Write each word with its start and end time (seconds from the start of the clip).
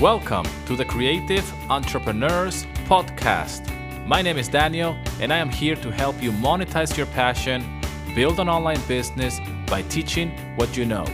Welcome 0.00 0.44
to 0.66 0.76
the 0.76 0.84
Creative 0.84 1.70
Entrepreneurs 1.70 2.66
Podcast. 2.84 3.64
My 4.06 4.20
name 4.20 4.36
is 4.36 4.46
Daniel, 4.46 4.94
and 5.22 5.32
I 5.32 5.38
am 5.38 5.48
here 5.48 5.74
to 5.76 5.90
help 5.90 6.22
you 6.22 6.32
monetize 6.32 6.98
your 6.98 7.06
passion, 7.06 7.64
build 8.14 8.38
an 8.38 8.46
online 8.46 8.82
business 8.86 9.40
by 9.66 9.80
teaching 9.88 10.32
what 10.56 10.76
you 10.76 10.84
know. 10.84 11.06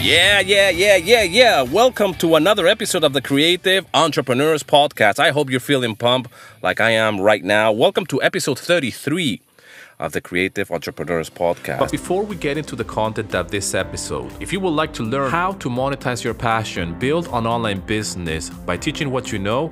Yeah, 0.00 0.40
yeah, 0.40 0.70
yeah, 0.70 0.96
yeah, 0.96 1.22
yeah. 1.24 1.60
Welcome 1.60 2.14
to 2.14 2.34
another 2.34 2.66
episode 2.66 3.04
of 3.04 3.12
the 3.12 3.20
Creative 3.20 3.84
Entrepreneurs 3.92 4.62
Podcast. 4.62 5.18
I 5.18 5.30
hope 5.30 5.50
you're 5.50 5.60
feeling 5.60 5.94
pumped 5.94 6.30
like 6.62 6.80
I 6.80 6.92
am 6.92 7.20
right 7.20 7.44
now. 7.44 7.70
Welcome 7.70 8.06
to 8.06 8.22
episode 8.22 8.58
33 8.58 9.42
of 9.98 10.12
the 10.12 10.22
Creative 10.22 10.70
Entrepreneurs 10.70 11.28
Podcast. 11.28 11.80
But 11.80 11.90
before 11.90 12.22
we 12.24 12.34
get 12.34 12.56
into 12.56 12.76
the 12.76 12.84
content 12.84 13.34
of 13.34 13.50
this 13.50 13.74
episode, 13.74 14.32
if 14.40 14.54
you 14.54 14.60
would 14.60 14.70
like 14.70 14.94
to 14.94 15.02
learn 15.02 15.30
how 15.30 15.52
to 15.52 15.68
monetize 15.68 16.24
your 16.24 16.32
passion, 16.34 16.98
build 16.98 17.26
an 17.26 17.46
online 17.46 17.80
business 17.80 18.48
by 18.48 18.78
teaching 18.78 19.10
what 19.10 19.30
you 19.30 19.38
know, 19.38 19.68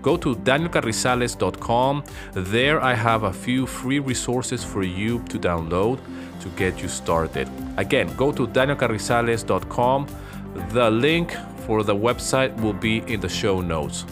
go 0.00 0.16
to 0.16 0.36
danielcarrizales.com. 0.36 2.04
There 2.34 2.80
I 2.80 2.94
have 2.94 3.24
a 3.24 3.32
few 3.32 3.66
free 3.66 3.98
resources 3.98 4.62
for 4.62 4.84
you 4.84 5.24
to 5.24 5.40
download 5.40 5.98
to 6.42 6.48
get 6.50 6.82
you 6.82 6.88
started. 6.88 7.48
Again, 7.76 8.14
go 8.16 8.32
to 8.32 8.46
danielcarrizales.com. 8.46 10.06
The 10.70 10.90
link 10.90 11.34
for 11.66 11.82
the 11.82 11.94
website 11.94 12.54
will 12.60 12.72
be 12.72 12.98
in 13.12 13.20
the 13.20 13.28
show 13.28 13.60
notes. 13.60 14.04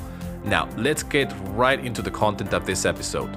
Now, 0.45 0.69
let's 0.77 1.03
get 1.03 1.33
right 1.51 1.79
into 1.85 2.03
the 2.03 2.11
content 2.11 2.55
of 2.55 2.65
this 2.65 2.87
episode. 2.87 3.37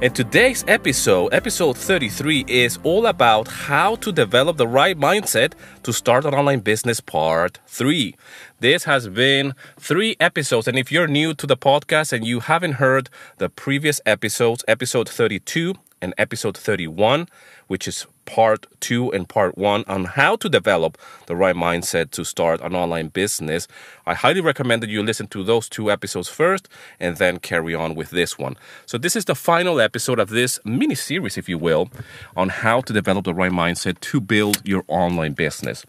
And 0.00 0.14
today's 0.14 0.64
episode, 0.68 1.34
episode 1.34 1.76
33, 1.76 2.44
is 2.46 2.78
all 2.84 3.06
about 3.06 3.48
how 3.48 3.96
to 3.96 4.12
develop 4.12 4.56
the 4.56 4.68
right 4.68 4.96
mindset 4.96 5.54
to 5.82 5.92
start 5.92 6.24
an 6.24 6.34
online 6.34 6.60
business, 6.60 7.00
part 7.00 7.58
three. 7.66 8.14
This 8.60 8.84
has 8.84 9.08
been 9.08 9.54
three 9.76 10.14
episodes. 10.20 10.68
And 10.68 10.78
if 10.78 10.92
you're 10.92 11.08
new 11.08 11.34
to 11.34 11.48
the 11.48 11.56
podcast 11.56 12.12
and 12.12 12.24
you 12.24 12.38
haven't 12.38 12.74
heard 12.74 13.10
the 13.38 13.48
previous 13.48 14.00
episodes, 14.06 14.64
episode 14.68 15.08
32 15.08 15.74
and 16.00 16.14
episode 16.16 16.56
31, 16.56 17.26
which 17.68 17.86
is 17.86 18.06
part 18.24 18.66
two 18.80 19.10
and 19.12 19.28
part 19.28 19.56
one 19.56 19.84
on 19.86 20.04
how 20.04 20.36
to 20.36 20.48
develop 20.48 20.98
the 21.26 21.36
right 21.36 21.56
mindset 21.56 22.10
to 22.10 22.24
start 22.24 22.60
an 22.60 22.74
online 22.74 23.08
business. 23.08 23.68
I 24.06 24.14
highly 24.14 24.40
recommend 24.40 24.82
that 24.82 24.90
you 24.90 25.02
listen 25.02 25.28
to 25.28 25.42
those 25.44 25.68
two 25.68 25.90
episodes 25.90 26.28
first 26.28 26.68
and 27.00 27.16
then 27.16 27.38
carry 27.38 27.74
on 27.74 27.94
with 27.94 28.10
this 28.10 28.38
one. 28.38 28.56
So, 28.84 28.98
this 28.98 29.16
is 29.16 29.24
the 29.24 29.34
final 29.34 29.80
episode 29.80 30.18
of 30.18 30.28
this 30.28 30.60
mini 30.64 30.94
series, 30.94 31.38
if 31.38 31.48
you 31.48 31.56
will, 31.56 31.90
on 32.36 32.48
how 32.48 32.80
to 32.82 32.92
develop 32.92 33.24
the 33.24 33.34
right 33.34 33.52
mindset 33.52 34.00
to 34.00 34.20
build 34.20 34.60
your 34.64 34.84
online 34.88 35.32
business. 35.32 35.86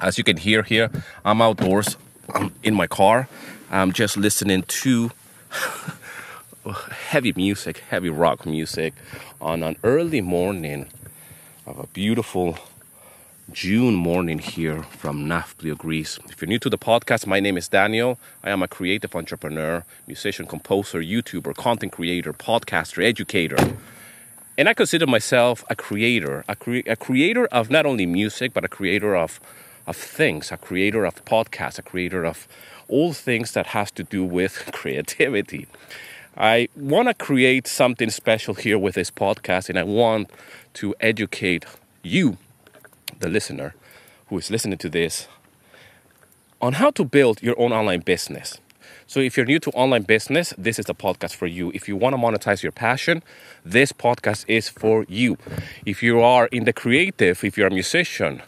As 0.00 0.18
you 0.18 0.24
can 0.24 0.36
hear 0.36 0.62
here, 0.62 0.90
I'm 1.24 1.40
outdoors 1.40 1.96
I'm 2.34 2.52
in 2.62 2.74
my 2.74 2.86
car. 2.86 3.28
I'm 3.70 3.92
just 3.92 4.16
listening 4.16 4.62
to 4.62 5.10
heavy 7.08 7.32
music, 7.34 7.78
heavy 7.90 8.10
rock 8.10 8.46
music 8.46 8.94
on 9.40 9.62
an 9.62 9.76
early 9.82 10.20
morning 10.20 10.88
of 11.66 11.78
a 11.78 11.86
beautiful 11.88 12.58
June 13.52 13.94
morning 13.94 14.38
here 14.38 14.82
from 14.82 15.26
Nafplio, 15.26 15.76
Greece. 15.76 16.18
If 16.28 16.42
you're 16.42 16.48
new 16.48 16.58
to 16.58 16.70
the 16.70 16.78
podcast, 16.78 17.26
my 17.26 17.38
name 17.38 17.56
is 17.56 17.68
Daniel. 17.68 18.18
I 18.42 18.50
am 18.50 18.62
a 18.62 18.68
creative 18.68 19.14
entrepreneur, 19.14 19.84
musician, 20.06 20.46
composer, 20.46 21.00
YouTuber, 21.00 21.54
content 21.54 21.92
creator, 21.92 22.32
podcaster, 22.32 23.04
educator. 23.04 23.56
And 24.58 24.68
I 24.68 24.74
consider 24.74 25.06
myself 25.06 25.64
a 25.70 25.76
creator, 25.76 26.44
a, 26.48 26.56
cre- 26.56 26.86
a 26.86 26.96
creator 26.96 27.46
of 27.46 27.70
not 27.70 27.86
only 27.86 28.06
music, 28.06 28.52
but 28.52 28.64
a 28.64 28.68
creator 28.68 29.14
of, 29.14 29.40
of 29.86 29.96
things, 29.96 30.50
a 30.50 30.56
creator 30.56 31.04
of 31.04 31.24
podcasts, 31.24 31.78
a 31.78 31.82
creator 31.82 32.24
of 32.24 32.48
all 32.88 33.12
things 33.12 33.52
that 33.52 33.68
has 33.68 33.92
to 33.92 34.02
do 34.02 34.24
with 34.24 34.68
creativity. 34.72 35.68
I 36.36 36.68
want 36.74 37.08
to 37.08 37.14
create 37.14 37.66
something 37.66 38.08
special 38.08 38.54
here 38.54 38.78
with 38.78 38.94
this 38.94 39.10
podcast, 39.10 39.68
and 39.68 39.78
I 39.78 39.82
want 39.82 40.30
to 40.74 40.94
educate 40.98 41.66
you, 42.02 42.38
the 43.20 43.28
listener 43.28 43.74
who 44.28 44.38
is 44.38 44.50
listening 44.50 44.78
to 44.78 44.88
this, 44.88 45.28
on 46.62 46.74
how 46.74 46.90
to 46.92 47.04
build 47.04 47.42
your 47.42 47.58
own 47.60 47.70
online 47.72 48.00
business. 48.00 48.58
So, 49.06 49.20
if 49.20 49.36
you're 49.36 49.44
new 49.44 49.58
to 49.58 49.70
online 49.72 50.04
business, 50.04 50.54
this 50.56 50.78
is 50.78 50.86
the 50.86 50.94
podcast 50.94 51.34
for 51.34 51.46
you. 51.46 51.70
If 51.74 51.86
you 51.86 51.96
want 51.96 52.14
to 52.14 52.18
monetize 52.18 52.62
your 52.62 52.72
passion, 52.72 53.22
this 53.62 53.92
podcast 53.92 54.46
is 54.48 54.70
for 54.70 55.04
you. 55.10 55.36
If 55.84 56.02
you 56.02 56.22
are 56.22 56.46
in 56.46 56.64
the 56.64 56.72
creative, 56.72 57.44
if 57.44 57.58
you're 57.58 57.66
a 57.66 57.70
musician, 57.70 58.40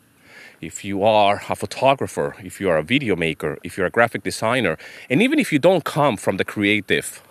if 0.62 0.86
you 0.86 1.04
are 1.04 1.42
a 1.50 1.54
photographer, 1.54 2.34
if 2.42 2.62
you 2.62 2.70
are 2.70 2.78
a 2.78 2.82
video 2.82 3.14
maker, 3.14 3.58
if 3.62 3.76
you're 3.76 3.86
a 3.86 3.90
graphic 3.90 4.22
designer, 4.22 4.78
and 5.10 5.20
even 5.20 5.38
if 5.38 5.52
you 5.52 5.58
don't 5.58 5.84
come 5.84 6.16
from 6.16 6.38
the 6.38 6.44
creative 6.46 7.22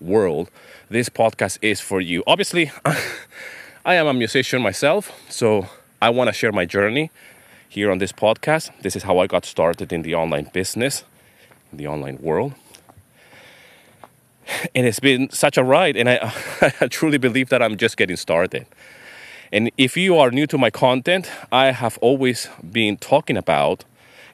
world, 0.00 0.50
this 0.88 1.08
podcast 1.08 1.58
is 1.62 1.80
for 1.80 2.00
you. 2.00 2.22
Obviously, 2.26 2.70
I 3.84 3.94
am 3.94 4.06
a 4.06 4.14
musician 4.14 4.62
myself, 4.62 5.12
so 5.28 5.66
I 6.00 6.10
want 6.10 6.28
to 6.28 6.32
share 6.32 6.52
my 6.52 6.64
journey 6.64 7.10
here 7.68 7.90
on 7.90 7.98
this 7.98 8.12
podcast. 8.12 8.70
This 8.82 8.96
is 8.96 9.02
how 9.02 9.18
I 9.18 9.26
got 9.26 9.44
started 9.44 9.92
in 9.92 10.02
the 10.02 10.14
online 10.14 10.50
business, 10.52 11.04
in 11.72 11.78
the 11.78 11.86
online 11.86 12.18
world. 12.20 12.54
And 14.74 14.86
it's 14.86 15.00
been 15.00 15.30
such 15.30 15.58
a 15.58 15.64
ride, 15.64 15.96
and 15.96 16.08
I, 16.08 16.32
I 16.80 16.86
truly 16.86 17.18
believe 17.18 17.50
that 17.50 17.62
I'm 17.62 17.76
just 17.76 17.96
getting 17.96 18.16
started. 18.16 18.66
And 19.52 19.70
if 19.76 19.96
you 19.96 20.18
are 20.18 20.30
new 20.30 20.46
to 20.46 20.58
my 20.58 20.70
content, 20.70 21.30
I 21.50 21.72
have 21.72 21.98
always 21.98 22.48
been 22.70 22.96
talking 22.96 23.36
about, 23.36 23.84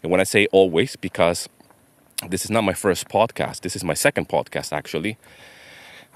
and 0.03 0.11
when 0.11 0.21
I 0.21 0.25
say 0.25 0.47
always, 0.53 0.97
because 0.97 1.49
this 2.29 2.45
is 2.45 2.51
not 2.51 2.63
my 2.63 2.73
first 2.73 3.09
podcast, 3.09 3.61
this 3.61 3.77
is 3.77 3.85
my 3.85 3.95
second 3.95 4.29
podcast 4.29 4.73
actually. 4.73 5.17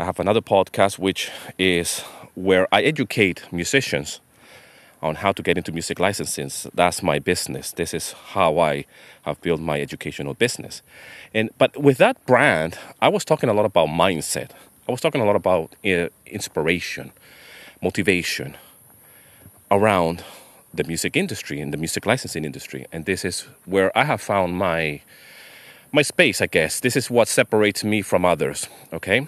I 0.00 0.04
have 0.04 0.20
another 0.20 0.40
podcast 0.40 1.00
which 1.00 1.28
is 1.58 2.00
where 2.36 2.72
I 2.72 2.82
educate 2.82 3.42
musicians 3.50 4.20
on 5.02 5.16
how 5.16 5.32
to 5.32 5.42
get 5.42 5.58
into 5.58 5.72
music 5.72 5.98
licensing. 5.98 6.50
That's 6.72 7.02
my 7.02 7.18
business. 7.18 7.72
This 7.72 7.92
is 7.92 8.12
how 8.12 8.60
I 8.60 8.84
have 9.22 9.40
built 9.40 9.60
my 9.60 9.80
educational 9.80 10.34
business. 10.34 10.82
And 11.34 11.50
but 11.58 11.76
with 11.76 11.98
that 11.98 12.24
brand, 12.26 12.78
I 13.02 13.08
was 13.08 13.24
talking 13.24 13.48
a 13.48 13.52
lot 13.52 13.64
about 13.64 13.88
mindset. 13.88 14.50
I 14.88 14.92
was 14.92 15.00
talking 15.00 15.20
a 15.20 15.24
lot 15.24 15.34
about 15.34 15.74
uh, 15.84 16.08
inspiration, 16.26 17.10
motivation 17.82 18.56
around 19.72 20.22
the 20.72 20.84
music 20.84 21.16
industry 21.16 21.60
and 21.60 21.72
the 21.72 21.76
music 21.76 22.06
licensing 22.06 22.44
industry. 22.44 22.86
And 22.92 23.04
this 23.04 23.24
is 23.24 23.48
where 23.64 23.90
I 23.98 24.04
have 24.04 24.20
found 24.20 24.56
my 24.56 25.00
my 25.90 26.02
space, 26.02 26.40
I 26.40 26.46
guess. 26.46 26.80
This 26.80 26.96
is 26.96 27.10
what 27.10 27.26
separates 27.28 27.82
me 27.82 28.02
from 28.02 28.24
others, 28.24 28.68
okay? 28.92 29.26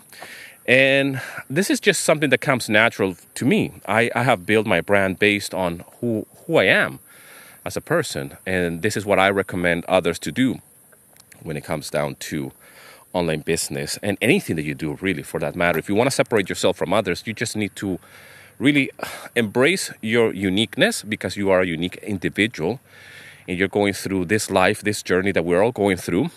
And 0.70 1.20
this 1.48 1.68
is 1.68 1.80
just 1.80 2.04
something 2.04 2.30
that 2.30 2.40
comes 2.40 2.68
natural 2.68 3.16
to 3.34 3.44
me. 3.44 3.72
I, 3.88 4.08
I 4.14 4.22
have 4.22 4.46
built 4.46 4.68
my 4.68 4.80
brand 4.80 5.18
based 5.18 5.52
on 5.52 5.82
who, 5.98 6.28
who 6.46 6.58
I 6.58 6.64
am 6.66 7.00
as 7.64 7.76
a 7.76 7.80
person. 7.80 8.36
And 8.46 8.80
this 8.80 8.96
is 8.96 9.04
what 9.04 9.18
I 9.18 9.30
recommend 9.30 9.84
others 9.86 10.20
to 10.20 10.30
do 10.30 10.60
when 11.42 11.56
it 11.56 11.64
comes 11.64 11.90
down 11.90 12.14
to 12.30 12.52
online 13.12 13.40
business 13.40 13.98
and 14.00 14.16
anything 14.20 14.54
that 14.54 14.62
you 14.62 14.76
do, 14.76 14.96
really, 15.00 15.24
for 15.24 15.40
that 15.40 15.56
matter. 15.56 15.76
If 15.76 15.88
you 15.88 15.96
want 15.96 16.06
to 16.06 16.14
separate 16.14 16.48
yourself 16.48 16.76
from 16.76 16.92
others, 16.92 17.24
you 17.26 17.32
just 17.32 17.56
need 17.56 17.74
to 17.74 17.98
really 18.60 18.92
embrace 19.34 19.92
your 20.00 20.32
uniqueness 20.32 21.02
because 21.02 21.36
you 21.36 21.50
are 21.50 21.62
a 21.62 21.66
unique 21.66 21.96
individual 21.96 22.78
and 23.48 23.58
you're 23.58 23.66
going 23.66 23.92
through 23.92 24.26
this 24.26 24.52
life, 24.52 24.82
this 24.82 25.02
journey 25.02 25.32
that 25.32 25.44
we're 25.44 25.64
all 25.64 25.72
going 25.72 25.96
through. 25.96 26.30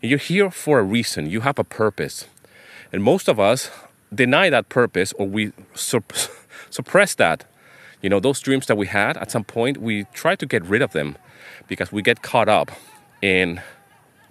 And 0.00 0.10
you're 0.10 0.18
here 0.18 0.50
for 0.50 0.78
a 0.78 0.82
reason, 0.82 1.28
you 1.28 1.42
have 1.42 1.58
a 1.58 1.64
purpose. 1.64 2.28
And 2.92 3.02
most 3.02 3.28
of 3.28 3.38
us 3.40 3.70
deny 4.14 4.50
that 4.50 4.68
purpose 4.68 5.12
or 5.14 5.26
we 5.26 5.52
sup- 5.74 6.12
suppress 6.70 7.14
that. 7.16 7.44
You 8.02 8.10
know, 8.10 8.20
those 8.20 8.40
dreams 8.40 8.66
that 8.66 8.76
we 8.76 8.86
had 8.86 9.16
at 9.16 9.30
some 9.30 9.44
point, 9.44 9.78
we 9.78 10.04
try 10.12 10.36
to 10.36 10.46
get 10.46 10.62
rid 10.64 10.82
of 10.82 10.92
them 10.92 11.16
because 11.68 11.90
we 11.90 12.02
get 12.02 12.22
caught 12.22 12.48
up 12.48 12.70
in 13.22 13.60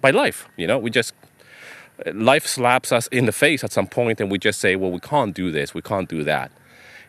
by 0.00 0.10
life. 0.10 0.48
You 0.56 0.66
know, 0.66 0.78
we 0.78 0.90
just 0.90 1.12
life 2.12 2.46
slaps 2.46 2.92
us 2.92 3.06
in 3.08 3.26
the 3.26 3.32
face 3.32 3.64
at 3.64 3.72
some 3.72 3.86
point 3.86 4.20
and 4.20 4.30
we 4.30 4.38
just 4.38 4.60
say, 4.60 4.76
well, 4.76 4.90
we 4.90 5.00
can't 5.00 5.34
do 5.34 5.50
this, 5.50 5.74
we 5.74 5.82
can't 5.82 6.08
do 6.08 6.22
that. 6.24 6.50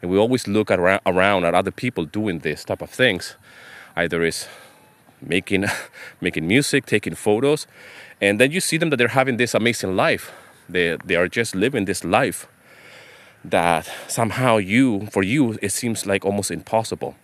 And 0.01 0.11
we 0.11 0.17
always 0.17 0.47
look 0.47 0.69
at, 0.69 0.79
around 0.79 1.45
at 1.45 1.55
other 1.55 1.71
people 1.71 2.05
doing 2.05 2.39
this 2.39 2.63
type 2.63 2.81
of 2.81 2.89
things. 2.89 3.35
Either 3.95 4.23
is 4.23 4.47
making 5.21 5.65
making 6.21 6.47
music, 6.47 6.85
taking 6.85 7.15
photos, 7.15 7.67
and 8.21 8.39
then 8.39 8.51
you 8.51 8.59
see 8.59 8.77
them 8.77 8.89
that 8.89 8.97
they're 8.97 9.09
having 9.09 9.37
this 9.37 9.53
amazing 9.53 9.95
life 9.95 10.31
they, 10.69 10.97
they 11.05 11.15
are 11.15 11.27
just 11.27 11.55
living 11.55 11.85
this 11.85 12.03
life 12.03 12.47
that 13.43 13.89
somehow 14.07 14.57
you, 14.57 15.07
for 15.11 15.23
you, 15.23 15.57
it 15.61 15.71
seems 15.71 16.05
like 16.05 16.25
almost 16.25 16.51
impossible. 16.51 17.15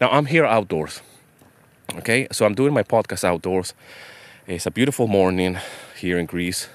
Now, 0.00 0.08
I'm 0.10 0.26
here 0.26 0.44
outdoors. 0.44 1.02
Okay, 1.94 2.26
so 2.32 2.46
I'm 2.46 2.54
doing 2.54 2.72
my 2.74 2.82
podcast 2.82 3.24
outdoors. 3.24 3.74
It's 4.46 4.66
a 4.66 4.70
beautiful 4.70 5.06
morning 5.06 5.58
here 5.96 6.18
in 6.18 6.26
Greece. 6.26 6.68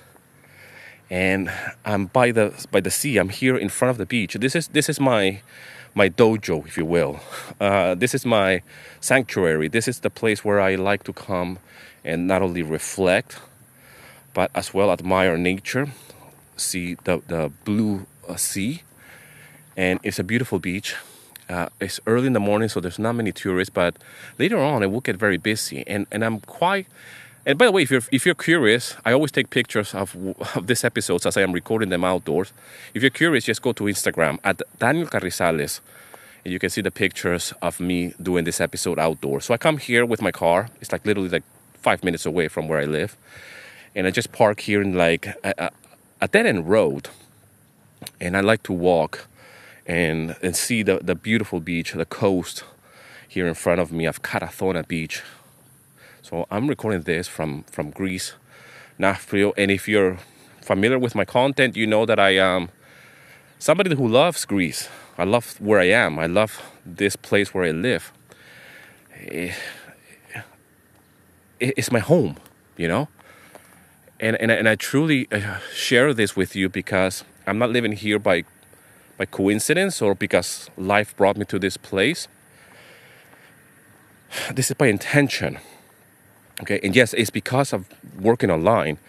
and 1.09 1.51
I'm 1.85 2.05
by 2.07 2.31
the 2.31 2.53
by 2.71 2.79
the 2.81 2.91
sea. 2.91 3.17
I'm 3.17 3.29
here 3.29 3.57
in 3.57 3.69
front 3.69 3.91
of 3.91 3.97
the 3.97 4.05
beach. 4.05 4.33
This 4.35 4.55
is 4.55 4.67
this 4.69 4.89
is 4.89 4.99
my 4.99 5.41
my 5.93 6.09
dojo, 6.09 6.65
if 6.65 6.77
you 6.77 6.85
will. 6.85 7.19
Uh, 7.59 7.95
this 7.95 8.13
is 8.15 8.25
my 8.25 8.61
sanctuary. 9.01 9.67
This 9.67 9.87
is 9.87 9.99
the 9.99 10.09
place 10.09 10.45
where 10.45 10.59
I 10.61 10.75
like 10.75 11.03
to 11.03 11.13
come 11.13 11.59
and 12.03 12.27
not 12.27 12.41
only 12.41 12.63
reflect, 12.63 13.39
but 14.33 14.49
as 14.55 14.73
well 14.73 14.91
admire 14.91 15.37
nature, 15.37 15.89
see 16.61 16.95
the 17.03 17.21
the 17.27 17.51
blue 17.65 18.05
uh, 18.27 18.35
sea, 18.35 18.83
and 19.75 19.99
it's 20.03 20.19
a 20.19 20.23
beautiful 20.23 20.59
beach. 20.59 20.95
Uh, 21.49 21.67
it's 21.81 21.99
early 22.07 22.27
in 22.27 22.33
the 22.33 22.39
morning, 22.39 22.69
so 22.69 22.79
there's 22.79 22.99
not 22.99 23.13
many 23.13 23.31
tourists. 23.33 23.73
But 23.73 23.97
later 24.39 24.57
on, 24.57 24.83
it 24.83 24.91
will 24.91 25.01
get 25.01 25.17
very 25.17 25.37
busy, 25.37 25.83
and 25.87 26.07
and 26.11 26.23
I'm 26.23 26.39
quite 26.39 26.87
and 27.45 27.57
by 27.57 27.65
the 27.65 27.71
way, 27.71 27.81
if 27.81 27.91
you're 27.91 28.03
if 28.11 28.25
you're 28.25 28.35
curious, 28.35 28.95
I 29.03 29.13
always 29.13 29.31
take 29.31 29.49
pictures 29.49 29.95
of, 29.95 30.15
of 30.55 30.67
these 30.67 30.83
episodes 30.83 31.25
as 31.25 31.37
I 31.37 31.41
am 31.41 31.51
recording 31.53 31.89
them 31.89 32.03
outdoors. 32.03 32.53
If 32.93 33.01
you're 33.01 33.09
curious, 33.09 33.45
just 33.45 33.61
go 33.61 33.73
to 33.73 33.83
Instagram 33.85 34.39
at 34.43 34.61
Daniel 34.77 35.07
Carrizales, 35.07 35.79
and 36.45 36.53
you 36.53 36.59
can 36.59 36.69
see 36.69 36.81
the 36.81 36.91
pictures 36.91 37.53
of 37.61 37.79
me 37.79 38.13
doing 38.21 38.45
this 38.45 38.61
episode 38.61 38.99
outdoors. 38.99 39.45
So 39.45 39.53
I 39.53 39.57
come 39.57 39.77
here 39.77 40.05
with 40.05 40.21
my 40.21 40.31
car. 40.31 40.69
It's 40.81 40.91
like 40.91 41.05
literally 41.05 41.29
like 41.29 41.43
five 41.73 42.03
minutes 42.03 42.25
away 42.27 42.47
from 42.47 42.67
where 42.67 42.79
I 42.79 42.85
live, 42.85 43.17
and 43.95 44.05
I 44.05 44.11
just 44.11 44.31
park 44.31 44.59
here 44.59 44.81
in 44.81 44.93
like 44.93 45.25
a, 45.43 45.71
a 46.21 46.27
dead 46.27 46.45
end 46.45 46.69
road, 46.69 47.09
and 48.19 48.37
I 48.37 48.41
like 48.41 48.63
to 48.63 48.73
walk 48.73 49.27
and 49.85 50.35
and 50.41 50.55
see 50.55 50.83
the 50.83 50.99
the 51.01 51.15
beautiful 51.15 51.59
beach, 51.59 51.93
the 51.93 52.05
coast 52.05 52.63
here 53.27 53.47
in 53.47 53.53
front 53.53 53.81
of 53.81 53.91
me 53.91 54.05
of 54.05 54.21
Karathona 54.21 54.87
Beach 54.87 55.23
so 56.31 56.47
I'm 56.49 56.67
recording 56.69 57.01
this 57.01 57.27
from 57.27 57.63
from 57.63 57.89
Greece, 57.89 58.35
Nafplio, 58.97 59.51
and 59.57 59.69
if 59.69 59.85
you're 59.85 60.17
familiar 60.61 60.97
with 60.97 61.13
my 61.13 61.25
content, 61.25 61.75
you 61.75 61.85
know 61.85 62.05
that 62.05 62.19
I 62.19 62.37
am 62.37 62.69
somebody 63.59 63.93
who 63.95 64.07
loves 64.07 64.45
Greece. 64.45 64.87
I 65.17 65.25
love 65.25 65.59
where 65.59 65.81
I 65.81 65.89
am. 65.89 66.17
I 66.19 66.27
love 66.27 66.61
this 66.85 67.17
place 67.17 67.53
where 67.53 67.65
I 67.65 67.71
live. 67.71 68.13
Eh, 69.27 69.51
it's 71.59 71.91
my 71.91 71.99
home, 71.99 72.37
you 72.77 72.87
know. 72.87 73.09
And 74.21 74.37
and 74.39 74.51
and 74.51 74.69
I 74.69 74.75
truly 74.75 75.27
uh, 75.31 75.57
share 75.73 76.13
this 76.13 76.35
with 76.35 76.55
you 76.55 76.69
because 76.69 77.25
I'm 77.45 77.57
not 77.57 77.71
living 77.71 77.93
here 77.93 78.19
by 78.19 78.43
by 79.17 79.25
coincidence 79.25 80.01
or 80.01 80.15
because 80.15 80.69
life 80.77 81.15
brought 81.17 81.35
me 81.35 81.45
to 81.45 81.59
this 81.59 81.77
place. 81.77 82.27
This 84.55 84.71
is 84.71 84.77
by 84.77 84.87
intention 84.87 85.59
Okay, 86.61 86.79
and 86.83 86.95
yes, 86.95 87.13
it's 87.13 87.31
because 87.31 87.73
of 87.73 87.87
working 88.19 88.51
online 88.51 88.99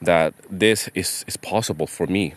that 0.00 0.34
this 0.48 0.88
is, 0.94 1.24
is 1.26 1.36
possible 1.36 1.86
for 1.86 2.06
me. 2.06 2.34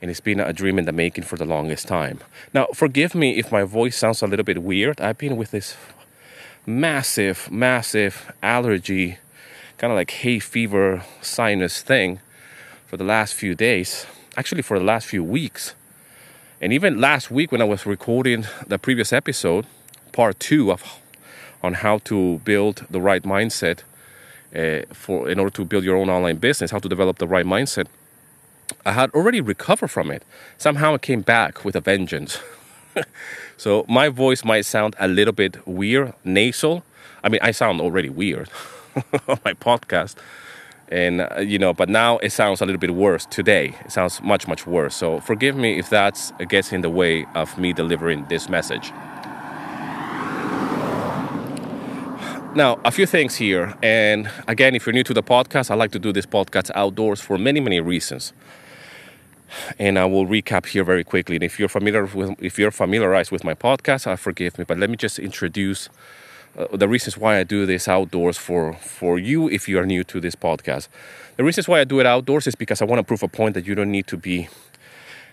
And 0.00 0.10
it's 0.10 0.20
been 0.20 0.38
a 0.38 0.52
dream 0.52 0.78
in 0.78 0.84
the 0.84 0.92
making 0.92 1.24
for 1.24 1.36
the 1.36 1.44
longest 1.44 1.88
time. 1.88 2.20
Now, 2.52 2.66
forgive 2.74 3.14
me 3.14 3.38
if 3.38 3.50
my 3.50 3.64
voice 3.64 3.96
sounds 3.96 4.22
a 4.22 4.26
little 4.26 4.44
bit 4.44 4.62
weird. 4.62 5.00
I've 5.00 5.18
been 5.18 5.36
with 5.36 5.50
this 5.50 5.76
massive, 6.66 7.50
massive 7.50 8.32
allergy, 8.42 9.18
kind 9.78 9.92
of 9.92 9.96
like 9.96 10.10
hay 10.10 10.38
fever 10.38 11.02
sinus 11.20 11.82
thing 11.82 12.20
for 12.86 12.96
the 12.96 13.04
last 13.04 13.34
few 13.34 13.54
days. 13.54 14.06
Actually, 14.36 14.62
for 14.62 14.78
the 14.78 14.84
last 14.84 15.06
few 15.06 15.22
weeks. 15.22 15.74
And 16.60 16.72
even 16.72 17.00
last 17.00 17.30
week, 17.30 17.52
when 17.52 17.60
I 17.60 17.64
was 17.64 17.86
recording 17.86 18.46
the 18.66 18.78
previous 18.78 19.12
episode, 19.12 19.66
part 20.12 20.38
two 20.40 20.72
of 20.72 21.00
on 21.62 21.74
how 21.74 21.98
to 21.98 22.40
build 22.44 22.86
the 22.90 23.00
right 23.00 23.22
mindset 23.22 23.80
uh, 24.54 24.82
for 24.92 25.28
in 25.28 25.38
order 25.38 25.50
to 25.50 25.64
build 25.64 25.84
your 25.84 25.96
own 25.96 26.08
online 26.08 26.36
business, 26.36 26.70
how 26.70 26.78
to 26.78 26.88
develop 26.88 27.18
the 27.18 27.26
right 27.26 27.46
mindset. 27.46 27.86
I 28.86 28.92
had 28.92 29.10
already 29.10 29.40
recovered 29.40 29.88
from 29.88 30.10
it. 30.10 30.22
Somehow 30.58 30.94
it 30.94 31.02
came 31.02 31.20
back 31.20 31.64
with 31.64 31.76
a 31.76 31.80
vengeance. 31.80 32.38
so 33.56 33.84
my 33.88 34.08
voice 34.08 34.44
might 34.44 34.64
sound 34.64 34.94
a 34.98 35.08
little 35.08 35.32
bit 35.32 35.66
weird, 35.66 36.14
nasal. 36.24 36.84
I 37.22 37.28
mean, 37.28 37.40
I 37.42 37.50
sound 37.50 37.80
already 37.80 38.08
weird 38.08 38.48
on 39.28 39.38
my 39.44 39.54
podcast. 39.54 40.16
And, 40.88 41.22
uh, 41.22 41.40
you 41.40 41.58
know, 41.58 41.72
but 41.72 41.88
now 41.88 42.18
it 42.18 42.30
sounds 42.30 42.60
a 42.60 42.66
little 42.66 42.78
bit 42.78 42.94
worse 42.94 43.26
today. 43.26 43.74
It 43.84 43.92
sounds 43.92 44.22
much, 44.22 44.46
much 44.46 44.66
worse. 44.66 44.94
So 44.94 45.20
forgive 45.20 45.56
me 45.56 45.78
if 45.78 45.90
that 45.90 46.32
gets 46.48 46.72
in 46.72 46.82
the 46.82 46.90
way 46.90 47.26
of 47.34 47.56
me 47.58 47.72
delivering 47.72 48.26
this 48.28 48.48
message. 48.48 48.92
Now, 52.54 52.78
a 52.84 52.92
few 52.92 53.06
things 53.06 53.34
here. 53.34 53.74
And 53.82 54.30
again, 54.46 54.76
if 54.76 54.86
you're 54.86 54.92
new 54.92 55.02
to 55.04 55.14
the 55.14 55.24
podcast, 55.24 55.72
I 55.72 55.74
like 55.74 55.90
to 55.90 55.98
do 55.98 56.12
this 56.12 56.26
podcast 56.26 56.70
outdoors 56.76 57.20
for 57.20 57.36
many, 57.36 57.58
many 57.58 57.80
reasons. 57.80 58.32
And 59.78 59.98
I 59.98 60.04
will 60.04 60.26
recap 60.26 60.66
here 60.66 60.84
very 60.84 61.02
quickly. 61.02 61.34
And 61.36 61.42
if 61.42 61.58
you're 61.58 61.68
familiar 61.68 62.04
with, 62.06 62.40
if 62.40 62.58
you're 62.58 62.70
familiarized 62.70 63.32
with 63.32 63.42
my 63.42 63.54
podcast, 63.54 64.06
I 64.06 64.14
forgive 64.14 64.56
me. 64.58 64.64
But 64.64 64.78
let 64.78 64.88
me 64.88 64.96
just 64.96 65.18
introduce 65.18 65.88
uh, 66.56 66.76
the 66.76 66.88
reasons 66.88 67.16
why 67.18 67.38
I 67.38 67.44
do 67.44 67.66
this 67.66 67.88
outdoors 67.88 68.38
for 68.38 68.74
for 68.74 69.18
you 69.18 69.48
if 69.48 69.68
you 69.68 69.78
are 69.78 69.86
new 69.86 70.04
to 70.04 70.20
this 70.20 70.36
podcast. 70.36 70.88
The 71.36 71.44
reasons 71.44 71.68
why 71.68 71.80
I 71.80 71.84
do 71.84 72.00
it 72.00 72.06
outdoors 72.06 72.46
is 72.46 72.54
because 72.54 72.80
I 72.82 72.84
want 72.84 73.00
to 73.00 73.04
prove 73.04 73.22
a 73.22 73.28
point 73.28 73.54
that 73.54 73.66
you 73.66 73.74
don't 73.74 73.90
need 73.90 74.06
to 74.06 74.16
be 74.16 74.48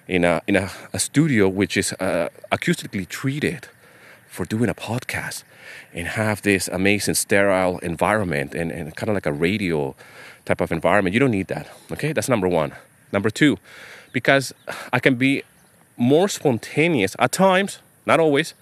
in 0.07 0.23
a 0.23 0.41
in 0.47 0.56
a, 0.56 0.69
a 0.94 1.00
studio 1.00 1.47
which 1.47 1.77
is 1.77 1.94
uh, 1.94 2.29
acoustically 2.51 3.07
treated 3.07 3.68
for 4.27 4.45
doing 4.45 4.69
a 4.69 4.73
podcast 4.73 5.44
and 5.94 6.07
have 6.07 6.41
this 6.41 6.68
amazing 6.69 7.15
sterile 7.15 7.77
environment 7.79 8.56
and, 8.56 8.71
and 8.71 8.95
kind 8.95 9.09
of 9.09 9.15
like 9.15 9.25
a 9.25 9.33
radio 9.33 9.95
type 10.45 10.62
of 10.62 10.71
environment. 10.71 11.13
You 11.13 11.19
don't 11.19 11.31
need 11.31 11.47
that. 11.47 11.67
Okay, 11.91 12.13
that's 12.13 12.29
number 12.29 12.47
one. 12.47 12.74
Number 13.12 13.29
two, 13.29 13.57
because 14.13 14.53
I 14.94 15.00
can 15.00 15.15
be 15.15 15.44
more 15.97 16.29
spontaneous 16.29 17.15
at 17.19 17.31
times, 17.31 17.79
not 18.06 18.19
always, 18.19 18.53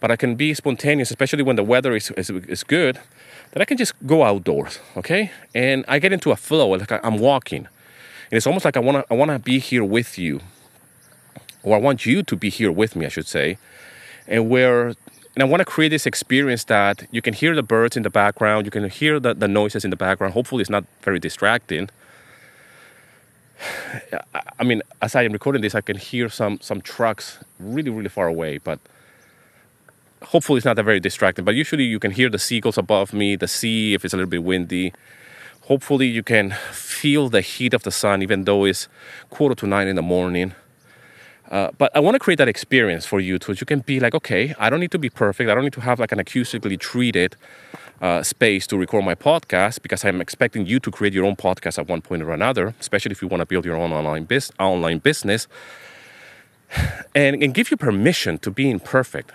but 0.00 0.10
I 0.10 0.16
can 0.16 0.34
be 0.34 0.54
spontaneous, 0.54 1.10
especially 1.10 1.42
when 1.42 1.56
the 1.56 1.64
weather 1.64 1.94
is, 1.94 2.10
is, 2.12 2.30
is 2.30 2.64
good, 2.64 2.98
that 3.52 3.62
I 3.62 3.64
can 3.64 3.76
just 3.76 3.94
go 4.06 4.22
outdoors, 4.22 4.78
okay? 4.96 5.30
And 5.54 5.84
I 5.88 5.98
get 5.98 6.12
into 6.12 6.30
a 6.30 6.36
flow, 6.36 6.70
like 6.70 6.92
I'm 7.04 7.18
walking. 7.18 7.66
And 8.30 8.36
it's 8.36 8.46
almost 8.46 8.64
like 8.64 8.76
I 8.76 8.80
wanna, 8.80 9.04
I 9.10 9.14
wanna 9.14 9.38
be 9.38 9.58
here 9.58 9.84
with 9.84 10.18
you, 10.18 10.40
or 11.62 11.76
I 11.76 11.80
want 11.80 12.06
you 12.06 12.22
to 12.22 12.36
be 12.36 12.50
here 12.50 12.70
with 12.70 12.94
me, 12.94 13.06
I 13.06 13.08
should 13.08 13.26
say 13.26 13.58
and 14.28 14.48
where 14.48 14.88
and 15.34 15.42
I 15.42 15.44
want 15.44 15.60
to 15.60 15.64
create 15.64 15.90
this 15.90 16.06
experience 16.06 16.64
that 16.64 17.06
you 17.10 17.22
can 17.22 17.32
hear 17.32 17.54
the 17.54 17.62
birds 17.62 17.96
in 17.96 18.02
the 18.02 18.10
background, 18.10 18.66
you 18.66 18.72
can 18.72 18.88
hear 18.88 19.20
the, 19.20 19.34
the 19.34 19.46
noises 19.46 19.84
in 19.84 19.90
the 19.90 19.96
background. 19.96 20.34
Hopefully, 20.34 20.62
it's 20.62 20.70
not 20.70 20.84
very 21.02 21.20
distracting. 21.20 21.88
I 24.60 24.64
mean, 24.64 24.82
as 25.00 25.14
I 25.14 25.22
am 25.22 25.32
recording 25.32 25.62
this, 25.62 25.74
I 25.74 25.80
can 25.80 25.96
hear 25.96 26.28
some 26.28 26.60
some 26.60 26.80
trucks 26.80 27.38
really, 27.58 27.90
really 27.90 28.08
far 28.08 28.28
away, 28.28 28.58
but 28.58 28.78
hopefully, 30.22 30.58
it's 30.58 30.64
not 30.64 30.76
that 30.76 30.84
very 30.84 31.00
distracting. 31.00 31.44
But 31.44 31.54
usually, 31.54 31.84
you 31.84 31.98
can 31.98 32.10
hear 32.10 32.28
the 32.28 32.38
seagulls 32.38 32.78
above 32.78 33.12
me, 33.12 33.36
the 33.36 33.48
sea 33.48 33.94
if 33.94 34.04
it's 34.04 34.14
a 34.14 34.16
little 34.16 34.30
bit 34.30 34.44
windy. 34.44 34.92
Hopefully, 35.62 36.06
you 36.06 36.22
can 36.22 36.52
feel 36.72 37.28
the 37.28 37.40
heat 37.40 37.74
of 37.74 37.82
the 37.82 37.90
sun, 37.90 38.22
even 38.22 38.44
though 38.44 38.64
it's 38.64 38.88
quarter 39.30 39.54
to 39.54 39.66
nine 39.66 39.86
in 39.86 39.96
the 39.96 40.02
morning. 40.02 40.54
Uh, 41.50 41.70
but 41.78 41.90
I 41.96 42.00
want 42.00 42.14
to 42.14 42.18
create 42.18 42.36
that 42.38 42.48
experience 42.48 43.06
for 43.06 43.20
you 43.20 43.38
so 43.40 43.52
you 43.52 43.64
can 43.64 43.80
be 43.80 44.00
like, 44.00 44.14
okay, 44.14 44.54
I 44.58 44.68
don't 44.68 44.80
need 44.80 44.90
to 44.90 44.98
be 44.98 45.08
perfect. 45.08 45.48
I 45.48 45.54
don't 45.54 45.64
need 45.64 45.72
to 45.74 45.80
have 45.80 45.98
like 45.98 46.12
an 46.12 46.18
acoustically 46.18 46.78
treated 46.78 47.36
uh, 48.02 48.22
space 48.22 48.66
to 48.66 48.76
record 48.76 49.04
my 49.04 49.14
podcast 49.14 49.80
because 49.82 50.04
I'm 50.04 50.20
expecting 50.20 50.66
you 50.66 50.78
to 50.80 50.90
create 50.90 51.14
your 51.14 51.24
own 51.24 51.36
podcast 51.36 51.78
at 51.78 51.88
one 51.88 52.02
point 52.02 52.22
or 52.22 52.32
another, 52.32 52.74
especially 52.80 53.12
if 53.12 53.22
you 53.22 53.28
want 53.28 53.40
to 53.40 53.46
build 53.46 53.64
your 53.64 53.76
own 53.76 53.92
online, 53.92 54.24
bis- 54.24 54.52
online 54.58 54.98
business 54.98 55.48
and, 57.14 57.42
and 57.42 57.54
give 57.54 57.70
you 57.70 57.76
permission 57.78 58.38
to 58.38 58.50
be 58.50 58.70
imperfect. 58.70 59.32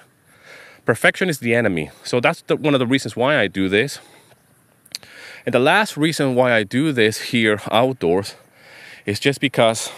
Perfection 0.86 1.30
is 1.30 1.40
the 1.40 1.56
enemy. 1.56 1.92
So 2.04 2.20
that's 2.20 2.42
the, 2.42 2.56
one 2.56 2.74
of 2.74 2.80
the 2.80 2.88
reasons 2.88 3.16
why 3.16 3.40
I 3.40 3.48
do 3.48 3.70
this. 3.70 4.00
And 5.46 5.54
the 5.54 5.60
last 5.60 5.98
reason 5.98 6.36
why 6.36 6.54
I 6.54 6.64
do 6.64 6.92
this 6.92 7.22
here 7.32 7.62
outdoors 7.72 8.36
is 9.06 9.20
just 9.20 9.40
because 9.40 9.92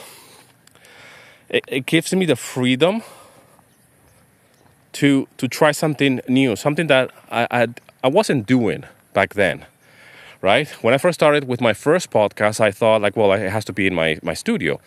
it, 1.49 1.63
it 1.67 1.85
gives 1.85 2.13
me 2.13 2.25
the 2.25 2.35
freedom 2.35 3.03
to 4.93 5.27
to 5.37 5.47
try 5.47 5.71
something 5.71 6.21
new, 6.27 6.55
something 6.55 6.87
that 6.87 7.11
I 7.29 7.47
I, 7.51 7.67
I 8.03 8.07
wasn't 8.07 8.47
doing 8.47 8.85
back 9.13 9.33
then, 9.33 9.65
right? 10.41 10.67
When 10.83 10.93
I 10.93 10.97
first 10.97 11.19
started 11.19 11.47
with 11.47 11.61
my 11.61 11.73
first 11.73 12.09
podcast, 12.09 12.59
I 12.59 12.71
thought 12.71 13.01
like, 13.01 13.15
well, 13.15 13.31
it 13.33 13.49
has 13.49 13.65
to 13.65 13.73
be 13.73 13.87
in 13.87 13.93
my 13.93 14.19
my 14.23 14.33
studio, 14.33 14.79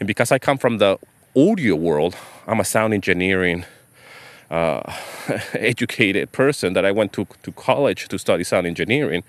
and 0.00 0.06
because 0.06 0.32
I 0.32 0.38
come 0.38 0.58
from 0.58 0.78
the 0.78 0.98
audio 1.36 1.76
world, 1.76 2.16
I'm 2.46 2.60
a 2.60 2.64
sound 2.64 2.94
engineering. 2.94 3.64
Uh, 4.50 4.82
educated 5.54 6.32
person 6.32 6.72
that 6.72 6.84
I 6.84 6.90
went 6.90 7.12
to, 7.12 7.24
to 7.44 7.52
college 7.52 8.08
to 8.08 8.18
study 8.18 8.42
sound 8.42 8.66
engineering, 8.66 9.22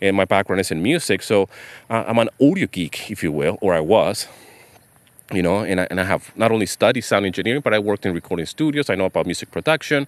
and 0.00 0.16
my 0.16 0.24
background 0.24 0.60
is 0.60 0.70
in 0.70 0.82
music. 0.82 1.22
So 1.22 1.48
uh, 1.90 2.04
I'm 2.06 2.18
an 2.18 2.30
audio 2.40 2.66
geek, 2.66 3.10
if 3.10 3.22
you 3.22 3.32
will, 3.32 3.58
or 3.60 3.74
I 3.74 3.80
was 3.80 4.28
you 5.32 5.42
know 5.42 5.58
and 5.58 5.80
I, 5.80 5.86
and 5.90 6.00
I 6.00 6.04
have 6.04 6.32
not 6.36 6.52
only 6.52 6.66
studied 6.66 7.00
sound 7.00 7.26
engineering 7.26 7.60
but 7.60 7.74
i 7.74 7.78
worked 7.78 8.06
in 8.06 8.14
recording 8.14 8.46
studios. 8.46 8.90
I 8.90 8.94
know 8.94 9.06
about 9.06 9.26
music 9.26 9.50
production. 9.50 10.06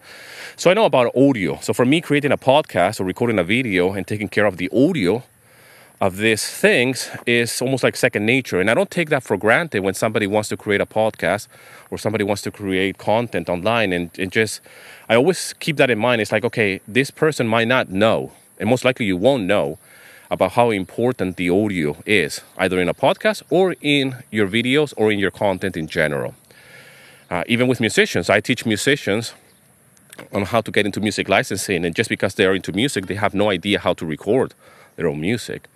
So 0.57 0.71
i 0.71 0.75
know 0.75 0.85
about 0.85 1.15
audio. 1.17 1.59
So 1.61 1.73
for 1.73 1.85
me 1.85 2.01
creating 2.01 2.33
a 2.33 2.39
podcast 2.39 3.01
or 3.01 3.05
recording 3.05 3.39
a 3.39 3.45
video 3.45 3.93
and 3.93 4.07
taking 4.07 4.29
care 4.29 4.47
of 4.47 4.57
the 4.57 4.71
audio 4.73 5.23
of 6.01 6.17
these 6.19 6.49
things 6.49 7.11
is 7.27 7.61
almost 7.61 7.83
like 7.83 7.97
second 7.97 8.25
nature. 8.25 8.61
And 8.61 8.71
I 8.71 8.75
don't 8.75 8.91
take 8.91 9.09
that 9.11 9.23
for 9.23 9.37
granted 9.37 9.81
when 9.81 9.95
somebody 9.95 10.27
wants 10.27 10.49
to 10.51 10.57
create 10.57 10.81
a 10.81 10.87
podcast 10.87 11.49
or 11.91 11.99
somebody 11.99 12.25
wants 12.25 12.43
to 12.43 12.51
create 12.51 12.99
content 12.99 13.49
online. 13.49 13.93
And, 13.93 14.11
and 14.19 14.31
just, 14.31 14.61
I 15.09 15.17
always 15.17 15.55
keep 15.55 15.77
that 15.79 15.91
in 15.91 15.99
mind. 15.99 16.21
It's 16.21 16.31
like, 16.31 16.45
okay, 16.45 16.81
this 16.87 17.11
person 17.11 17.49
might 17.49 17.67
not 17.67 17.89
know, 17.89 18.33
and 18.59 18.69
most 18.69 18.85
likely 18.85 19.07
you 19.07 19.17
won't 19.17 19.45
know 19.45 19.79
about 20.31 20.53
how 20.53 20.71
important 20.71 21.37
the 21.37 21.51
audio 21.51 21.97
is, 22.07 22.43
either 22.59 22.81
in 22.81 22.89
a 22.89 22.95
podcast 22.95 23.43
or 23.51 23.75
in 23.81 24.17
your 24.31 24.47
videos 24.47 24.93
or 24.97 25.11
in 25.11 25.19
your 25.19 25.31
content 25.31 25.77
in 25.77 25.89
general. 25.89 26.35
Uh, 27.31 27.45
even 27.47 27.67
with 27.67 27.81
musicians, 27.81 28.31
I 28.31 28.41
teach 28.41 28.65
musicians 28.65 29.35
on 30.33 30.45
how 30.45 30.61
to 30.61 30.71
get 30.71 30.87
into 30.87 31.01
music 31.01 31.29
licensing, 31.29 31.85
and 31.85 31.95
just 31.95 32.11
because 32.11 32.35
they 32.35 32.45
are 32.45 32.55
into 32.55 32.73
music, 32.73 33.07
they 33.07 33.15
have 33.15 33.35
no 33.35 33.51
idea 33.51 33.79
how 33.79 33.95
to 33.95 34.07
record 34.07 34.55
their 34.97 35.09
own 35.09 35.21
music. 35.21 35.67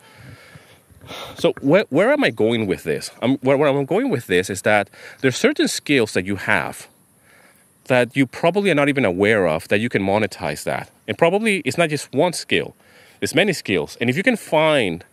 So 1.39 1.53
where, 1.61 1.85
where 1.91 2.13
am 2.13 2.25
I 2.25 2.31
going 2.31 2.67
with 2.67 2.85
this? 2.85 3.11
I'm, 3.21 3.37
where, 3.39 3.57
where 3.57 3.69
I'm 3.69 3.85
going 3.85 4.11
with 4.11 4.27
this 4.27 4.51
is 4.51 4.63
that 4.63 4.91
there's 5.21 5.37
certain 5.37 5.69
skills 5.69 6.13
that 6.13 6.25
you 6.25 6.37
have 6.37 6.89
that 7.87 8.17
you 8.17 8.27
probably 8.27 8.71
are 8.71 8.75
not 8.75 8.89
even 8.89 9.05
aware 9.05 9.47
of 9.47 9.69
that 9.69 9.79
you 9.81 9.89
can 9.89 10.03
monetize 10.03 10.65
that. 10.65 10.91
And 11.09 11.19
probably 11.19 11.59
it's 11.65 11.79
not 11.79 11.91
just 11.91 12.13
one 12.13 12.33
skill, 12.33 12.75
it's 13.21 13.35
many 13.35 13.53
skills. 13.53 13.97
And 14.01 14.09
if 14.09 14.17
you 14.17 14.23
can 14.23 14.37
find 14.37 15.05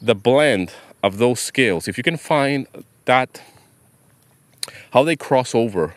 the 0.00 0.14
blend 0.14 0.72
of 1.02 1.18
those 1.18 1.40
skills, 1.40 1.88
if 1.88 1.96
you 1.96 2.04
can 2.04 2.16
find 2.16 2.66
that 3.04 3.42
how 4.92 5.02
they 5.02 5.16
cross 5.16 5.54
over 5.54 5.94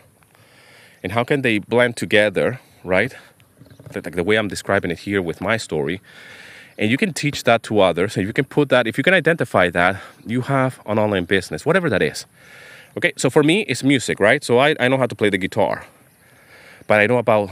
and 1.04 1.12
how 1.12 1.24
can 1.24 1.42
they 1.42 1.60
blend 1.60 1.98
together, 1.98 2.60
right? 2.84 3.14
Like 3.94 4.16
the 4.16 4.24
way 4.24 4.38
I'm 4.38 4.48
describing 4.48 4.92
it 4.92 5.00
here 5.00 5.22
with 5.22 5.42
my 5.42 5.58
story, 5.58 6.02
and 6.78 6.92
you 6.92 6.98
can 6.98 7.14
teach 7.14 7.44
that 7.44 7.64
to 7.64 7.80
others 7.80 8.18
and 8.18 8.28
you 8.28 8.34
can 8.34 8.46
put 8.46 8.70
that 8.70 8.88
if 8.88 8.98
you 8.98 9.04
can 9.04 9.14
identify 9.14 9.70
that 9.70 10.02
you 10.26 10.42
have 10.42 10.80
an 10.86 11.00
online 11.00 11.26
business 11.26 11.66
whatever 11.66 11.90
that 11.90 12.02
is. 12.02 12.26
Okay 12.98 13.14
so 13.18 13.30
for 13.30 13.44
me 13.44 13.62
it's 13.62 13.84
music 13.84 14.20
right? 14.20 14.44
So 14.44 14.60
i, 14.60 14.76
I 14.80 14.88
know 14.88 14.98
how 14.98 15.08
to 15.08 15.16
play 15.16 15.30
the 15.30 15.38
guitar 15.38 15.86
but 16.88 17.00
i 17.00 17.08
know 17.08 17.18
about 17.18 17.50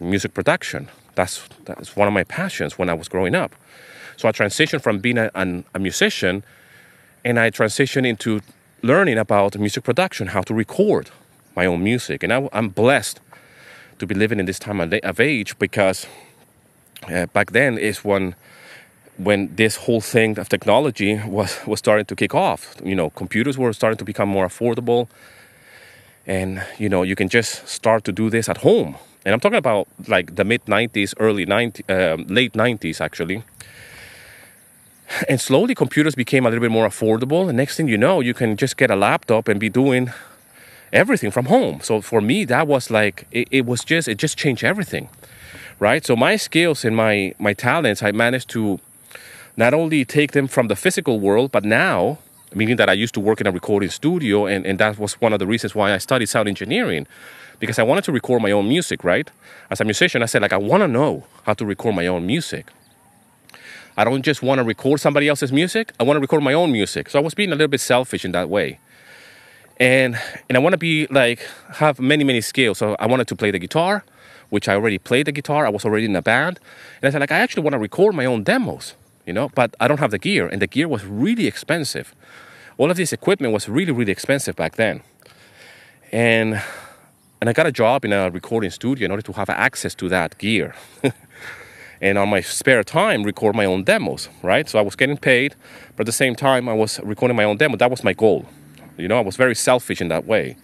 music 0.00 0.34
production. 0.34 0.88
That's 1.14 1.42
that's 1.64 1.96
one 1.96 2.08
of 2.08 2.14
my 2.14 2.24
passions 2.24 2.78
when 2.78 2.88
i 2.88 2.94
was 2.94 3.08
growing 3.08 3.34
up. 3.34 3.54
So 4.16 4.28
i 4.28 4.32
transitioned 4.32 4.82
from 4.82 4.98
being 4.98 5.18
a, 5.18 5.30
an, 5.34 5.64
a 5.74 5.78
musician 5.78 6.42
and 7.24 7.38
i 7.38 7.50
transitioned 7.50 8.06
into 8.06 8.40
learning 8.82 9.18
about 9.18 9.58
music 9.58 9.84
production 9.84 10.28
how 10.28 10.40
to 10.42 10.54
record 10.54 11.10
my 11.54 11.66
own 11.66 11.82
music. 11.84 12.22
And 12.22 12.32
I, 12.32 12.48
i'm 12.52 12.68
blessed 12.68 13.20
to 13.98 14.06
be 14.06 14.14
living 14.14 14.40
in 14.40 14.46
this 14.46 14.58
time 14.58 14.80
of 14.80 15.20
age 15.20 15.58
because 15.58 16.06
uh, 17.08 17.26
back 17.26 17.52
then 17.52 17.78
is 17.78 18.04
when 18.04 18.34
when 19.16 19.54
this 19.56 19.76
whole 19.76 20.00
thing 20.00 20.38
of 20.38 20.48
technology 20.48 21.20
was 21.26 21.58
was 21.66 21.78
starting 21.78 22.06
to 22.06 22.16
kick 22.16 22.34
off. 22.34 22.74
You 22.84 22.94
know, 22.94 23.10
computers 23.10 23.58
were 23.58 23.72
starting 23.72 23.98
to 23.98 24.04
become 24.04 24.28
more 24.28 24.46
affordable, 24.46 25.08
and 26.26 26.62
you 26.78 26.88
know 26.88 27.02
you 27.02 27.16
can 27.16 27.28
just 27.28 27.66
start 27.68 28.04
to 28.04 28.12
do 28.12 28.30
this 28.30 28.48
at 28.48 28.58
home. 28.58 28.96
And 29.24 29.34
I'm 29.34 29.40
talking 29.40 29.58
about 29.58 29.86
like 30.08 30.36
the 30.36 30.44
mid 30.44 30.64
'90s, 30.66 31.14
early 31.18 31.46
'90s, 31.46 31.84
um, 31.88 32.26
late 32.28 32.52
'90s 32.52 33.00
actually. 33.00 33.42
And 35.28 35.40
slowly, 35.40 35.74
computers 35.74 36.14
became 36.14 36.46
a 36.46 36.50
little 36.50 36.62
bit 36.62 36.70
more 36.70 36.86
affordable. 36.86 37.48
And 37.48 37.56
next 37.56 37.76
thing 37.76 37.88
you 37.88 37.98
know, 37.98 38.20
you 38.20 38.32
can 38.32 38.56
just 38.56 38.76
get 38.76 38.92
a 38.92 38.96
laptop 38.96 39.48
and 39.48 39.58
be 39.58 39.68
doing 39.68 40.12
everything 40.92 41.32
from 41.32 41.46
home. 41.46 41.80
So 41.82 42.00
for 42.00 42.20
me, 42.20 42.44
that 42.44 42.68
was 42.68 42.90
like 42.90 43.26
it, 43.32 43.48
it 43.50 43.66
was 43.66 43.84
just 43.84 44.06
it 44.08 44.18
just 44.18 44.38
changed 44.38 44.62
everything 44.64 45.08
right? 45.80 46.04
So 46.04 46.14
my 46.14 46.36
skills 46.36 46.84
and 46.84 46.94
my 46.94 47.34
my 47.38 47.54
talents, 47.54 48.02
I 48.02 48.12
managed 48.12 48.48
to 48.50 48.78
not 49.56 49.74
only 49.74 50.04
take 50.04 50.32
them 50.32 50.46
from 50.46 50.68
the 50.68 50.76
physical 50.76 51.18
world, 51.18 51.50
but 51.50 51.64
now, 51.64 52.18
meaning 52.54 52.76
that 52.76 52.88
I 52.88 52.92
used 52.92 53.14
to 53.14 53.20
work 53.20 53.40
in 53.40 53.46
a 53.46 53.50
recording 53.50 53.90
studio, 53.90 54.46
and, 54.46 54.64
and 54.64 54.78
that 54.78 54.98
was 54.98 55.20
one 55.20 55.32
of 55.32 55.38
the 55.38 55.46
reasons 55.46 55.74
why 55.74 55.92
I 55.92 55.98
studied 55.98 56.28
sound 56.28 56.48
engineering, 56.48 57.06
because 57.58 57.78
I 57.78 57.82
wanted 57.82 58.04
to 58.04 58.12
record 58.12 58.42
my 58.42 58.52
own 58.52 58.68
music, 58.68 59.02
right? 59.02 59.28
As 59.70 59.80
a 59.80 59.84
musician, 59.84 60.22
I 60.22 60.26
said, 60.26 60.42
like, 60.42 60.52
I 60.52 60.56
want 60.56 60.82
to 60.82 60.88
know 60.88 61.24
how 61.44 61.54
to 61.54 61.66
record 61.66 61.94
my 61.94 62.06
own 62.06 62.26
music. 62.26 62.66
I 63.96 64.04
don't 64.04 64.22
just 64.22 64.42
want 64.42 64.60
to 64.60 64.64
record 64.64 65.00
somebody 65.00 65.28
else's 65.28 65.52
music, 65.52 65.92
I 65.98 66.04
want 66.04 66.16
to 66.16 66.20
record 66.20 66.42
my 66.42 66.54
own 66.54 66.72
music. 66.72 67.10
So 67.10 67.18
I 67.18 67.22
was 67.22 67.34
being 67.34 67.50
a 67.50 67.54
little 67.54 67.68
bit 67.68 67.80
selfish 67.80 68.24
in 68.24 68.32
that 68.32 68.48
way. 68.48 68.78
And 69.78 70.18
and 70.48 70.56
I 70.56 70.60
want 70.60 70.74
to 70.74 70.78
be 70.78 71.06
like 71.08 71.40
have 71.74 71.98
many, 71.98 72.24
many 72.24 72.40
skills. 72.40 72.78
So 72.78 72.96
I 72.98 73.06
wanted 73.06 73.28
to 73.28 73.36
play 73.36 73.50
the 73.50 73.58
guitar, 73.58 74.04
which 74.50 74.68
I 74.68 74.74
already 74.74 74.98
played 74.98 75.26
the 75.26 75.32
guitar. 75.32 75.66
I 75.66 75.70
was 75.70 75.84
already 75.84 76.04
in 76.04 76.14
a 76.14 76.22
band. 76.22 76.60
And 77.00 77.08
I 77.08 77.10
said, 77.10 77.20
like, 77.20 77.32
I 77.32 77.38
actually 77.38 77.62
want 77.62 77.72
to 77.72 77.78
record 77.78 78.14
my 78.14 78.26
own 78.26 78.42
demos, 78.42 78.94
you 79.26 79.32
know, 79.32 79.48
but 79.54 79.74
I 79.80 79.88
don't 79.88 80.00
have 80.00 80.10
the 80.10 80.18
gear. 80.18 80.46
And 80.46 80.60
the 80.60 80.66
gear 80.66 80.88
was 80.88 81.04
really 81.04 81.46
expensive. 81.46 82.14
All 82.78 82.90
of 82.90 82.96
this 82.96 83.12
equipment 83.12 83.52
was 83.52 83.68
really, 83.68 83.92
really 83.92 84.12
expensive 84.12 84.56
back 84.56 84.76
then. 84.76 85.02
And 86.12 86.62
and 87.40 87.48
I 87.48 87.54
got 87.54 87.66
a 87.66 87.72
job 87.72 88.04
in 88.04 88.12
a 88.12 88.28
recording 88.28 88.70
studio 88.70 89.06
in 89.06 89.10
order 89.10 89.22
to 89.22 89.32
have 89.32 89.48
access 89.48 89.94
to 89.94 90.10
that 90.10 90.36
gear. 90.36 90.74
and 92.02 92.18
on 92.18 92.28
my 92.28 92.42
spare 92.42 92.84
time, 92.84 93.22
record 93.22 93.56
my 93.56 93.64
own 93.64 93.82
demos, 93.82 94.28
right? 94.42 94.68
So 94.68 94.78
I 94.78 94.82
was 94.82 94.94
getting 94.94 95.16
paid, 95.16 95.54
but 95.96 96.00
at 96.00 96.06
the 96.06 96.12
same 96.12 96.34
time, 96.34 96.68
I 96.68 96.74
was 96.74 97.00
recording 97.00 97.38
my 97.38 97.44
own 97.44 97.56
demo. 97.56 97.76
That 97.76 97.90
was 97.90 98.04
my 98.04 98.12
goal. 98.12 98.44
You 98.98 99.08
know, 99.08 99.16
I 99.16 99.22
was 99.22 99.36
very 99.36 99.54
selfish 99.54 100.02
in 100.02 100.08
that 100.08 100.26
way. 100.26 100.56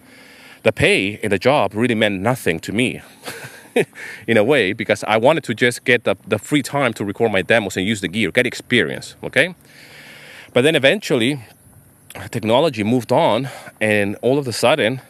The 0.61 0.71
pay 0.71 1.19
in 1.23 1.31
the 1.31 1.39
job 1.39 1.73
really 1.73 1.95
meant 1.95 2.21
nothing 2.21 2.59
to 2.59 2.71
me. 2.71 3.01
in 4.27 4.37
a 4.37 4.43
way 4.43 4.73
because 4.73 5.03
I 5.03 5.17
wanted 5.17 5.43
to 5.45 5.53
just 5.53 5.83
get 5.83 6.03
the, 6.03 6.15
the 6.27 6.39
free 6.39 6.61
time 6.61 6.93
to 6.93 7.05
record 7.05 7.31
my 7.31 7.41
demos 7.41 7.77
and 7.77 7.85
use 7.85 8.01
the 8.01 8.07
gear, 8.07 8.31
get 8.31 8.45
experience, 8.45 9.15
okay? 9.23 9.55
But 10.53 10.61
then 10.61 10.75
eventually, 10.75 11.39
technology 12.31 12.83
moved 12.83 13.11
on, 13.11 13.49
and 13.79 14.15
all 14.21 14.37
of 14.37 14.47
a 14.47 14.53
sudden, 14.53 15.01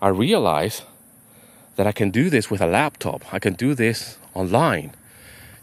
I 0.00 0.08
realized 0.08 0.82
that 1.76 1.86
I 1.86 1.92
can 1.92 2.10
do 2.10 2.30
this 2.30 2.50
with 2.50 2.60
a 2.60 2.66
laptop. 2.66 3.32
I 3.32 3.38
can 3.38 3.54
do 3.54 3.74
this 3.74 4.18
online. 4.34 4.92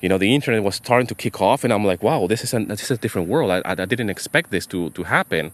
You 0.02 0.10
know, 0.10 0.18
the 0.18 0.34
internet 0.34 0.64
was 0.64 0.76
starting 0.76 1.08
to 1.08 1.16
kick 1.16 1.42
off, 1.42 1.64
and 1.64 1.74
I'm 1.74 1.86
like, 1.86 2.02
wow, 2.02 2.28
this 2.28 2.44
is 2.44 2.54
a, 2.54 2.60
this 2.66 2.84
is 2.84 2.92
a 2.92 2.98
different 2.98 3.28
world. 3.28 3.52
I, 3.52 3.58
I, 3.60 3.72
I 3.72 3.86
didn't 3.86 4.10
expect 4.10 4.50
this 4.52 4.66
to, 4.68 4.90
to 4.92 5.04
happen. 5.04 5.52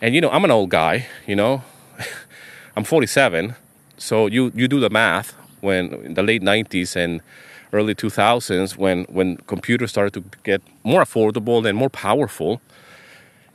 And, 0.00 0.14
you 0.14 0.20
know, 0.20 0.30
I'm 0.30 0.44
an 0.44 0.50
old 0.50 0.70
guy, 0.70 1.06
you 1.26 1.36
know, 1.36 1.62
I'm 2.76 2.84
47. 2.84 3.54
So 3.96 4.26
you, 4.26 4.50
you 4.54 4.66
do 4.66 4.80
the 4.80 4.90
math 4.90 5.34
when 5.60 5.92
in 6.04 6.14
the 6.14 6.22
late 6.22 6.42
90s 6.42 6.96
and 6.96 7.20
early 7.72 7.94
2000s 7.94 8.76
when 8.76 9.04
when 9.04 9.36
computers 9.46 9.90
started 9.90 10.12
to 10.12 10.24
get 10.42 10.60
more 10.82 11.02
affordable 11.02 11.66
and 11.66 11.76
more 11.76 11.90
powerful. 11.90 12.60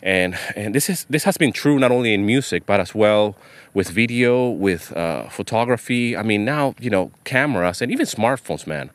And 0.01 0.38
and 0.55 0.75
this 0.75 0.89
is 0.89 1.05
this 1.09 1.24
has 1.24 1.38
been 1.38 1.51
true 1.51 1.79
not 1.79 1.91
only 1.91 2.13
in 2.13 2.25
music 2.25 2.65
but 2.65 2.79
as 2.79 2.93
well 2.93 3.35
with 3.74 3.89
video 3.89 4.50
with 4.50 4.95
uh, 4.95 5.29
photography. 5.29 6.15
I 6.15 6.24
mean 6.24 6.45
now 6.45 6.75
you 6.79 6.89
know 6.89 7.12
cameras 7.24 7.81
and 7.81 7.91
even 7.91 8.05
smartphones 8.05 8.67
man. 8.67 8.89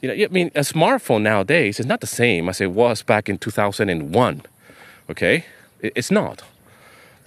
You 0.00 0.08
know 0.08 0.24
i 0.24 0.28
mean 0.28 0.50
a 0.54 0.60
smartphone 0.60 1.22
nowadays 1.22 1.78
is 1.78 1.86
not 1.86 2.00
the 2.00 2.06
same 2.06 2.48
as 2.48 2.60
it 2.60 2.70
was 2.72 3.02
back 3.02 3.28
in 3.28 3.36
2001 3.38 4.42
okay? 5.10 5.44
It's 5.82 6.10
not. 6.10 6.42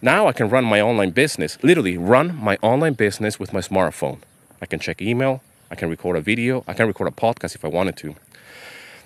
Now 0.02 0.28
i 0.28 0.34
can 0.34 0.50
run 0.50 0.66
my 0.66 0.82
online 0.82 1.12
business 1.12 1.58
literally 1.62 1.98
run 1.98 2.36
my 2.36 2.58
online 2.62 2.94
business 2.94 3.40
with 3.40 3.54
my 3.54 3.62
smartphone 3.62 4.20
I 4.64 4.66
can 4.66 4.80
check 4.80 5.02
email, 5.02 5.42
I 5.70 5.76
can 5.76 5.90
record 5.90 6.16
a 6.16 6.22
video, 6.22 6.64
I 6.70 6.74
can 6.74 6.88
record 6.88 7.10
a 7.10 7.12
podcast 7.12 7.54
if 7.54 7.66
I 7.66 7.68
wanted 7.68 7.98
to. 7.98 8.16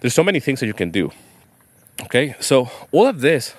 There's 0.01 0.13
so 0.13 0.23
many 0.23 0.39
things 0.39 0.59
that 0.59 0.67
you 0.67 0.75
can 0.75 0.91
do. 0.91 1.11
Okay, 2.03 2.35
so 2.39 2.69
all 2.91 3.07
of 3.07 3.21
this 3.21 3.55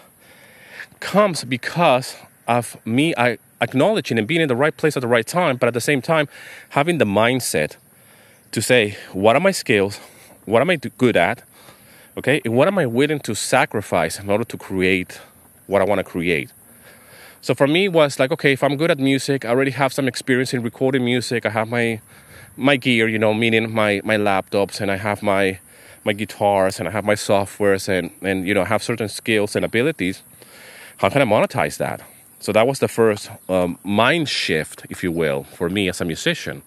comes 1.01 1.43
because 1.43 2.17
of 2.47 2.77
me 2.87 3.15
I 3.17 3.39
acknowledging 3.61 4.17
and 4.17 4.29
being 4.29 4.41
in 4.41 4.47
the 4.47 4.55
right 4.55 4.77
place 4.77 4.97
at 4.97 5.01
the 5.01 5.09
right 5.09 5.27
time, 5.27 5.57
but 5.57 5.67
at 5.67 5.75
the 5.75 5.81
same 5.81 6.01
time 6.01 6.29
having 6.69 6.99
the 6.99 7.05
mindset 7.05 7.75
to 8.53 8.63
say, 8.63 8.97
what 9.13 9.35
are 9.35 9.41
my 9.41 9.51
skills? 9.51 9.99
What 10.45 10.63
am 10.63 10.71
I 10.71 10.77
good 10.77 11.17
at? 11.17 11.43
Okay, 12.17 12.41
and 12.45 12.55
what 12.55 12.69
am 12.69 12.79
I 12.79 12.87
willing 12.87 13.19
to 13.21 13.35
sacrifice 13.35 14.21
in 14.21 14.31
order 14.31 14.45
to 14.45 14.57
create 14.57 15.21
what 15.67 15.83
I 15.83 15.85
want 15.85 15.99
to 15.99 16.05
create? 16.05 16.53
So 17.49 17.55
for 17.55 17.67
me, 17.67 17.87
it 17.87 17.95
was 17.95 18.19
like, 18.19 18.31
okay, 18.31 18.53
if 18.53 18.63
I'm 18.63 18.77
good 18.77 18.91
at 18.91 18.99
music, 18.99 19.47
I 19.47 19.49
already 19.49 19.71
have 19.71 19.91
some 19.91 20.07
experience 20.07 20.53
in 20.53 20.63
recording 20.63 21.03
music. 21.03 21.47
I 21.47 21.49
have 21.49 21.67
my 21.67 22.03
my 22.59 22.77
gear, 22.77 23.09
you 23.09 23.19
know, 23.19 23.33
meaning 23.33 23.73
my 23.73 24.03
my 24.05 24.19
laptops, 24.19 24.83
and 24.83 24.91
I 24.91 24.97
have 24.97 25.23
my 25.23 25.59
my 26.05 26.13
guitars, 26.13 26.79
and 26.79 26.87
I 26.87 26.91
have 26.91 27.07
my 27.07 27.15
softwares, 27.15 27.89
and 27.89 28.11
and 28.21 28.47
you 28.47 28.53
know, 28.53 28.65
have 28.65 28.83
certain 28.83 29.09
skills 29.09 29.57
and 29.57 29.65
abilities. 29.65 30.23
How 30.99 31.09
can 31.09 31.23
I 31.23 31.25
monetize 31.25 31.79
that? 31.79 32.03
So 32.39 32.53
that 32.53 32.67
was 32.67 32.81
the 32.81 32.89
first 32.89 33.31
um, 33.49 33.79
mind 33.83 34.29
shift, 34.29 34.85
if 34.91 35.03
you 35.03 35.11
will, 35.11 35.45
for 35.45 35.71
me 35.71 35.89
as 35.89 36.03
a 36.03 36.05
musician. 36.05 36.61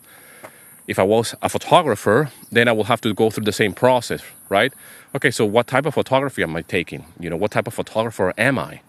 If 0.87 0.97
I 0.97 1.03
was 1.03 1.35
a 1.43 1.49
photographer, 1.49 2.31
then 2.51 2.67
I 2.67 2.71
will 2.71 2.85
have 2.85 3.01
to 3.01 3.13
go 3.13 3.29
through 3.29 3.45
the 3.45 3.59
same 3.63 3.73
process, 3.73 4.23
right? 4.49 4.73
Okay, 5.13 5.29
so 5.29 5.45
what 5.45 5.67
type 5.67 5.85
of 5.85 5.93
photography 5.93 6.41
am 6.41 6.55
I 6.55 6.63
taking? 6.63 7.05
You 7.19 7.29
know, 7.29 7.37
what 7.37 7.51
type 7.51 7.67
of 7.67 7.75
photographer 7.75 8.33
am 8.35 8.57
I? 8.57 8.81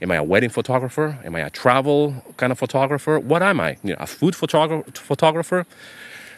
Am 0.00 0.10
I 0.10 0.16
a 0.16 0.22
wedding 0.22 0.50
photographer? 0.50 1.18
Am 1.24 1.34
I 1.34 1.40
a 1.40 1.50
travel 1.50 2.22
kind 2.36 2.52
of 2.52 2.58
photographer? 2.58 3.18
What 3.18 3.42
am 3.42 3.60
I? 3.60 3.76
You 3.82 3.90
know, 3.90 3.96
a 3.98 4.06
food 4.06 4.34
photogra- 4.34 4.96
photographer? 4.96 5.66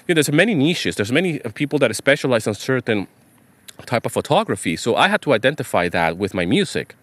You 0.07 0.15
know, 0.15 0.17
there's 0.17 0.33
many 0.33 0.55
niches. 0.55 0.97
There's 0.97 1.13
many 1.13 1.39
people 1.55 1.79
that 1.81 1.95
specialize 1.95 2.47
in 2.47 2.55
certain 2.55 3.07
type 3.87 4.07
of 4.07 4.13
photography. 4.13 4.77
So 4.77 4.97
I 4.97 5.09
had 5.09 5.21
to 5.23 5.33
identify 5.33 5.89
that 5.91 6.17
with 6.17 6.33
my 6.35 6.47
music. 6.47 6.95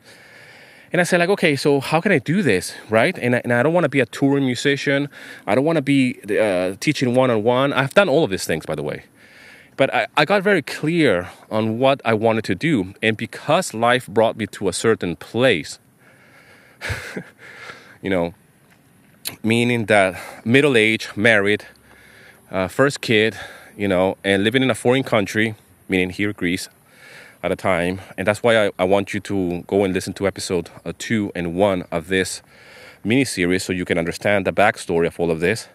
And 0.92 1.02
I 1.02 1.04
said, 1.04 1.20
like, 1.20 1.30
okay, 1.30 1.56
so 1.56 1.80
how 1.80 2.00
can 2.00 2.12
I 2.12 2.20
do 2.20 2.42
this, 2.42 2.74
right? 2.90 3.18
And 3.20 3.36
I, 3.36 3.42
and 3.44 3.54
I 3.54 3.62
don't 3.62 3.74
want 3.74 3.84
to 3.84 3.90
be 3.90 4.00
a 4.00 4.06
touring 4.06 4.46
musician. 4.46 5.10
I 5.46 5.54
don't 5.54 5.66
want 5.66 5.76
to 5.76 5.82
be 5.82 6.20
uh, 6.40 6.76
teaching 6.80 7.14
one 7.14 7.30
on 7.30 7.44
one. 7.44 7.74
I've 7.74 7.94
done 7.94 8.08
all 8.10 8.24
of 8.24 8.30
these 8.30 8.46
things, 8.46 8.66
by 8.66 8.76
the 8.76 8.84
way. 8.84 9.04
But 9.76 9.94
I, 9.94 10.08
I 10.16 10.26
got 10.26 10.42
very 10.44 10.62
clear 10.62 11.30
on 11.52 11.78
what 11.78 12.02
I 12.04 12.14
wanted 12.14 12.46
to 12.46 12.56
do. 12.56 12.94
And 13.04 13.16
because 13.16 13.74
life 13.74 14.08
brought 14.08 14.38
me 14.38 14.48
to 14.48 14.70
a 14.70 14.74
certain 14.74 15.18
place, 15.18 15.78
you 18.02 18.10
know, 18.10 18.34
meaning 19.44 19.86
that 19.86 20.20
middle 20.46 20.78
age, 20.78 21.10
married, 21.16 21.66
uh, 22.52 22.68
first 22.68 23.02
kid, 23.02 23.38
you 23.76 23.88
know, 23.88 24.18
and 24.24 24.44
living 24.44 24.64
in 24.64 24.70
a 24.70 24.76
foreign 24.76 25.04
country, 25.04 25.56
meaning 25.90 26.10
here, 26.10 26.34
Greece, 26.34 26.70
at 27.44 27.52
a 27.52 27.56
time. 27.56 28.02
And 28.18 28.28
that's 28.28 28.42
why 28.42 28.68
I, 28.68 28.72
I 28.80 28.84
want 28.84 29.14
you 29.14 29.20
to 29.22 29.64
go 29.68 29.84
and 29.84 29.94
listen 29.94 30.14
to 30.14 30.28
episode 30.28 30.70
uh, 30.86 30.94
two 30.98 31.32
and 31.36 31.56
one 31.56 31.84
of 31.92 32.08
this 32.08 32.42
mini 33.04 33.26
series 33.26 33.64
so 33.64 33.74
you 33.74 33.86
can 33.86 33.98
understand 33.98 34.46
the 34.46 34.52
backstory 34.54 35.08
of 35.08 35.20
all 35.20 35.32
of 35.32 35.40
this. 35.40 35.68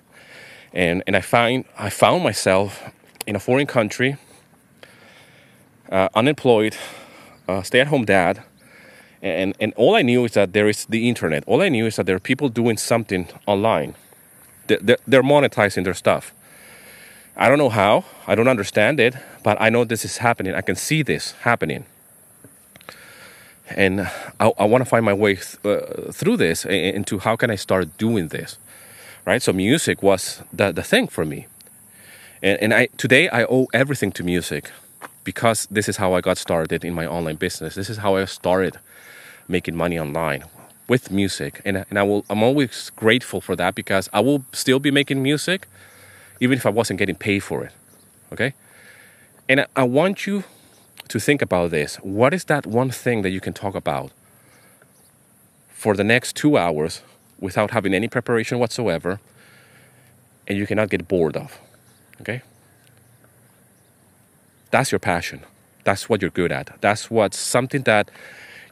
And, 0.73 1.03
and 1.07 1.17
I, 1.17 1.21
find, 1.21 1.65
I 1.79 1.91
found 1.91 2.25
myself 2.25 2.83
in 3.27 3.37
a 3.37 3.41
foreign 3.41 3.67
country, 3.67 4.17
uh, 5.91 6.09
unemployed, 6.15 6.77
uh, 7.47 7.63
stay 7.63 7.81
at 7.81 7.89
home 7.89 8.05
dad. 8.05 8.43
And, 9.23 9.55
and 9.61 9.73
all 9.75 9.95
I 9.95 10.03
knew 10.03 10.25
is 10.25 10.33
that 10.33 10.53
there 10.53 10.69
is 10.69 10.85
the 10.87 11.09
internet. 11.09 11.45
All 11.47 11.63
I 11.63 11.69
knew 11.69 11.87
is 11.87 11.97
that 11.97 12.07
there 12.07 12.17
are 12.17 12.21
people 12.21 12.49
doing 12.49 12.77
something 12.77 13.29
online. 13.47 13.95
They're, 14.67 15.23
monetizing 15.23 15.85
their 15.85 15.95
stuff. 15.95 16.35
I 17.37 17.49
don't 17.49 17.59
know 17.59 17.69
how, 17.69 18.05
I 18.27 18.35
don't 18.35 18.49
understand 18.49 18.99
it, 18.99 19.15
but 19.43 19.61
I 19.61 19.71
know 19.71 19.85
this 19.85 20.05
is 20.05 20.19
happening. 20.19 20.55
I 20.55 20.61
can 20.61 20.77
see 20.77 21.03
this 21.03 21.33
happening. 21.43 21.87
And 23.71 24.03
I, 24.41 24.53
I 24.59 24.65
want 24.65 24.83
to 24.83 24.91
find 24.91 25.05
my 25.05 25.15
way 25.15 25.37
th- 25.37 25.57
uh, 25.65 26.13
through 26.13 26.37
this 26.37 26.65
into 26.65 27.21
how 27.21 27.37
can 27.37 27.51
I 27.51 27.55
start 27.55 27.97
doing 27.97 28.29
this, 28.29 28.59
right? 29.25 29.41
So 29.41 29.53
music 29.53 30.03
was 30.03 30.43
the, 30.53 30.73
the 30.73 30.83
thing 30.83 31.07
for 31.07 31.25
me. 31.25 31.47
And, 32.43 32.61
and 32.61 32.75
I, 32.75 32.89
today 32.97 33.29
I 33.29 33.45
owe 33.45 33.69
everything 33.73 34.11
to 34.13 34.25
music 34.25 34.71
because 35.25 35.67
this 35.71 35.89
is 35.89 35.99
how 35.99 36.13
I 36.13 36.21
got 36.21 36.39
started 36.39 36.85
in 36.85 36.93
my 36.93 37.07
online 37.07 37.37
business. 37.37 37.77
This 37.77 37.89
is 37.89 37.99
how 37.99 38.17
I 38.17 38.25
started 38.25 38.79
making 39.53 39.77
money 39.77 39.99
online 39.99 40.45
with 40.89 41.11
music. 41.11 41.61
And, 41.65 41.85
and 41.89 41.99
I 41.99 42.03
will, 42.03 42.25
I'm 42.29 42.43
always 42.43 42.91
grateful 42.97 43.41
for 43.41 43.55
that 43.57 43.75
because 43.75 44.09
I 44.13 44.21
will 44.21 44.45
still 44.53 44.81
be 44.81 44.91
making 44.91 45.23
music 45.23 45.69
even 46.41 46.59
if 46.59 46.67
I 46.67 46.71
wasn't 46.71 46.99
getting 46.99 47.15
paid 47.15 47.41
for 47.41 47.65
it. 47.65 47.73
Okay? 48.33 48.55
And 49.49 49.67
I 49.77 49.85
want 49.85 50.27
you 50.27 50.45
to 51.09 51.21
think 51.21 51.43
about 51.43 51.71
this. 51.71 51.97
What 51.97 52.35
is 52.35 52.45
that 52.45 52.67
one 52.67 52.91
thing 52.91 53.23
that 53.23 53.31
you 53.31 53.41
can 53.41 53.53
talk 53.53 53.75
about 53.75 54.11
for 55.69 55.95
the 55.95 56.05
next 56.05 56.35
two 56.35 56.57
hours 56.57 57.03
without 57.39 57.71
having 57.71 57.95
any 57.95 58.09
preparation 58.09 58.59
whatsoever 58.59 59.21
and 60.49 60.59
you 60.59 60.67
cannot 60.67 60.91
get 60.91 61.07
bored 61.07 61.37
of? 61.37 61.61
Okay? 62.21 62.43
That's 64.71 64.91
your 64.91 64.99
passion. 64.99 65.43
That's 65.85 66.09
what 66.09 66.23
you're 66.23 66.31
good 66.31 66.53
at. 66.53 66.81
That's 66.81 67.11
what's 67.11 67.37
something 67.37 67.83
that 67.83 68.11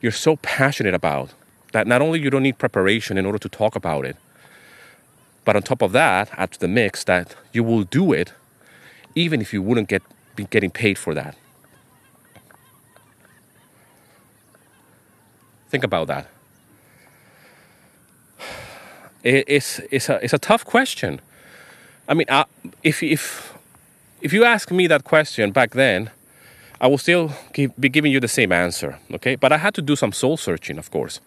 you're 0.00 0.12
so 0.12 0.37
passionate 0.37 0.95
about 0.95 1.35
that 1.73 1.87
not 1.87 2.02
only 2.02 2.21
you 2.21 2.30
don't 2.30 2.42
need 2.42 2.59
preparation 2.59 3.16
in 3.19 3.26
order 3.26 3.38
to 3.38 3.49
talk 3.49 3.76
about 3.76 4.04
it, 4.04 4.16
but 5.45 5.57
on 5.57 5.62
top 5.62 5.83
of 5.83 5.92
that, 5.92 6.30
add 6.37 6.52
to 6.52 6.61
the 6.61 6.69
mix 6.69 7.04
that 7.04 7.35
you 7.52 7.62
will 7.62 7.85
do 7.85 8.12
it 8.12 8.33
even 9.14 9.40
if 9.40 9.52
you 9.52 9.62
wouldn't 9.62 9.88
get 9.88 10.02
be 10.37 10.45
getting 10.45 10.71
paid 10.71 10.97
for 10.97 11.14
that. 11.14 11.37
Think 15.69 15.85
about 15.85 16.09
that. 16.09 16.26
it's, 19.23 19.80
it's, 19.90 20.09
a, 20.09 20.23
it's 20.25 20.33
a 20.33 20.38
tough 20.38 20.64
question. 20.64 21.21
I 22.09 22.14
mean, 22.14 22.26
uh, 22.28 22.45
if, 22.83 23.03
if, 23.03 23.57
if 24.20 24.33
you 24.33 24.44
ask 24.44 24.70
me 24.70 24.87
that 24.88 25.05
question 25.05 25.53
back 25.53 25.72
then, 25.72 26.11
I 26.81 26.87
will 26.87 26.99
still 26.99 27.33
be 27.55 27.88
giving 27.88 28.12
you 28.12 28.21
the 28.21 28.29
same 28.29 28.53
answer, 28.53 28.99
okay? 29.12 29.37
But 29.37 29.53
I 29.53 29.59
had 29.59 29.75
to 29.75 29.83
do 29.83 29.97
some 29.97 30.12
soul 30.12 30.37
searching, 30.37 30.79
of 30.79 30.90
course. 30.90 31.21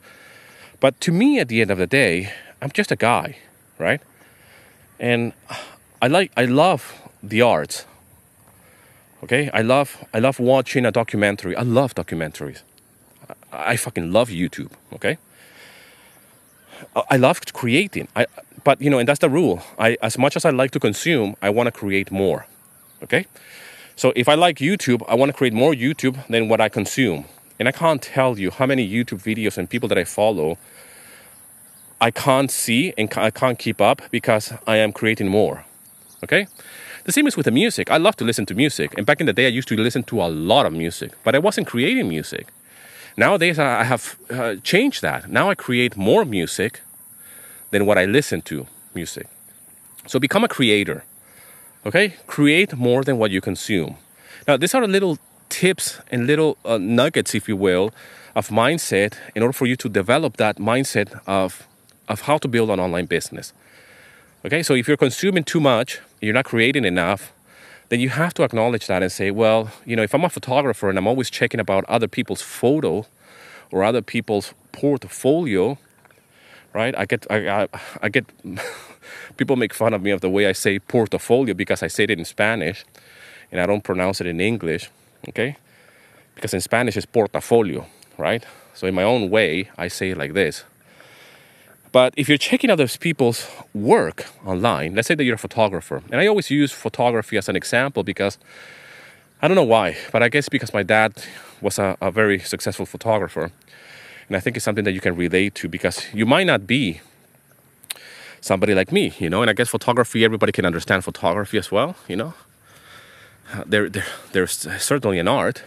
But 0.79 0.99
to 1.01 1.11
me, 1.11 1.39
at 1.39 1.47
the 1.47 1.61
end 1.61 1.71
of 1.71 1.77
the 1.77 1.87
day, 1.87 2.33
I'm 2.61 2.71
just 2.71 2.91
a 2.91 2.95
guy 2.95 3.37
right? 3.77 4.01
And 4.99 5.33
I 6.01 6.07
like 6.07 6.31
I 6.37 6.45
love 6.45 6.93
the 7.21 7.41
art. 7.41 7.85
Okay, 9.23 9.49
I 9.53 9.61
love 9.61 10.03
I 10.13 10.19
love 10.19 10.39
watching 10.39 10.85
a 10.85 10.91
documentary. 10.91 11.55
I 11.55 11.63
love 11.63 11.95
documentaries. 11.95 12.61
I, 13.51 13.73
I 13.73 13.77
fucking 13.77 14.11
love 14.11 14.29
YouTube. 14.29 14.71
Okay, 14.93 15.17
I 17.09 17.17
love 17.17 17.41
creating. 17.53 18.07
I 18.15 18.25
but 18.63 18.81
you 18.81 18.89
know, 18.89 18.99
and 18.99 19.07
that's 19.07 19.19
the 19.19 19.29
rule. 19.29 19.61
I 19.77 19.97
as 20.01 20.17
much 20.17 20.35
as 20.35 20.45
I 20.45 20.49
like 20.49 20.71
to 20.71 20.79
consume, 20.79 21.35
I 21.41 21.49
want 21.49 21.67
to 21.67 21.71
create 21.71 22.11
more. 22.11 22.45
Okay, 23.01 23.25
so 23.95 24.13
if 24.15 24.27
I 24.27 24.35
like 24.35 24.57
YouTube, 24.57 25.03
I 25.07 25.15
want 25.15 25.29
to 25.29 25.37
create 25.37 25.53
more 25.53 25.73
YouTube 25.73 26.25
than 26.27 26.49
what 26.49 26.59
I 26.59 26.69
consume. 26.69 27.25
And 27.59 27.67
I 27.67 27.71
can't 27.71 28.01
tell 28.01 28.39
you 28.39 28.51
how 28.51 28.65
many 28.65 28.87
YouTube 28.87 29.21
videos 29.21 29.57
and 29.57 29.69
people 29.69 29.87
that 29.89 29.97
I 29.97 30.03
follow 30.03 30.57
I 32.03 32.11
can't 32.11 32.51
see 32.51 32.93
and 32.97 33.09
I 33.15 33.31
can't 33.31 33.57
keep 33.57 33.79
up 33.79 34.01
because 34.11 34.51
I 34.67 34.75
am 34.75 34.91
creating 34.91 35.29
more. 35.29 35.63
Okay? 36.21 36.47
The 37.05 37.13
same 37.13 37.27
is 37.27 37.37
with 37.37 37.45
the 37.45 37.51
music. 37.51 37.89
I 37.89 37.95
love 37.95 38.17
to 38.17 38.25
listen 38.25 38.45
to 38.47 38.53
music. 38.53 38.93
And 38.97 39.05
back 39.05 39.21
in 39.21 39.25
the 39.25 39.31
day, 39.31 39.45
I 39.45 39.49
used 39.49 39.69
to 39.69 39.77
listen 39.77 40.03
to 40.03 40.21
a 40.21 40.27
lot 40.27 40.65
of 40.65 40.73
music, 40.73 41.13
but 41.23 41.33
I 41.33 41.39
wasn't 41.39 41.67
creating 41.67 42.09
music. 42.09 42.47
Nowadays, 43.15 43.57
I 43.57 43.85
have 43.85 44.17
uh, 44.29 44.55
changed 44.63 45.01
that. 45.01 45.29
Now 45.29 45.49
I 45.49 45.55
create 45.55 45.95
more 45.95 46.25
music 46.25 46.81
than 47.71 47.85
what 47.85 47.97
I 47.97 48.03
listen 48.03 48.41
to 48.43 48.67
music. 48.93 49.27
So 50.05 50.19
become 50.19 50.43
a 50.43 50.49
creator. 50.49 51.05
Okay? 51.85 52.15
Create 52.27 52.75
more 52.75 53.03
than 53.03 53.17
what 53.17 53.31
you 53.31 53.41
consume. 53.41 53.97
Now, 54.47 54.57
these 54.57 54.73
are 54.73 54.85
little 54.87 55.17
tips 55.49 55.99
and 56.11 56.27
little 56.27 56.57
uh, 56.65 56.77
nuggets, 56.77 57.35
if 57.35 57.47
you 57.47 57.55
will, 57.55 57.91
of 58.35 58.49
mindset 58.49 59.13
in 59.35 59.43
order 59.43 59.53
for 59.53 59.65
you 59.65 59.75
to 59.75 59.89
develop 59.89 60.37
that 60.37 60.57
mindset 60.57 61.21
of 61.27 61.67
of 62.07 62.21
how 62.21 62.37
to 62.37 62.47
build 62.47 62.69
an 62.69 62.79
online 62.79 63.05
business. 63.05 63.53
Okay, 64.45 64.61
so 64.61 64.73
if 64.73 64.87
you're 64.87 64.97
consuming 64.97 65.43
too 65.43 65.59
much, 65.59 66.01
you're 66.19 66.33
not 66.33 66.45
creating 66.45 66.83
enough, 66.83 67.31
then 67.89 67.99
you 67.99 68.09
have 68.09 68.33
to 68.33 68.43
acknowledge 68.43 68.87
that 68.87 69.01
and 69.01 69.11
say, 69.11 69.31
well, 69.31 69.71
you 69.85 69.95
know, 69.95 70.03
if 70.03 70.13
I'm 70.13 70.25
a 70.25 70.29
photographer 70.29 70.89
and 70.89 70.97
I'm 70.97 71.07
always 71.07 71.29
checking 71.29 71.59
about 71.61 71.85
other 71.85 72.07
people's 72.07 72.41
photo 72.41 73.05
or 73.71 73.83
other 73.83 74.01
people's 74.01 74.53
portfolio, 74.73 75.77
right? 76.73 76.93
I 76.97 77.05
get, 77.05 77.25
I, 77.29 77.63
I, 77.63 77.67
I 78.01 78.09
get, 78.09 78.25
people 79.37 79.55
make 79.55 79.73
fun 79.73 79.93
of 79.93 80.01
me 80.01 80.11
of 80.11 80.21
the 80.21 80.29
way 80.29 80.47
I 80.47 80.53
say 80.53 80.79
portfolio 80.79 81.53
because 81.53 81.83
I 81.83 81.87
say 81.87 82.03
it 82.03 82.11
in 82.11 82.25
Spanish 82.25 82.85
and 83.51 83.61
I 83.61 83.65
don't 83.65 83.83
pronounce 83.83 84.21
it 84.21 84.27
in 84.27 84.39
English, 84.39 84.89
okay? 85.29 85.57
Because 86.35 86.53
in 86.53 86.61
Spanish 86.61 86.97
it's 86.97 87.05
portafolio, 87.05 87.85
right? 88.17 88.43
So 88.73 88.87
in 88.87 88.95
my 88.95 89.03
own 89.03 89.29
way, 89.29 89.69
I 89.77 89.87
say 89.87 90.11
it 90.11 90.17
like 90.17 90.33
this. 90.33 90.63
But 91.91 92.13
if 92.17 92.27
you're 92.27 92.39
checking 92.39 92.75
those 92.75 92.97
people's 92.97 93.47
work 93.73 94.25
online, 94.43 94.95
let's 94.95 95.07
say 95.07 95.15
that 95.15 95.23
you're 95.23 95.35
a 95.35 95.37
photographer, 95.37 96.01
and 96.11 96.19
I 96.19 96.25
always 96.25 96.49
use 96.49 96.71
photography 96.71 97.37
as 97.37 97.47
an 97.47 97.55
example 97.55 98.03
because 98.03 98.39
I 99.43 99.47
don't 99.47 99.55
know 99.55 99.63
why, 99.63 99.97
but 100.11 100.23
I 100.23 100.29
guess 100.29 100.49
because 100.49 100.73
my 100.73 100.81
dad 100.81 101.13
was 101.61 101.77
a, 101.77 101.95
a 102.01 102.09
very 102.09 102.39
successful 102.39 102.87
photographer. 102.87 103.51
And 104.27 104.37
I 104.37 104.39
think 104.39 104.55
it's 104.55 104.63
something 104.63 104.85
that 104.85 104.93
you 104.93 105.01
can 105.01 105.15
relate 105.15 105.53
to 105.55 105.69
because 105.69 106.05
you 106.13 106.25
might 106.25 106.47
not 106.47 106.65
be 106.65 107.01
somebody 108.43 108.75
like 108.75 108.91
me, 108.91 109.13
you 109.19 109.29
know, 109.29 109.41
and 109.41 109.49
I 109.49 109.53
guess 109.53 109.69
photography, 109.69 110.25
everybody 110.25 110.51
can 110.51 110.65
understand 110.65 111.05
photography 111.05 111.57
as 111.57 111.71
well, 111.71 111.95
you 112.09 112.17
know. 112.17 112.33
Uh, 113.53 113.63
there, 113.65 113.89
there, 113.89 114.05
there's 114.33 114.67
certainly 114.83 115.17
an 115.17 115.27
art, 115.29 115.63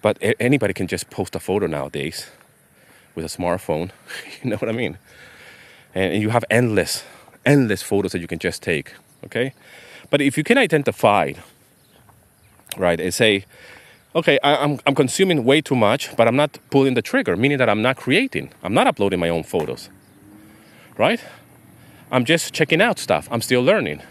but 0.00 0.16
anybody 0.40 0.72
can 0.72 0.86
just 0.86 1.10
post 1.10 1.36
a 1.36 1.40
photo 1.40 1.66
nowadays 1.66 2.30
with 3.14 3.26
a 3.26 3.28
smartphone. 3.28 3.90
you 4.42 4.50
know 4.50 4.56
what 4.56 4.70
I 4.70 4.72
mean? 4.72 4.96
And 5.94 6.22
you 6.22 6.30
have 6.30 6.44
endless, 6.50 7.04
endless 7.44 7.82
photos 7.82 8.12
that 8.12 8.20
you 8.20 8.26
can 8.26 8.38
just 8.38 8.62
take. 8.62 8.94
Okay, 9.24 9.52
but 10.10 10.20
if 10.20 10.36
you 10.38 10.42
can 10.42 10.58
identify, 10.58 11.32
right, 12.76 13.00
and 13.00 13.14
say, 13.14 13.44
okay, 14.14 14.38
I, 14.42 14.56
I'm 14.56 14.80
I'm 14.86 14.94
consuming 14.94 15.44
way 15.44 15.60
too 15.60 15.76
much, 15.76 16.16
but 16.16 16.26
I'm 16.26 16.36
not 16.36 16.58
pulling 16.70 16.94
the 16.94 17.02
trigger, 17.02 17.36
meaning 17.36 17.58
that 17.58 17.68
I'm 17.68 17.82
not 17.82 17.96
creating, 17.98 18.50
I'm 18.62 18.74
not 18.74 18.86
uploading 18.86 19.20
my 19.20 19.28
own 19.28 19.44
photos. 19.44 19.90
Right? 20.96 21.20
I'm 22.10 22.24
just 22.24 22.52
checking 22.52 22.80
out 22.80 22.98
stuff. 22.98 23.28
I'm 23.30 23.40
still 23.40 23.62
learning. 23.62 24.02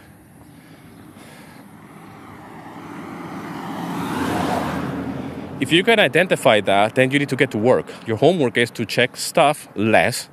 If 5.62 5.72
you 5.72 5.84
can 5.84 6.00
identify 6.00 6.60
that, 6.62 6.96
then 6.96 7.12
you 7.12 7.20
need 7.20 7.30
to 7.30 7.36
get 7.36 7.52
to 7.52 7.58
work. 7.60 7.86
Your 8.08 8.18
homework 8.18 8.58
is 8.58 8.72
to 8.72 8.84
check 8.84 9.16
stuff 9.16 9.68
less. 9.76 10.28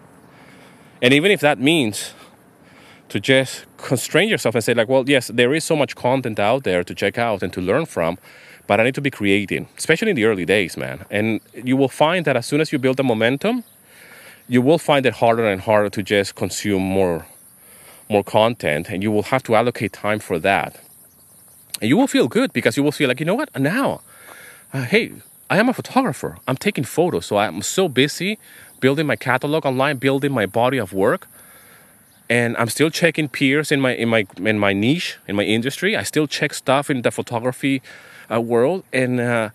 And 1.02 1.12
even 1.12 1.30
if 1.30 1.40
that 1.40 1.58
means 1.58 2.14
to 3.10 3.20
just 3.20 3.66
constrain 3.76 4.28
yourself 4.30 4.54
and 4.54 4.64
say, 4.64 4.72
like, 4.72 4.88
well, 4.88 5.04
yes, 5.06 5.28
there 5.28 5.54
is 5.54 5.64
so 5.64 5.76
much 5.76 5.94
content 5.94 6.38
out 6.38 6.64
there 6.64 6.82
to 6.82 6.94
check 6.94 7.18
out 7.18 7.42
and 7.42 7.52
to 7.52 7.60
learn 7.60 7.84
from, 7.84 8.16
but 8.66 8.80
I 8.80 8.84
need 8.84 8.94
to 8.94 9.00
be 9.02 9.10
creating, 9.10 9.68
especially 9.76 10.10
in 10.10 10.16
the 10.16 10.24
early 10.24 10.46
days, 10.46 10.76
man. 10.78 11.04
And 11.10 11.40
you 11.54 11.76
will 11.76 11.88
find 11.88 12.24
that 12.24 12.36
as 12.36 12.46
soon 12.46 12.60
as 12.62 12.72
you 12.72 12.78
build 12.78 12.96
the 12.96 13.04
momentum, 13.04 13.64
you 14.48 14.62
will 14.62 14.78
find 14.78 15.04
it 15.06 15.14
harder 15.14 15.46
and 15.46 15.60
harder 15.60 15.90
to 15.90 16.02
just 16.02 16.34
consume 16.34 16.82
more 16.82 17.26
more 18.10 18.24
content 18.24 18.88
and 18.88 19.02
you 19.02 19.10
will 19.10 19.24
have 19.24 19.42
to 19.42 19.54
allocate 19.54 19.92
time 19.92 20.18
for 20.18 20.38
that. 20.38 20.80
And 21.80 21.88
you 21.88 21.96
will 21.96 22.06
feel 22.06 22.26
good 22.26 22.52
because 22.52 22.76
you 22.76 22.82
will 22.82 22.92
feel 22.92 23.08
like, 23.08 23.20
you 23.20 23.26
know 23.26 23.34
what, 23.34 23.54
now, 23.58 24.00
uh, 24.72 24.82
hey, 24.82 25.12
I 25.50 25.58
am 25.58 25.68
a 25.68 25.72
photographer. 25.72 26.38
I'm 26.46 26.56
taking 26.56 26.84
photos. 26.84 27.26
So 27.26 27.36
I'm 27.36 27.62
so 27.62 27.88
busy 27.88 28.38
building 28.80 29.06
my 29.06 29.16
catalog 29.16 29.66
online, 29.66 29.96
building 29.96 30.32
my 30.32 30.46
body 30.46 30.78
of 30.78 30.92
work. 30.92 31.28
And 32.30 32.56
I'm 32.56 32.68
still 32.68 32.90
checking 32.90 33.28
peers 33.28 33.72
in 33.72 33.80
my 33.80 33.94
in 33.94 34.08
my 34.10 34.26
in 34.36 34.58
my 34.58 34.74
niche 34.74 35.16
in 35.26 35.34
my 35.34 35.44
industry. 35.44 35.96
I 35.96 36.02
still 36.02 36.26
check 36.26 36.52
stuff 36.52 36.90
in 36.90 37.00
the 37.00 37.10
photography 37.10 37.80
uh, 38.30 38.38
world, 38.38 38.84
and 38.92 39.18
uh, 39.18 39.48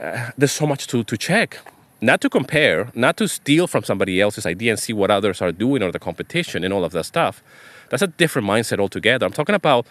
uh, 0.00 0.30
there's 0.38 0.52
so 0.52 0.64
much 0.64 0.86
to 0.86 1.02
to 1.02 1.16
check. 1.16 1.58
Not 2.02 2.20
to 2.22 2.28
compare, 2.28 2.90
not 2.94 3.16
to 3.18 3.28
steal 3.28 3.68
from 3.68 3.84
somebody 3.84 4.20
else's 4.20 4.44
idea 4.44 4.72
and 4.72 4.78
see 4.78 4.92
what 4.92 5.08
others 5.08 5.40
are 5.40 5.52
doing 5.52 5.84
or 5.84 5.92
the 5.92 6.00
competition 6.00 6.64
and 6.64 6.74
all 6.74 6.84
of 6.84 6.90
that 6.92 7.04
stuff, 7.04 7.44
that's 7.90 8.02
a 8.02 8.08
different 8.08 8.48
mindset 8.48 8.80
altogether. 8.80 9.24
I'm 9.24 9.32
talking 9.32 9.54
about 9.54 9.86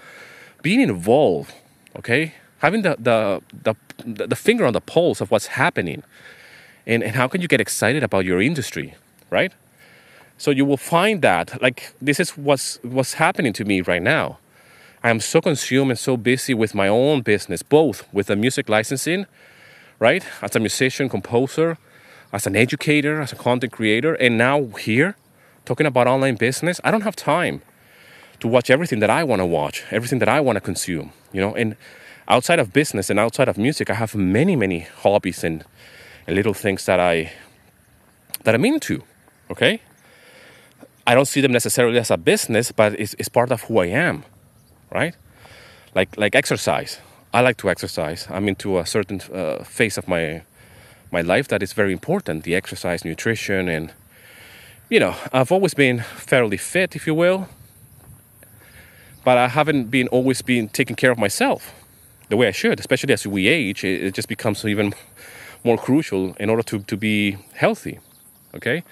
being 0.62 0.82
involved, 0.82 1.54
okay? 1.96 2.34
Having 2.58 2.82
the, 2.82 2.98
the, 3.00 3.42
the, 3.64 4.28
the 4.28 4.36
finger 4.36 4.66
on 4.66 4.74
the 4.74 4.82
pulse 4.82 5.22
of 5.22 5.32
what's 5.32 5.48
happening. 5.48 6.04
And, 6.86 7.02
and 7.02 7.16
how 7.16 7.30
can 7.30 7.40
you 7.42 7.48
get 7.48 7.62
excited 7.62 8.04
about 8.04 8.26
your 8.26 8.42
industry, 8.42 8.96
right? 9.30 9.54
So 10.38 10.52
you 10.52 10.66
will 10.66 10.76
find 10.76 11.22
that, 11.22 11.62
like, 11.62 11.94
this 12.02 12.20
is 12.20 12.32
what's, 12.32 12.78
what's 12.82 13.14
happening 13.14 13.54
to 13.54 13.64
me 13.64 13.80
right 13.80 14.02
now. 14.02 14.38
I 15.02 15.12
am 15.12 15.22
so 15.22 15.40
consumed 15.40 15.92
and 15.92 16.00
so 16.00 16.18
busy 16.18 16.54
with 16.54 16.76
my 16.76 16.90
own 16.90 17.22
business, 17.22 17.64
both 17.64 18.06
with 18.12 18.28
the 18.28 18.36
music 18.36 18.68
licensing, 18.68 19.28
right? 19.98 20.26
As 20.42 20.56
a 20.58 20.60
musician, 20.60 21.08
composer, 21.08 21.78
as 22.32 22.48
an 22.48 22.56
educator, 22.56 23.22
as 23.22 23.32
a 23.32 23.36
content 23.36 23.72
creator, 23.74 24.14
and 24.16 24.38
now 24.38 24.66
here 24.80 25.16
talking 25.66 25.86
about 25.86 26.08
online 26.08 26.36
business. 26.36 26.80
I 26.84 26.92
don't 26.92 27.02
have 27.02 27.16
time 27.16 27.62
to 28.40 28.48
watch 28.48 28.70
everything 28.70 29.00
that 29.00 29.10
I 29.10 29.24
want 29.24 29.42
to 29.42 29.46
watch, 29.46 29.84
everything 29.92 30.20
that 30.20 30.30
I 30.30 30.40
want 30.40 30.56
to 30.56 30.62
consume, 30.62 31.12
you 31.32 31.42
know. 31.42 31.54
And 31.56 31.76
outside 32.28 32.60
of 32.60 32.74
business 32.74 33.10
and 33.10 33.20
outside 33.20 33.48
of 33.48 33.58
music, 33.58 33.90
I 33.90 33.94
have 33.94 34.16
many, 34.16 34.56
many 34.56 34.80
hobbies 34.80 35.44
and, 35.44 35.64
and 36.28 36.36
little 36.36 36.54
things 36.54 36.86
that 36.86 37.00
I 37.00 37.32
that 38.44 38.56
I'm 38.56 38.66
into. 38.66 39.04
Okay, 39.50 39.82
I 41.06 41.14
don't 41.14 41.28
see 41.28 41.42
them 41.42 41.52
necessarily 41.52 42.00
as 42.00 42.10
a 42.10 42.18
business, 42.18 42.72
but 42.72 43.00
it's, 43.00 43.14
it's 43.20 43.30
part 43.30 43.52
of 43.52 43.64
who 43.64 43.80
I 43.80 43.88
am, 43.88 44.24
right? 44.92 45.16
Like 45.94 46.18
like 46.18 46.36
exercise. 46.36 47.00
I 47.34 47.42
like 47.42 47.58
to 47.58 47.70
exercise. 47.70 48.28
I'm 48.30 48.48
into 48.50 48.78
a 48.78 48.86
certain 48.86 49.22
uh, 49.34 49.64
phase 49.64 49.98
of 49.98 50.08
my 50.08 50.42
my 51.12 51.22
life 51.22 51.48
that 51.50 51.62
is 51.62 51.74
very 51.74 51.94
important: 51.94 52.44
the 52.44 52.56
exercise, 52.56 53.06
nutrition, 53.06 53.68
and 53.68 53.94
you 54.90 55.00
know, 55.00 55.16
I've 55.32 55.52
always 55.52 55.74
been 55.74 56.00
fairly 56.00 56.58
fit, 56.58 56.96
if 56.96 57.08
you 57.08 57.16
will 57.16 57.48
but 59.24 59.38
I 59.38 59.48
haven't 59.48 59.86
been 59.86 60.08
always 60.08 60.42
been 60.42 60.70
taking 60.70 60.96
care 60.96 61.12
of 61.12 61.18
myself 61.18 61.74
the 62.30 62.38
way 62.38 62.48
I 62.48 62.52
should, 62.52 62.80
especially 62.80 63.14
as 63.14 63.28
we 63.28 63.48
age. 63.48 63.84
It, 63.84 64.14
just 64.14 64.28
becomes 64.28 64.66
even 64.66 64.94
more 65.64 65.78
crucial 65.78 66.36
in 66.40 66.50
order 66.50 66.64
to, 66.64 66.80
to 66.80 66.98
be 66.98 67.38
healthy. 67.54 68.00
Okay, 68.56 68.84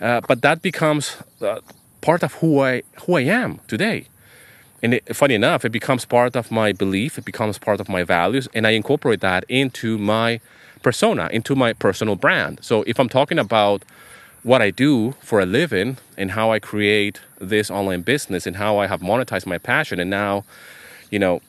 uh, 0.00 0.20
but 0.28 0.42
that 0.42 0.62
becomes 0.62 1.16
uh, 1.40 1.60
part 2.00 2.22
of 2.22 2.34
who 2.34 2.60
I 2.60 2.82
who 3.06 3.16
I 3.16 3.22
am 3.22 3.60
today. 3.66 4.06
And 4.82 4.94
it, 4.94 5.16
funny 5.16 5.34
enough, 5.34 5.64
it 5.64 5.70
becomes 5.70 6.04
part 6.04 6.36
of 6.36 6.50
my 6.50 6.72
belief. 6.72 7.18
It 7.18 7.24
becomes 7.24 7.58
part 7.58 7.80
of 7.80 7.88
my 7.88 8.04
values, 8.04 8.48
and 8.54 8.66
I 8.66 8.70
incorporate 8.70 9.20
that 9.20 9.44
into 9.48 9.98
my 9.98 10.40
persona, 10.82 11.28
into 11.32 11.54
my 11.54 11.72
personal 11.72 12.16
brand. 12.16 12.58
So 12.62 12.82
if 12.86 12.98
I'm 12.98 13.08
talking 13.08 13.38
about 13.38 13.84
what 14.42 14.60
I 14.60 14.70
do 14.70 15.12
for 15.20 15.40
a 15.40 15.46
living 15.46 15.98
and 16.16 16.32
how 16.32 16.50
I 16.50 16.58
create 16.58 17.20
this 17.38 17.70
online 17.70 18.02
business 18.02 18.46
and 18.46 18.56
how 18.56 18.78
I 18.78 18.86
have 18.88 19.00
monetized 19.00 19.46
my 19.46 19.58
passion. 19.58 20.00
And 20.00 20.10
now, 20.10 20.44
you 21.10 21.18
know, 21.18 21.40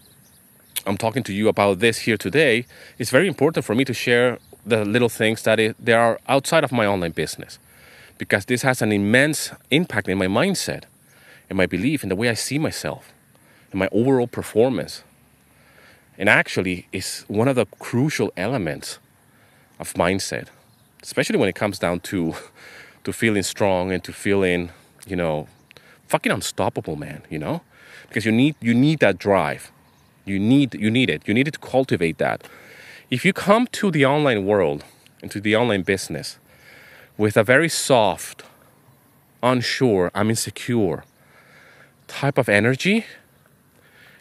I'm 0.86 0.98
talking 0.98 1.24
to 1.24 1.34
you 1.34 1.48
about 1.48 1.80
this 1.80 2.00
here 2.00 2.18
today. 2.18 2.66
It's 3.00 3.10
very 3.10 3.28
important 3.28 3.66
for 3.66 3.74
me 3.74 3.84
to 3.86 3.94
share 3.94 4.38
the 4.66 4.86
little 4.86 5.10
things 5.10 5.42
that 5.44 5.60
it, 5.60 5.76
they 5.84 5.94
are 5.94 6.20
outside 6.28 6.64
of 6.64 6.72
my 6.72 6.86
online 6.86 7.12
business 7.12 7.58
because 8.18 8.46
this 8.46 8.62
has 8.62 8.82
an 8.82 8.92
immense 8.92 9.52
impact 9.72 10.08
in 10.08 10.18
my 10.18 10.28
mindset 10.28 10.84
and 11.50 11.58
my 11.58 11.66
belief 11.66 12.04
in 12.04 12.10
the 12.10 12.16
way 12.16 12.30
I 12.30 12.36
see 12.36 12.60
myself 12.60 13.12
and 13.72 13.80
my 13.80 13.90
overall 13.92 14.28
performance. 14.28 15.04
And 16.18 16.30
actually, 16.30 16.88
is 16.92 17.26
one 17.28 17.48
of 17.48 17.56
the 17.56 17.66
crucial 17.80 18.32
elements 18.38 19.00
of 19.84 19.94
mindset, 20.06 20.48
especially 21.02 21.38
when 21.42 21.50
it 21.50 21.56
comes 21.56 21.78
down 21.86 22.00
to 22.12 22.36
to 23.06 23.12
feeling 23.12 23.44
strong 23.44 23.92
and 23.94 24.02
to 24.08 24.12
feeling, 24.14 24.72
you 25.06 25.18
know, 25.22 25.48
fucking 26.08 26.32
unstoppable, 26.32 26.96
man, 26.96 27.22
you 27.30 27.40
know? 27.40 27.62
Because 28.08 28.26
you 28.28 28.32
need 28.32 28.56
you 28.68 28.74
need 28.74 29.00
that 29.00 29.16
drive. 29.28 29.64
You 30.26 30.40
need 30.40 30.70
you 30.86 30.90
need 30.98 31.10
it. 31.10 31.22
You 31.28 31.34
need 31.34 31.48
to 31.52 31.60
cultivate 31.60 32.18
that. 32.26 32.40
If 33.10 33.26
you 33.26 33.34
come 33.34 33.68
to 33.80 33.92
the 33.92 34.06
online 34.06 34.46
world, 34.46 34.80
and 35.24 35.32
to 35.32 35.40
the 35.40 35.56
online 35.56 35.82
business 35.84 36.38
with 37.18 37.38
a 37.38 37.44
very 37.44 37.70
soft, 37.70 38.44
unsure, 39.42 40.12
I'm 40.14 40.30
insecure 40.30 41.04
type 42.08 42.38
of 42.38 42.50
energy, 42.50 43.06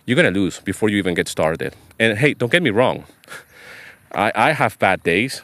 you're 0.07 0.16
gonna 0.16 0.31
lose 0.31 0.61
before 0.61 0.88
you 0.88 0.96
even 0.96 1.14
get 1.14 1.29
started. 1.29 1.75
And 1.98 2.18
hey, 2.18 2.35
don't 2.35 2.53
get 2.53 2.62
me 2.62 2.70
wrong. 2.70 3.05
I, 4.12 4.33
I 4.35 4.53
have 4.53 4.79
bad 4.79 5.03
days. 5.03 5.42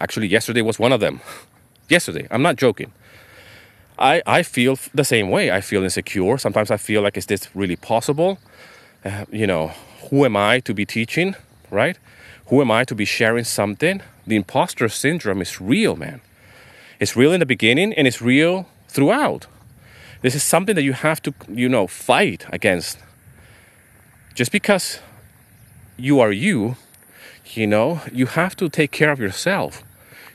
Actually, 0.00 0.28
yesterday 0.28 0.62
was 0.62 0.78
one 0.78 0.92
of 0.92 1.00
them 1.00 1.20
yesterday. 1.88 2.26
I'm 2.30 2.42
not 2.42 2.56
joking. 2.56 2.92
I, 3.98 4.22
I 4.26 4.42
feel 4.42 4.78
the 4.94 5.04
same 5.04 5.30
way. 5.30 5.50
I 5.50 5.60
feel 5.60 5.84
insecure. 5.84 6.38
Sometimes 6.38 6.70
I 6.70 6.76
feel 6.76 7.02
like, 7.02 7.16
is 7.16 7.26
this 7.26 7.48
really 7.54 7.76
possible? 7.76 8.38
Uh, 9.04 9.26
you 9.30 9.46
know, 9.46 9.72
who 10.10 10.24
am 10.24 10.36
I 10.36 10.60
to 10.60 10.74
be 10.74 10.84
teaching, 10.84 11.36
right? 11.70 11.98
Who 12.46 12.60
am 12.60 12.70
I 12.70 12.84
to 12.84 12.94
be 12.94 13.04
sharing 13.04 13.44
something? 13.44 14.02
The 14.26 14.36
imposter 14.36 14.88
syndrome 14.88 15.40
is 15.40 15.60
real, 15.60 15.96
man. 15.96 16.20
It's 16.98 17.16
real 17.16 17.32
in 17.32 17.40
the 17.40 17.46
beginning 17.46 17.92
and 17.92 18.06
it's 18.06 18.22
real 18.22 18.66
throughout. 18.88 19.46
This 20.22 20.34
is 20.34 20.42
something 20.42 20.74
that 20.76 20.82
you 20.82 20.92
have 20.92 21.20
to, 21.22 21.34
you 21.48 21.68
know, 21.68 21.86
fight 21.86 22.46
against. 22.50 22.98
Just 24.34 24.52
because 24.52 25.00
you 25.96 26.20
are 26.20 26.32
you, 26.32 26.76
you 27.56 27.66
know, 27.66 28.00
you 28.12 28.26
have 28.26 28.56
to 28.56 28.68
take 28.68 28.90
care 28.90 29.10
of 29.10 29.20
yourself. 29.20 29.82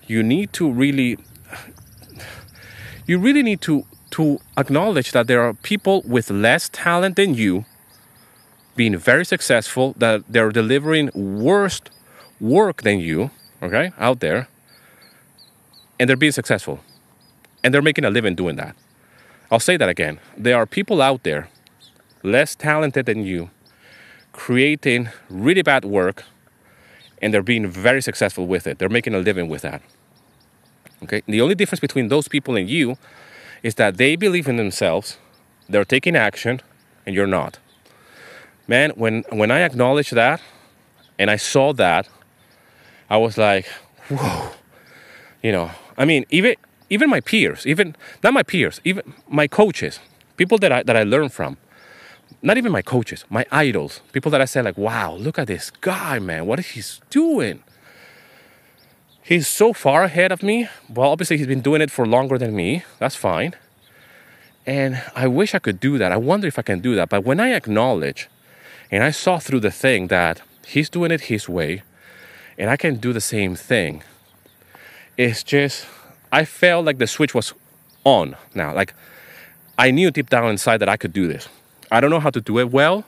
You 0.06 0.24
need 0.24 0.54
to 0.54 0.72
really 0.72 1.18
you 3.06 3.20
really 3.20 3.44
need 3.44 3.62
to 3.62 3.86
to 4.12 4.40
acknowledge 4.58 5.12
that 5.12 5.28
there 5.28 5.42
are 5.42 5.54
people 5.54 6.02
with 6.06 6.30
less 6.30 6.70
talent 6.70 7.16
than 7.16 7.34
you 7.34 7.66
being 8.76 8.96
very 8.98 9.26
successful 9.26 9.94
that 9.98 10.24
they're 10.30 10.52
delivering 10.52 11.10
worse 11.14 11.82
work 12.40 12.84
than 12.84 13.00
you 13.00 13.32
okay 13.62 13.92
out 13.98 14.20
there 14.20 14.48
and 16.00 16.10
they're 16.10 16.18
being 16.18 16.32
successful. 16.32 16.80
And 17.64 17.74
they're 17.74 17.82
making 17.82 18.06
a 18.06 18.10
living 18.10 18.36
doing 18.36 18.56
that. 18.58 18.76
I'll 19.52 19.60
say 19.60 19.78
that 19.78 19.90
again. 19.90 20.20
There 20.38 20.56
are 20.56 20.66
people 20.66 21.02
out 21.02 21.24
there 21.24 21.50
less 22.24 22.56
talented 22.56 23.06
than 23.06 23.26
you 23.26 23.50
creating 24.32 25.10
really 25.30 25.64
bad 25.64 25.84
work 25.84 26.24
and 27.22 27.34
they're 27.34 27.44
being 27.44 27.68
very 27.68 28.02
successful 28.02 28.48
with 28.48 28.68
it 28.68 28.80
they're 28.80 28.90
making 28.90 29.14
a 29.14 29.20
living 29.20 29.48
with 29.50 29.62
that 29.62 29.82
Okay? 31.04 31.22
The 31.28 31.42
only 31.42 31.56
difference 31.56 31.80
between 31.80 32.08
those 32.08 32.28
people 32.28 32.56
and 32.56 32.70
you 32.70 32.98
is 33.64 33.76
that 33.76 33.98
they 33.98 34.16
believe 34.16 34.48
in 34.48 34.58
themselves, 34.58 35.18
they're 35.70 35.86
taking 35.86 36.16
action, 36.16 36.62
and 37.06 37.16
you're 37.16 37.28
not. 37.28 37.60
Man, 38.68 38.92
when 38.96 39.24
when 39.30 39.52
I 39.52 39.62
acknowledged 39.62 40.14
that 40.14 40.42
and 41.18 41.32
I 41.32 41.38
saw 41.38 41.74
that, 41.74 42.08
I 43.10 43.18
was 43.18 43.38
like, 43.38 43.66
whoa. 44.10 44.52
You 45.42 45.52
know, 45.52 45.72
I 45.98 46.06
mean, 46.06 46.26
even 46.30 46.56
even 46.90 47.10
my 47.10 47.22
peers, 47.22 47.66
even 47.66 47.96
not 48.24 48.34
my 48.34 48.44
peers, 48.44 48.82
even 48.84 49.14
my 49.28 49.48
coaches, 49.48 50.00
people 50.36 50.58
that 50.58 50.72
I 50.72 50.84
that 50.84 50.98
I 50.98 51.04
learn 51.04 51.30
from, 51.30 51.58
not 52.42 52.58
even 52.58 52.72
my 52.72 52.82
coaches, 52.82 53.26
my 53.30 53.46
idols, 53.52 54.02
people 54.14 54.32
that 54.32 54.42
I 54.42 54.46
say 54.46 54.62
like, 54.62 54.78
wow, 54.78 55.16
look 55.16 55.40
at 55.40 55.48
this 55.48 55.72
guy, 55.82 56.20
man, 56.20 56.46
what 56.46 56.60
is 56.60 56.68
he 56.68 56.84
doing? 57.10 57.64
He's 59.24 59.48
so 59.48 59.74
far 59.74 60.04
ahead 60.04 60.32
of 60.32 60.42
me. 60.42 60.70
Well, 60.88 61.12
obviously, 61.12 61.38
he's 61.38 61.48
been 61.48 61.62
doing 61.62 61.82
it 61.82 61.92
for 61.92 62.06
longer 62.06 62.38
than 62.38 62.56
me. 62.56 62.84
That's 62.98 63.16
fine. 63.16 63.56
And 64.66 65.02
I 65.16 65.28
wish 65.28 65.54
I 65.54 65.60
could 65.60 65.82
do 65.82 65.98
that. 65.98 66.14
I 66.14 66.18
wonder 66.18 66.48
if 66.48 66.58
I 66.58 66.62
can 66.62 66.80
do 66.80 66.96
that. 66.96 67.10
But 67.10 67.26
when 67.26 67.40
I 67.40 67.50
acknowledge 67.50 68.30
and 68.90 69.04
I 69.04 69.12
saw 69.12 69.38
through 69.38 69.60
the 69.60 69.72
thing 69.72 70.08
that 70.08 70.42
he's 70.66 70.90
doing 70.90 71.12
it 71.12 71.22
his 71.22 71.50
way 71.50 71.84
and 72.58 72.70
I 72.70 72.78
can 72.78 72.96
do 72.96 73.12
the 73.12 73.20
same 73.20 73.56
thing, 73.56 74.04
it's 75.18 75.44
just, 75.44 75.86
I 76.32 76.46
felt 76.46 76.86
like 76.86 76.98
the 76.98 77.08
switch 77.08 77.34
was 77.34 77.54
on 78.06 78.38
now. 78.54 78.74
Like, 78.74 78.94
I 79.78 79.92
knew 79.92 80.10
deep 80.10 80.30
down 80.30 80.50
inside 80.50 80.78
that 80.78 80.90
I 80.90 80.96
could 80.96 81.12
do 81.12 81.28
this. 81.28 81.50
I 81.92 82.02
don't 82.02 82.10
know 82.10 82.20
how 82.20 82.30
to 82.30 82.42
do 82.42 82.60
it 82.60 82.72
well. 82.72 83.06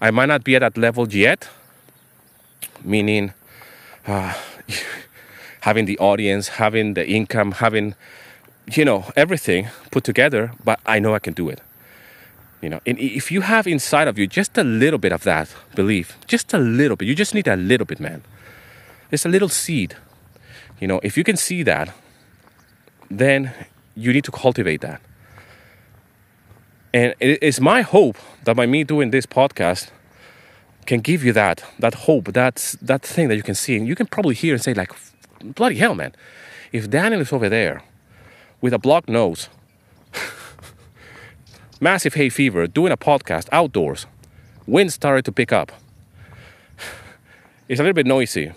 I 0.00 0.10
might 0.10 0.26
not 0.26 0.44
be 0.44 0.56
at 0.56 0.60
that 0.60 0.76
level 0.76 1.08
yet, 1.08 1.48
meaning 2.82 3.32
uh, 4.06 4.34
having 5.60 5.86
the 5.86 5.98
audience, 5.98 6.48
having 6.48 6.94
the 6.94 7.06
income, 7.06 7.52
having 7.52 7.94
you 8.72 8.84
know 8.84 9.04
everything 9.16 9.68
put 9.90 10.04
together. 10.04 10.52
But 10.64 10.80
I 10.86 10.98
know 10.98 11.14
I 11.14 11.18
can 11.20 11.34
do 11.34 11.48
it. 11.48 11.60
You 12.60 12.70
know, 12.70 12.80
and 12.86 12.98
if 12.98 13.30
you 13.30 13.42
have 13.42 13.66
inside 13.66 14.08
of 14.08 14.18
you 14.18 14.26
just 14.26 14.56
a 14.56 14.64
little 14.64 14.98
bit 14.98 15.12
of 15.12 15.22
that 15.24 15.54
belief, 15.74 16.16
just 16.26 16.54
a 16.54 16.58
little 16.58 16.96
bit, 16.96 17.06
you 17.06 17.14
just 17.14 17.34
need 17.34 17.46
a 17.46 17.56
little 17.56 17.84
bit, 17.84 18.00
man. 18.00 18.22
It's 19.10 19.26
a 19.26 19.28
little 19.28 19.50
seed. 19.50 19.96
You 20.80 20.88
know, 20.88 20.98
if 21.02 21.18
you 21.18 21.24
can 21.24 21.36
see 21.36 21.62
that, 21.62 21.94
then 23.10 23.52
you 23.94 24.12
need 24.12 24.24
to 24.24 24.32
cultivate 24.32 24.80
that. 24.80 25.00
And 26.94 27.12
it 27.18 27.42
is 27.42 27.60
my 27.60 27.82
hope 27.82 28.16
that 28.44 28.54
by 28.54 28.66
me 28.66 28.84
doing 28.84 29.10
this 29.10 29.26
podcast 29.26 29.90
can 30.86 31.00
give 31.00 31.24
you 31.24 31.32
that 31.32 31.64
that 31.80 31.94
hope, 32.06 32.32
that 32.34 32.76
that 32.80 33.02
thing 33.02 33.26
that 33.28 33.34
you 33.34 33.42
can 33.42 33.56
see, 33.56 33.76
and 33.76 33.88
you 33.88 33.96
can 33.96 34.06
probably 34.06 34.36
hear 34.36 34.54
and 34.54 34.62
say 34.62 34.74
like, 34.74 34.92
"Bloody 35.42 35.74
hell, 35.74 35.96
man! 35.96 36.14
If 36.70 36.88
Daniel 36.88 37.20
is 37.20 37.32
over 37.32 37.48
there 37.48 37.82
with 38.60 38.72
a 38.72 38.78
blocked 38.78 39.08
nose, 39.08 39.48
massive 41.80 42.14
hay 42.14 42.28
fever, 42.28 42.68
doing 42.68 42.92
a 42.92 42.96
podcast 42.96 43.48
outdoors, 43.50 44.06
wind 44.64 44.92
started 44.92 45.24
to 45.24 45.32
pick 45.32 45.52
up. 45.52 45.72
It's 47.68 47.80
a 47.80 47.82
little 47.82 47.94
bit 47.94 48.06
noisy. 48.06 48.52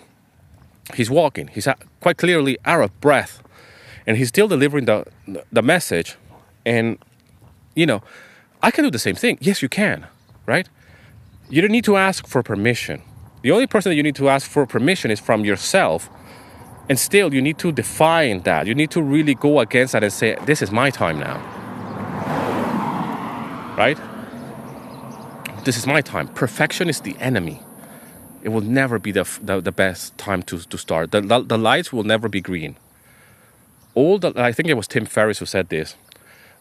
He's 0.94 1.10
walking. 1.10 1.48
He's 1.48 1.66
quite 2.00 2.18
clearly 2.18 2.56
out 2.64 2.82
of 2.82 3.00
breath, 3.00 3.42
and 4.06 4.16
he's 4.16 4.28
still 4.28 4.46
delivering 4.46 4.84
the 4.84 5.06
the 5.50 5.62
message. 5.62 6.16
And 6.64 6.98
you 7.74 7.86
know, 7.86 8.02
I 8.62 8.70
can 8.70 8.84
do 8.84 8.90
the 8.90 8.98
same 8.98 9.14
thing. 9.14 9.38
Yes, 9.40 9.62
you 9.62 9.68
can, 9.68 10.06
right? 10.46 10.68
You 11.48 11.62
don't 11.62 11.70
need 11.70 11.84
to 11.84 11.96
ask 11.96 12.26
for 12.26 12.42
permission. 12.42 13.02
The 13.42 13.52
only 13.52 13.66
person 13.66 13.90
that 13.90 13.96
you 13.96 14.02
need 14.02 14.16
to 14.16 14.28
ask 14.28 14.50
for 14.50 14.66
permission 14.66 15.10
is 15.10 15.20
from 15.20 15.44
yourself. 15.44 16.10
And 16.88 16.98
still, 16.98 17.32
you 17.32 17.40
need 17.40 17.58
to 17.58 17.70
define 17.70 18.40
that. 18.42 18.66
You 18.66 18.74
need 18.74 18.90
to 18.92 19.02
really 19.02 19.34
go 19.34 19.60
against 19.60 19.92
that 19.92 20.02
and 20.02 20.12
say, 20.12 20.36
This 20.44 20.62
is 20.62 20.70
my 20.70 20.90
time 20.90 21.18
now. 21.20 21.36
Right? 23.76 23.98
This 25.64 25.76
is 25.76 25.86
my 25.86 26.00
time. 26.00 26.28
Perfection 26.28 26.88
is 26.88 27.00
the 27.02 27.16
enemy. 27.18 27.60
It 28.42 28.48
will 28.48 28.62
never 28.62 28.98
be 28.98 29.12
the, 29.12 29.28
the, 29.42 29.60
the 29.60 29.72
best 29.72 30.16
time 30.16 30.42
to, 30.44 30.58
to 30.60 30.78
start. 30.78 31.10
The, 31.10 31.20
the, 31.20 31.40
the 31.40 31.58
lights 31.58 31.92
will 31.92 32.04
never 32.04 32.28
be 32.28 32.40
green. 32.40 32.76
All 33.94 34.18
the, 34.18 34.32
I 34.36 34.52
think 34.52 34.68
it 34.68 34.74
was 34.74 34.88
Tim 34.88 35.04
Ferriss 35.04 35.38
who 35.38 35.46
said 35.46 35.68
this 35.68 35.96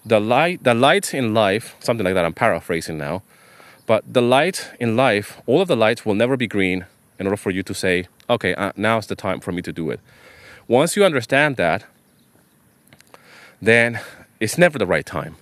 the 0.08 0.20
light 0.20 0.64
the 0.64 0.74
light 0.74 1.14
in 1.14 1.34
life 1.34 1.76
something 1.80 2.06
like 2.06 2.14
that 2.14 2.26
i'm 2.26 2.34
paraphrasing 2.34 2.98
now 2.98 3.22
but 3.86 4.04
the 4.12 4.22
light 4.22 4.72
in 4.80 4.96
life 4.96 5.42
all 5.46 5.62
of 5.62 5.68
the 5.68 5.76
lights 5.76 6.06
will 6.06 6.14
never 6.14 6.38
be 6.38 6.48
green 6.48 6.86
in 7.20 7.26
order 7.26 7.38
for 7.38 7.52
you 7.52 7.64
to 7.64 7.74
say 7.74 8.08
okay 8.30 8.54
uh, 8.56 8.72
now's 8.76 9.08
the 9.08 9.16
time 9.16 9.40
for 9.40 9.52
me 9.52 9.62
to 9.62 9.72
do 9.72 9.90
it. 9.90 10.00
Once 10.68 10.96
you 10.96 11.04
understand 11.04 11.56
that 11.56 11.86
then 13.62 14.00
it's 14.40 14.58
never 14.58 14.78
the 14.78 14.86
right 14.86 15.06
time. 15.06 15.36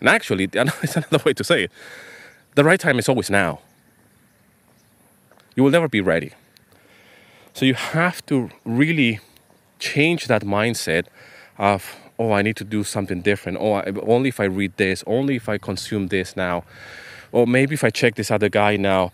And 0.00 0.08
actually 0.08 0.44
it's 0.52 0.96
another 0.96 1.22
way 1.24 1.32
to 1.34 1.44
say 1.44 1.64
it. 1.64 1.72
The 2.54 2.64
right 2.64 2.80
time 2.80 2.98
is 2.98 3.08
always 3.08 3.30
now. 3.30 3.60
You 5.54 5.62
will 5.62 5.70
never 5.70 5.88
be 5.88 6.00
ready. 6.00 6.32
So 7.52 7.64
you 7.64 7.74
have 7.74 8.24
to 8.26 8.50
really 8.64 9.20
change 9.78 10.26
that 10.26 10.42
mindset 10.42 11.06
of 11.56 11.96
oh, 12.18 12.32
I 12.32 12.42
need 12.42 12.56
to 12.56 12.64
do 12.64 12.84
something 12.84 13.20
different. 13.20 13.58
Oh, 13.60 13.74
I, 13.74 13.92
only 14.02 14.28
if 14.28 14.40
I 14.40 14.44
read 14.44 14.76
this, 14.76 15.04
only 15.06 15.36
if 15.36 15.48
I 15.48 15.58
consume 15.58 16.08
this 16.08 16.36
now. 16.36 16.64
Or 17.30 17.46
maybe 17.46 17.74
if 17.74 17.84
I 17.84 17.90
check 17.90 18.14
this 18.14 18.30
other 18.30 18.48
guy 18.48 18.76
now. 18.76 19.12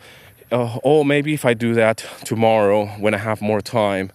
Uh, 0.51 0.79
oh, 0.85 1.05
maybe 1.05 1.35
if 1.35 1.45
I 1.45 1.55
do 1.55 1.75
that 1.75 2.07
tomorrow 2.25 2.87
when 2.99 3.15
I 3.15 3.19
have 3.19 3.43
more 3.43 3.61
time. 3.61 4.11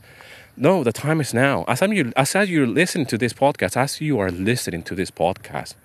No, 0.56 0.84
the 0.84 0.92
time 0.92 1.22
is 1.22 1.34
now. 1.34 1.66
As, 1.68 1.82
I'm, 1.82 1.94
you, 1.94 2.12
as 2.16 2.34
you're 2.34 2.68
listening 2.68 3.06
to 3.08 3.18
this 3.18 3.34
podcast, 3.34 3.78
as 3.78 4.02
you 4.02 4.20
are 4.20 4.32
listening 4.32 4.84
to 4.84 4.96
this 4.96 5.12
podcast, 5.12 5.76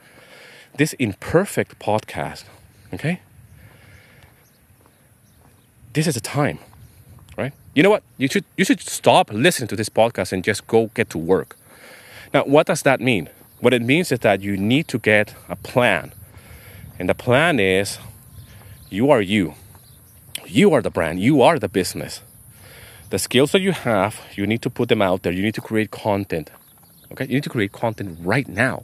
this 0.77 0.95
imperfect 0.95 1.79
podcast, 1.79 2.45
okay? 2.93 3.21
This 5.93 6.09
is 6.09 6.14
the 6.14 6.21
time, 6.21 6.59
right? 7.38 7.53
You 7.75 7.85
know 7.85 7.90
what? 7.90 8.03
You 8.19 8.27
should 8.27 8.45
you 8.57 8.64
should 8.64 8.81
stop 8.81 9.33
listening 9.33 9.69
to 9.69 9.77
this 9.77 9.88
podcast 9.88 10.33
and 10.33 10.43
just 10.43 10.67
go 10.67 10.90
get 10.95 11.09
to 11.11 11.19
work. 11.19 11.57
Now, 12.35 12.42
what 12.42 12.66
does 12.66 12.83
that 12.83 13.01
mean? 13.01 13.31
What 13.61 13.73
it 13.73 13.81
means 13.81 14.11
is 14.11 14.18
that 14.18 14.40
you 14.40 14.57
need 14.57 14.88
to 14.88 14.99
get 14.99 15.37
a 15.49 15.55
plan. 15.55 16.12
And 16.99 17.09
the 17.09 17.14
plan 17.14 17.61
is 17.61 17.99
you 18.90 19.12
are 19.12 19.23
you. 19.23 19.55
You 20.44 20.75
are 20.75 20.83
the 20.83 20.90
brand. 20.90 21.20
You 21.20 21.42
are 21.42 21.61
the 21.61 21.68
business. 21.68 22.23
The 23.11 23.20
skills 23.20 23.53
that 23.53 23.61
you 23.61 23.70
have, 23.70 24.20
you 24.35 24.49
need 24.49 24.62
to 24.62 24.70
put 24.70 24.88
them 24.88 25.01
out 25.01 25.23
there. 25.23 25.33
You 25.33 25.42
need 25.42 25.55
to 25.55 25.61
create 25.61 25.92
content. 25.92 26.51
Okay? 27.12 27.27
You 27.27 27.35
need 27.35 27.44
to 27.44 27.51
create 27.51 27.70
content 27.70 28.18
right 28.20 28.49
now. 28.49 28.83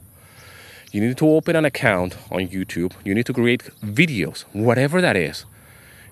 You 0.92 1.00
need 1.00 1.18
to 1.18 1.28
open 1.28 1.56
an 1.56 1.64
account 1.64 2.16
on 2.30 2.46
YouTube. 2.46 2.92
You 3.04 3.16
need 3.16 3.26
to 3.26 3.32
create 3.32 3.64
videos, 3.82 4.42
whatever 4.52 5.00
that 5.00 5.16
is. 5.16 5.44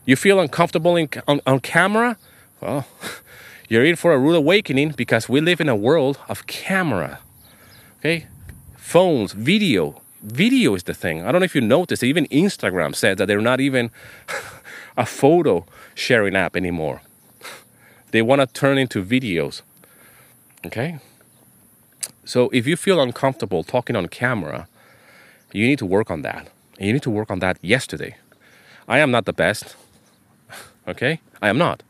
You 0.04 0.16
feel 0.16 0.40
uncomfortable 0.40 0.96
in, 0.96 1.08
on, 1.28 1.40
on 1.46 1.60
camera? 1.60 2.16
Well, 2.60 2.84
you're 3.68 3.84
in 3.84 3.94
for 3.94 4.12
a 4.12 4.18
rude 4.18 4.36
awakening 4.36 4.94
because 4.96 5.28
we 5.28 5.40
live 5.40 5.60
in 5.60 5.68
a 5.68 5.76
world 5.76 6.18
of 6.28 6.48
camera. 6.48 7.20
Okay? 7.98 8.26
Phones, 8.76 9.32
video. 9.32 10.00
Video 10.22 10.74
is 10.74 10.84
the 10.84 10.94
thing. 10.94 11.22
I 11.22 11.32
don't 11.32 11.40
know 11.40 11.44
if 11.44 11.54
you 11.54 11.60
noticed, 11.60 12.02
even 12.02 12.26
Instagram 12.26 12.94
said 12.94 13.18
that 13.18 13.26
they're 13.26 13.40
not 13.40 13.60
even 13.60 13.90
a 14.96 15.06
photo 15.06 15.64
sharing 15.94 16.36
app 16.36 16.56
anymore. 16.56 17.02
They 18.10 18.22
want 18.22 18.40
to 18.40 18.46
turn 18.46 18.78
into 18.78 19.04
videos. 19.04 19.62
Okay? 20.64 20.98
So 22.24 22.48
if 22.50 22.66
you 22.66 22.76
feel 22.76 23.00
uncomfortable 23.00 23.62
talking 23.62 23.96
on 23.96 24.08
camera, 24.08 24.68
you 25.52 25.66
need 25.66 25.78
to 25.78 25.86
work 25.86 26.10
on 26.10 26.22
that. 26.22 26.48
You 26.78 26.92
need 26.92 27.02
to 27.02 27.10
work 27.10 27.30
on 27.30 27.40
that 27.40 27.58
yesterday. 27.62 28.16
I 28.86 28.98
am 28.98 29.10
not 29.10 29.24
the 29.24 29.32
best. 29.32 29.76
Okay? 30.88 31.20
I 31.42 31.50
am 31.50 31.58
not. 31.58 31.82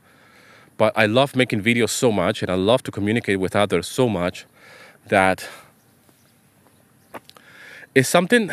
But 0.77 0.93
I 0.97 1.07
love 1.07 1.37
making 1.37 1.63
videos 1.63 1.91
so 1.91 2.11
much 2.11 2.43
and 2.43 2.51
I 2.51 2.57
love 2.57 2.83
to 2.83 2.91
communicate 2.91 3.39
with 3.39 3.55
others 3.55 3.87
so 3.87 4.09
much 4.09 4.45
that 5.07 5.49
is 7.99 8.09
something 8.09 8.51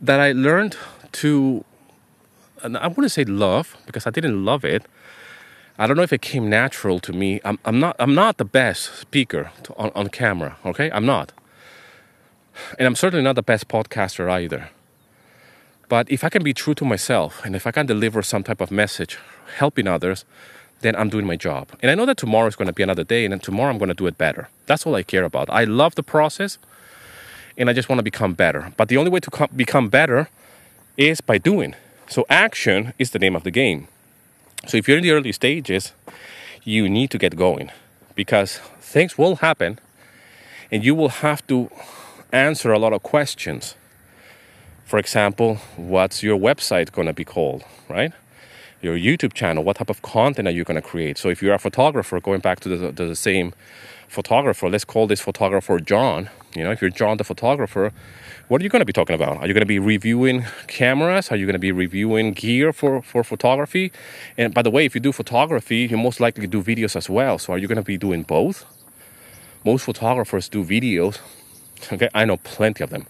that 0.00 0.20
I 0.20 0.32
learned 0.32 0.76
to, 1.12 1.64
I 2.62 2.88
wouldn't 2.88 3.12
say 3.12 3.24
love 3.24 3.76
because 3.86 4.04
I 4.06 4.10
didn't 4.10 4.44
love 4.44 4.64
it. 4.64 4.84
I 5.78 5.86
don't 5.86 5.96
know 5.96 6.02
if 6.02 6.12
it 6.12 6.20
came 6.20 6.50
natural 6.50 6.98
to 7.00 7.12
me. 7.12 7.40
I'm, 7.44 7.58
I'm 7.64 7.78
not 7.78 7.94
I'm 8.00 8.14
not 8.14 8.38
the 8.38 8.44
best 8.44 8.98
speaker 8.98 9.52
to, 9.62 9.76
on, 9.76 9.92
on 9.94 10.08
camera, 10.08 10.56
okay? 10.66 10.90
I'm 10.90 11.06
not. 11.06 11.32
And 12.78 12.86
I'm 12.88 12.96
certainly 12.96 13.22
not 13.22 13.36
the 13.36 13.44
best 13.44 13.68
podcaster 13.68 14.28
either. 14.28 14.70
But 15.88 16.10
if 16.10 16.24
I 16.24 16.28
can 16.28 16.42
be 16.42 16.52
true 16.52 16.74
to 16.74 16.84
myself 16.84 17.44
and 17.44 17.54
if 17.54 17.64
I 17.64 17.70
can 17.70 17.86
deliver 17.86 18.22
some 18.22 18.42
type 18.42 18.60
of 18.60 18.72
message 18.72 19.18
helping 19.58 19.86
others, 19.86 20.24
then 20.80 20.96
I'm 20.96 21.08
doing 21.08 21.26
my 21.26 21.36
job. 21.36 21.68
And 21.80 21.92
I 21.92 21.94
know 21.94 22.06
that 22.06 22.16
tomorrow 22.16 22.48
is 22.48 22.56
going 22.56 22.66
to 22.66 22.74
be 22.74 22.82
another 22.82 23.04
day 23.04 23.24
and 23.24 23.32
then 23.32 23.40
tomorrow 23.40 23.70
I'm 23.70 23.78
going 23.78 23.94
to 23.96 24.02
do 24.02 24.08
it 24.08 24.18
better. 24.18 24.48
That's 24.66 24.84
all 24.84 24.96
I 24.96 25.04
care 25.04 25.24
about. 25.24 25.48
I 25.48 25.62
love 25.62 25.94
the 25.94 26.02
process 26.02 26.58
and 27.58 27.68
I 27.68 27.72
just 27.72 27.88
want 27.88 27.98
to 27.98 28.04
become 28.04 28.34
better. 28.34 28.72
But 28.76 28.88
the 28.88 28.96
only 28.96 29.10
way 29.10 29.20
to 29.20 29.30
com- 29.30 29.50
become 29.54 29.88
better 29.88 30.28
is 30.96 31.20
by 31.20 31.38
doing. 31.38 31.74
So 32.08 32.24
action 32.30 32.94
is 32.98 33.10
the 33.10 33.18
name 33.18 33.36
of 33.36 33.42
the 33.42 33.50
game. 33.50 33.88
So 34.66 34.76
if 34.76 34.88
you're 34.88 34.96
in 34.96 35.02
the 35.02 35.10
early 35.10 35.32
stages, 35.32 35.92
you 36.64 36.88
need 36.88 37.10
to 37.10 37.18
get 37.18 37.36
going 37.36 37.70
because 38.14 38.58
things 38.80 39.18
will 39.18 39.36
happen 39.36 39.78
and 40.70 40.84
you 40.84 40.94
will 40.94 41.08
have 41.08 41.46
to 41.48 41.70
answer 42.32 42.72
a 42.72 42.78
lot 42.78 42.92
of 42.92 43.02
questions. 43.02 43.74
For 44.84 44.98
example, 44.98 45.56
what's 45.76 46.22
your 46.22 46.38
website 46.38 46.92
going 46.92 47.06
to 47.06 47.12
be 47.12 47.24
called, 47.24 47.64
right? 47.88 48.12
Your 48.80 48.96
YouTube 48.96 49.32
channel, 49.32 49.64
what 49.64 49.76
type 49.76 49.90
of 49.90 50.02
content 50.02 50.46
are 50.48 50.52
you 50.52 50.64
going 50.64 50.80
to 50.80 50.88
create? 50.88 51.18
So 51.18 51.28
if 51.28 51.42
you're 51.42 51.54
a 51.54 51.58
photographer, 51.58 52.20
going 52.20 52.40
back 52.40 52.60
to 52.60 52.68
the, 52.68 52.92
the 52.92 53.16
same 53.16 53.52
photographer, 54.08 54.68
let's 54.68 54.84
call 54.84 55.06
this 55.06 55.20
photographer 55.20 55.78
John. 55.78 56.30
You 56.56 56.64
know, 56.64 56.70
if 56.70 56.80
you're 56.80 56.90
John 56.90 57.18
the 57.18 57.24
photographer, 57.24 57.92
what 58.48 58.60
are 58.60 58.64
you 58.64 58.70
going 58.70 58.80
to 58.80 58.86
be 58.86 58.92
talking 58.92 59.14
about? 59.14 59.36
Are 59.36 59.46
you 59.46 59.52
going 59.52 59.62
to 59.62 59.66
be 59.66 59.78
reviewing 59.78 60.44
cameras? 60.66 61.30
Are 61.30 61.36
you 61.36 61.44
going 61.46 61.52
to 61.52 61.58
be 61.58 61.72
reviewing 61.72 62.32
gear 62.32 62.72
for, 62.72 63.02
for 63.02 63.22
photography? 63.22 63.92
And 64.36 64.54
by 64.54 64.62
the 64.62 64.70
way, 64.70 64.86
if 64.86 64.94
you 64.94 65.00
do 65.00 65.12
photography, 65.12 65.86
you 65.90 65.96
most 65.96 66.20
likely 66.20 66.46
do 66.46 66.62
videos 66.62 66.96
as 66.96 67.08
well. 67.08 67.38
So 67.38 67.52
are 67.52 67.58
you 67.58 67.68
going 67.68 67.76
to 67.76 67.82
be 67.82 67.98
doing 67.98 68.22
both? 68.22 68.64
Most 69.64 69.84
photographers 69.84 70.48
do 70.48 70.64
videos. 70.64 71.18
Okay, 71.92 72.08
I 72.14 72.24
know 72.24 72.38
plenty 72.38 72.82
of 72.82 72.90
them. 72.90 73.06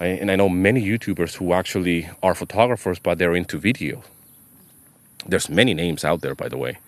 I, 0.00 0.06
and 0.06 0.30
I 0.30 0.36
know 0.36 0.48
many 0.48 0.84
YouTubers 0.84 1.36
who 1.36 1.52
actually 1.52 2.08
are 2.22 2.34
photographers, 2.34 2.98
but 2.98 3.18
they're 3.18 3.36
into 3.36 3.58
video. 3.58 4.02
There's 5.26 5.48
many 5.48 5.72
names 5.72 6.04
out 6.04 6.20
there, 6.20 6.34
by 6.34 6.48
the 6.48 6.56
way 6.56 6.78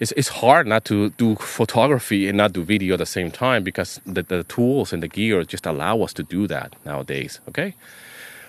it's, 0.00 0.12
it's 0.12 0.28
hard 0.28 0.66
not 0.66 0.84
to 0.86 1.10
do 1.10 1.36
photography 1.36 2.28
and 2.28 2.38
not 2.38 2.52
do 2.52 2.64
video 2.64 2.94
at 2.94 2.98
the 2.98 3.06
same 3.06 3.30
time 3.30 3.62
because 3.62 4.00
the, 4.06 4.22
the 4.22 4.44
tools 4.44 4.92
and 4.92 5.02
the 5.02 5.08
gear 5.08 5.44
just 5.44 5.66
allow 5.66 6.00
us 6.02 6.12
to 6.14 6.22
do 6.22 6.46
that 6.48 6.74
nowadays 6.84 7.40
okay 7.48 7.74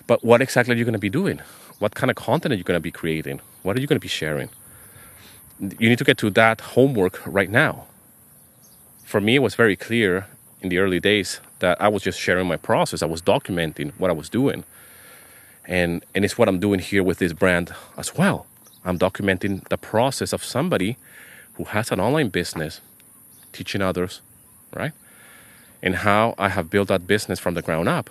but 0.08 0.24
what 0.26 0.42
exactly 0.42 0.74
are 0.74 0.78
you 0.78 0.86
going 0.86 0.94
to 0.94 1.00
be 1.00 1.10
doing 1.10 1.42
what 1.80 1.96
kind 1.96 2.10
of 2.12 2.16
content 2.16 2.54
are 2.54 2.58
you 2.58 2.64
going 2.64 2.78
to 2.78 2.82
be 2.82 2.92
creating 2.92 3.42
What 3.64 3.78
are 3.78 3.82
you 3.82 3.88
going 3.88 4.00
to 4.00 4.02
be 4.04 4.08
sharing? 4.08 4.50
You 5.60 5.90
need 5.90 6.00
to 6.00 6.04
get 6.04 6.18
to 6.20 6.30
that 6.32 6.62
homework 6.62 7.22
right 7.26 7.50
now. 7.50 7.86
For 9.04 9.22
me, 9.22 9.36
it 9.36 9.40
was 9.40 9.56
very 9.56 9.76
clear 9.76 10.28
in 10.62 10.70
the 10.70 10.80
early 10.80 11.00
days 11.00 11.42
that 11.60 11.80
I 11.80 11.88
was 11.88 12.02
just 12.02 12.20
sharing 12.20 12.48
my 12.48 12.58
process. 12.58 13.04
I 13.04 13.06
was 13.06 13.22
documenting 13.22 13.92
what 14.00 14.10
I 14.10 14.14
was 14.14 14.30
doing. 14.30 14.64
And, 15.66 16.04
and 16.16 16.26
it's 16.26 16.38
what 16.38 16.48
I'm 16.48 16.60
doing 16.60 16.80
here 16.80 17.04
with 17.04 17.20
this 17.20 17.34
brand 17.34 17.74
as 17.98 18.16
well. 18.16 18.48
I'm 18.84 18.98
documenting 18.98 19.68
the 19.70 19.78
process 19.78 20.34
of 20.34 20.44
somebody 20.44 20.98
who 21.56 21.66
has 21.66 21.92
an 21.92 22.00
online 22.00 22.30
business, 22.30 22.82
teaching 23.54 23.82
others, 23.82 24.22
right? 24.74 24.94
And 25.82 25.96
how 25.98 26.36
I 26.38 26.50
have 26.50 26.70
built 26.70 26.88
that 26.90 27.08
business 27.08 27.40
from 27.40 27.54
the 27.54 27.62
ground 27.62 27.90
up. 27.90 28.10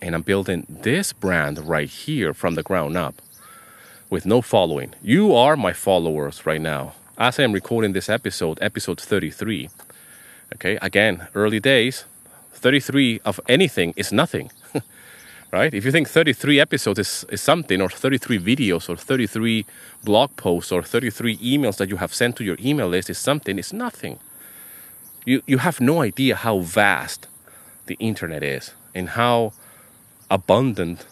And 0.00 0.14
I'm 0.14 0.22
building 0.22 0.66
this 0.68 1.12
brand 1.12 1.58
right 1.68 1.88
here 1.88 2.34
from 2.34 2.54
the 2.54 2.62
ground 2.62 2.96
up 2.96 3.22
with 4.10 4.26
no 4.26 4.42
following. 4.42 4.94
You 5.02 5.34
are 5.34 5.56
my 5.56 5.72
followers 5.72 6.44
right 6.44 6.60
now. 6.60 6.92
As 7.16 7.38
I 7.38 7.44
am 7.44 7.52
recording 7.52 7.92
this 7.92 8.08
episode, 8.08 8.58
episode 8.60 9.00
33. 9.00 9.70
Okay, 10.54 10.78
again, 10.82 11.28
early 11.34 11.60
days, 11.60 12.04
33 12.52 13.20
of 13.24 13.40
anything 13.48 13.94
is 13.96 14.12
nothing. 14.12 14.50
Right? 15.52 15.74
If 15.74 15.84
you 15.84 15.92
think 15.92 16.08
33 16.08 16.58
episodes 16.58 16.98
is, 16.98 17.26
is 17.28 17.42
something, 17.42 17.80
or 17.80 17.90
33 17.90 18.38
videos, 18.38 18.88
or 18.88 18.96
33 18.96 19.66
blog 20.02 20.34
posts, 20.36 20.72
or 20.72 20.82
33 20.82 21.36
emails 21.38 21.76
that 21.76 21.90
you 21.90 21.96
have 21.98 22.14
sent 22.14 22.36
to 22.36 22.44
your 22.44 22.56
email 22.58 22.88
list 22.88 23.10
is 23.10 23.18
something, 23.18 23.58
it's 23.58 23.72
nothing. 23.72 24.18
You, 25.26 25.42
you 25.46 25.58
have 25.58 25.80
no 25.80 26.00
idea 26.00 26.36
how 26.36 26.60
vast 26.60 27.28
the 27.86 27.96
internet 28.00 28.42
is 28.42 28.72
and 28.94 29.10
how 29.10 29.52
abundant 30.30 31.06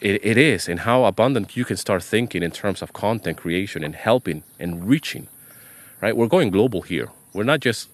it, 0.00 0.24
it 0.24 0.38
is, 0.38 0.66
and 0.66 0.80
how 0.80 1.04
abundant 1.04 1.56
you 1.56 1.64
can 1.66 1.76
start 1.76 2.02
thinking 2.02 2.42
in 2.42 2.50
terms 2.50 2.80
of 2.80 2.94
content 2.94 3.36
creation 3.36 3.84
and 3.84 3.94
helping 3.94 4.42
and 4.58 4.88
reaching. 4.88 5.28
Right? 6.00 6.16
We're 6.16 6.26
going 6.26 6.50
global 6.50 6.80
here. 6.80 7.10
We're 7.34 7.44
not 7.44 7.60
just 7.60 7.90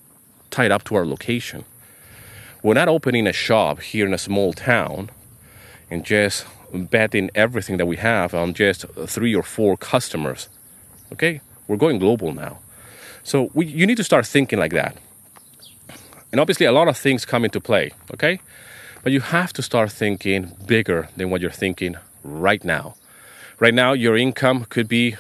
tied 0.50 0.70
up 0.70 0.84
to 0.84 0.94
our 0.94 1.04
location. 1.04 1.64
We're 2.62 2.74
not 2.74 2.88
opening 2.88 3.26
a 3.26 3.32
shop 3.32 3.80
here 3.80 4.06
in 4.06 4.14
a 4.14 4.18
small 4.18 4.52
town 4.52 5.10
and 5.90 6.04
just 6.04 6.46
betting 6.72 7.30
everything 7.34 7.76
that 7.76 7.86
we 7.86 7.96
have 7.96 8.34
on 8.34 8.54
just 8.54 8.84
three 9.06 9.34
or 9.34 9.42
four 9.42 9.76
customers. 9.76 10.48
Okay? 11.12 11.40
We're 11.68 11.76
going 11.76 11.98
global 11.98 12.32
now. 12.32 12.58
So 13.22 13.50
we, 13.54 13.66
you 13.66 13.86
need 13.86 13.96
to 13.96 14.04
start 14.04 14.26
thinking 14.26 14.58
like 14.58 14.72
that. 14.72 14.96
And 16.32 16.40
obviously, 16.40 16.66
a 16.66 16.72
lot 16.72 16.88
of 16.88 16.96
things 16.96 17.24
come 17.24 17.44
into 17.44 17.60
play, 17.60 17.92
okay? 18.12 18.40
But 19.02 19.12
you 19.12 19.20
have 19.20 19.52
to 19.54 19.62
start 19.62 19.90
thinking 19.92 20.52
bigger 20.66 21.08
than 21.16 21.30
what 21.30 21.40
you're 21.40 21.50
thinking 21.50 21.96
right 22.22 22.64
now. 22.64 22.96
Right 23.58 23.72
now, 23.72 23.92
your 23.92 24.16
income 24.16 24.66
could 24.68 24.88
be, 24.88 25.16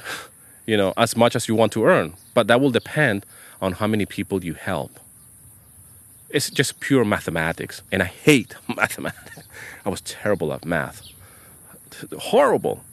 you 0.66 0.76
know, 0.76 0.92
as 0.96 1.16
much 1.16 1.34
as 1.36 1.48
you 1.48 1.54
want 1.54 1.72
to 1.72 1.84
earn, 1.84 2.14
but 2.34 2.48
that 2.48 2.60
will 2.60 2.70
depend 2.70 3.24
on 3.62 3.72
how 3.72 3.86
many 3.86 4.04
people 4.04 4.44
you 4.44 4.54
help. 4.54 5.00
It's 6.30 6.50
just 6.50 6.80
pure 6.80 7.04
mathematics, 7.04 7.82
and 7.92 8.02
I 8.02 8.06
hate 8.06 8.56
mathematics. 8.76 9.46
I 9.84 9.88
was 9.88 10.00
terrible 10.00 10.52
at 10.52 10.64
math, 10.64 11.02
horrible. 12.18 12.84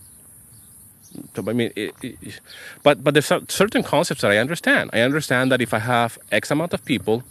I 1.38 1.42
mean, 1.42 1.72
it, 1.76 1.94
it, 2.02 2.40
but 2.82 3.04
but 3.04 3.14
there's 3.14 3.32
certain 3.50 3.84
concepts 3.84 4.22
that 4.22 4.32
I 4.32 4.38
understand. 4.38 4.90
I 4.94 5.02
understand 5.02 5.52
that 5.52 5.62
if 5.62 5.74
I 5.74 5.80
have 5.80 6.18
X 6.32 6.52
amount 6.52 6.74
of 6.74 6.84
people, 6.86 7.24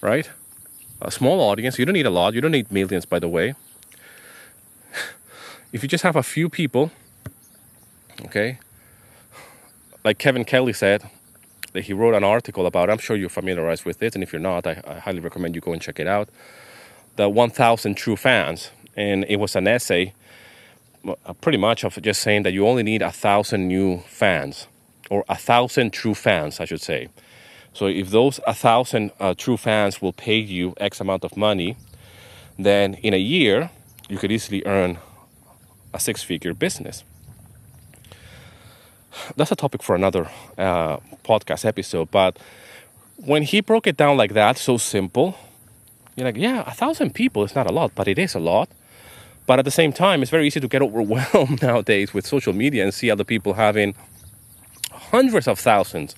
right, 0.00 0.28
a 1.00 1.10
small 1.10 1.40
audience, 1.40 1.78
you 1.78 1.84
don't 1.84 1.94
need 1.94 2.06
a 2.06 2.10
lot. 2.10 2.34
You 2.34 2.40
don't 2.40 2.52
need 2.52 2.70
millions, 2.72 3.06
by 3.06 3.18
the 3.18 3.28
way. 3.28 3.54
If 5.72 5.82
you 5.82 5.88
just 5.88 6.04
have 6.04 6.16
a 6.16 6.22
few 6.22 6.48
people, 6.48 6.90
okay, 8.24 8.58
like 10.04 10.18
Kevin 10.18 10.44
Kelly 10.44 10.72
said, 10.72 11.10
he 11.74 11.92
wrote 11.92 12.14
an 12.14 12.24
article 12.24 12.66
about. 12.66 12.90
I'm 12.90 12.98
sure 12.98 13.16
you're 13.16 13.28
familiarized 13.28 13.84
with 13.84 14.02
it, 14.02 14.14
and 14.14 14.22
if 14.22 14.32
you're 14.32 14.40
not, 14.40 14.66
I, 14.66 14.82
I 14.86 14.94
highly 14.94 15.20
recommend 15.20 15.54
you 15.54 15.60
go 15.60 15.72
and 15.72 15.82
check 15.82 16.00
it 16.00 16.06
out. 16.06 16.28
The 17.16 17.28
1,000 17.28 17.94
True 17.96 18.16
Fans, 18.16 18.70
and 18.96 19.24
it 19.28 19.36
was 19.36 19.56
an 19.56 19.68
essay, 19.68 20.14
uh, 21.06 21.32
pretty 21.34 21.58
much 21.58 21.84
of 21.84 22.00
just 22.02 22.20
saying 22.20 22.42
that 22.42 22.52
you 22.52 22.66
only 22.66 22.82
need 22.82 23.02
a 23.02 23.12
thousand 23.12 23.68
new 23.68 23.98
fans, 24.08 24.66
or 25.10 25.24
a 25.28 25.36
thousand 25.36 25.92
true 25.92 26.14
fans, 26.14 26.60
I 26.60 26.64
should 26.64 26.80
say. 26.80 27.08
So 27.72 27.86
if 27.86 28.10
those 28.10 28.40
a 28.46 28.54
thousand 28.54 29.12
uh, 29.20 29.34
true 29.36 29.56
fans 29.56 30.02
will 30.02 30.12
pay 30.12 30.36
you 30.36 30.74
X 30.78 31.00
amount 31.00 31.24
of 31.24 31.36
money, 31.36 31.76
then 32.58 32.94
in 32.94 33.14
a 33.14 33.18
year 33.18 33.70
you 34.08 34.18
could 34.18 34.32
easily 34.32 34.62
earn 34.66 34.98
a 35.94 36.00
six-figure 36.00 36.54
business 36.54 37.04
that's 39.36 39.52
a 39.52 39.56
topic 39.56 39.82
for 39.82 39.94
another 39.94 40.28
uh, 40.56 40.98
podcast 41.24 41.64
episode. 41.64 42.10
But 42.10 42.38
when 43.16 43.42
he 43.42 43.60
broke 43.60 43.86
it 43.86 43.96
down 43.96 44.16
like 44.16 44.34
that, 44.34 44.58
so 44.58 44.76
simple, 44.76 45.36
you're 46.16 46.26
like, 46.26 46.36
yeah, 46.36 46.64
a 46.66 46.72
thousand 46.72 47.14
people 47.14 47.44
is 47.44 47.54
not 47.54 47.68
a 47.70 47.72
lot, 47.72 47.94
but 47.94 48.08
it 48.08 48.18
is 48.18 48.34
a 48.34 48.40
lot. 48.40 48.68
But 49.46 49.58
at 49.58 49.64
the 49.64 49.70
same 49.70 49.92
time, 49.92 50.20
it's 50.22 50.30
very 50.30 50.46
easy 50.46 50.60
to 50.60 50.68
get 50.68 50.82
overwhelmed 50.88 51.62
nowadays 51.62 52.12
with 52.12 52.26
social 52.26 52.52
media 52.52 52.84
and 52.84 52.92
see 52.92 53.10
other 53.10 53.24
people 53.24 53.54
having 53.54 53.94
hundreds 54.90 55.48
of 55.48 55.58
thousands 55.58 56.16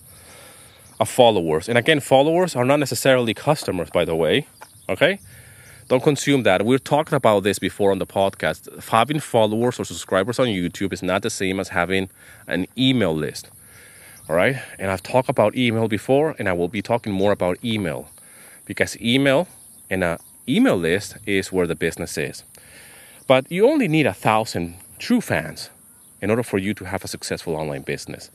of 0.99 1.09
followers. 1.09 1.69
And 1.69 1.79
again, 1.79 2.01
followers 2.01 2.57
are 2.57 2.65
not 2.65 2.79
necessarily 2.81 3.35
customers, 3.35 3.89
by 3.91 4.05
the 4.05 4.15
way. 4.17 4.47
Okay? 4.89 5.21
Don't 5.91 6.05
consume 6.05 6.45
that. 6.45 6.65
We've 6.65 6.85
talked 6.85 7.13
about 7.13 7.43
this 7.43 7.59
before 7.59 7.91
on 7.91 7.99
the 7.99 8.07
podcast. 8.07 8.89
Having 8.91 9.19
followers 9.19 9.81
or 9.81 9.85
subscribers 9.85 10.39
on 10.39 10.47
YouTube 10.47 10.93
is 10.93 11.03
not 11.03 11.23
the 11.23 11.31
same 11.31 11.59
as 11.59 11.71
having 11.71 12.09
an 12.47 12.69
email 12.79 13.13
list. 13.13 13.51
All 14.29 14.37
right? 14.37 14.55
And 14.79 14.93
I've 14.93 15.03
talked 15.03 15.29
about 15.29 15.57
email 15.57 15.89
before, 15.89 16.37
and 16.39 16.49
I 16.49 16.53
will 16.53 16.69
be 16.69 16.81
talking 16.81 17.13
more 17.13 17.33
about 17.33 17.59
email 17.65 18.09
because 18.67 18.97
email 19.01 19.49
and 19.91 20.05
an 20.05 20.19
email 20.49 20.77
list 20.77 21.17
is 21.27 21.51
where 21.51 21.67
the 21.67 21.75
business 21.75 22.17
is. 22.17 22.45
But 23.27 23.51
you 23.51 23.69
only 23.69 23.89
need 23.89 24.07
a 24.07 24.15
thousand 24.15 24.77
true 25.01 25.21
fans 25.21 25.71
in 26.23 26.31
order 26.31 26.45
for 26.45 26.59
you 26.59 26.73
to 26.75 26.85
have 26.85 27.03
a 27.03 27.09
successful 27.09 27.57
online 27.57 27.83
business. 27.83 28.31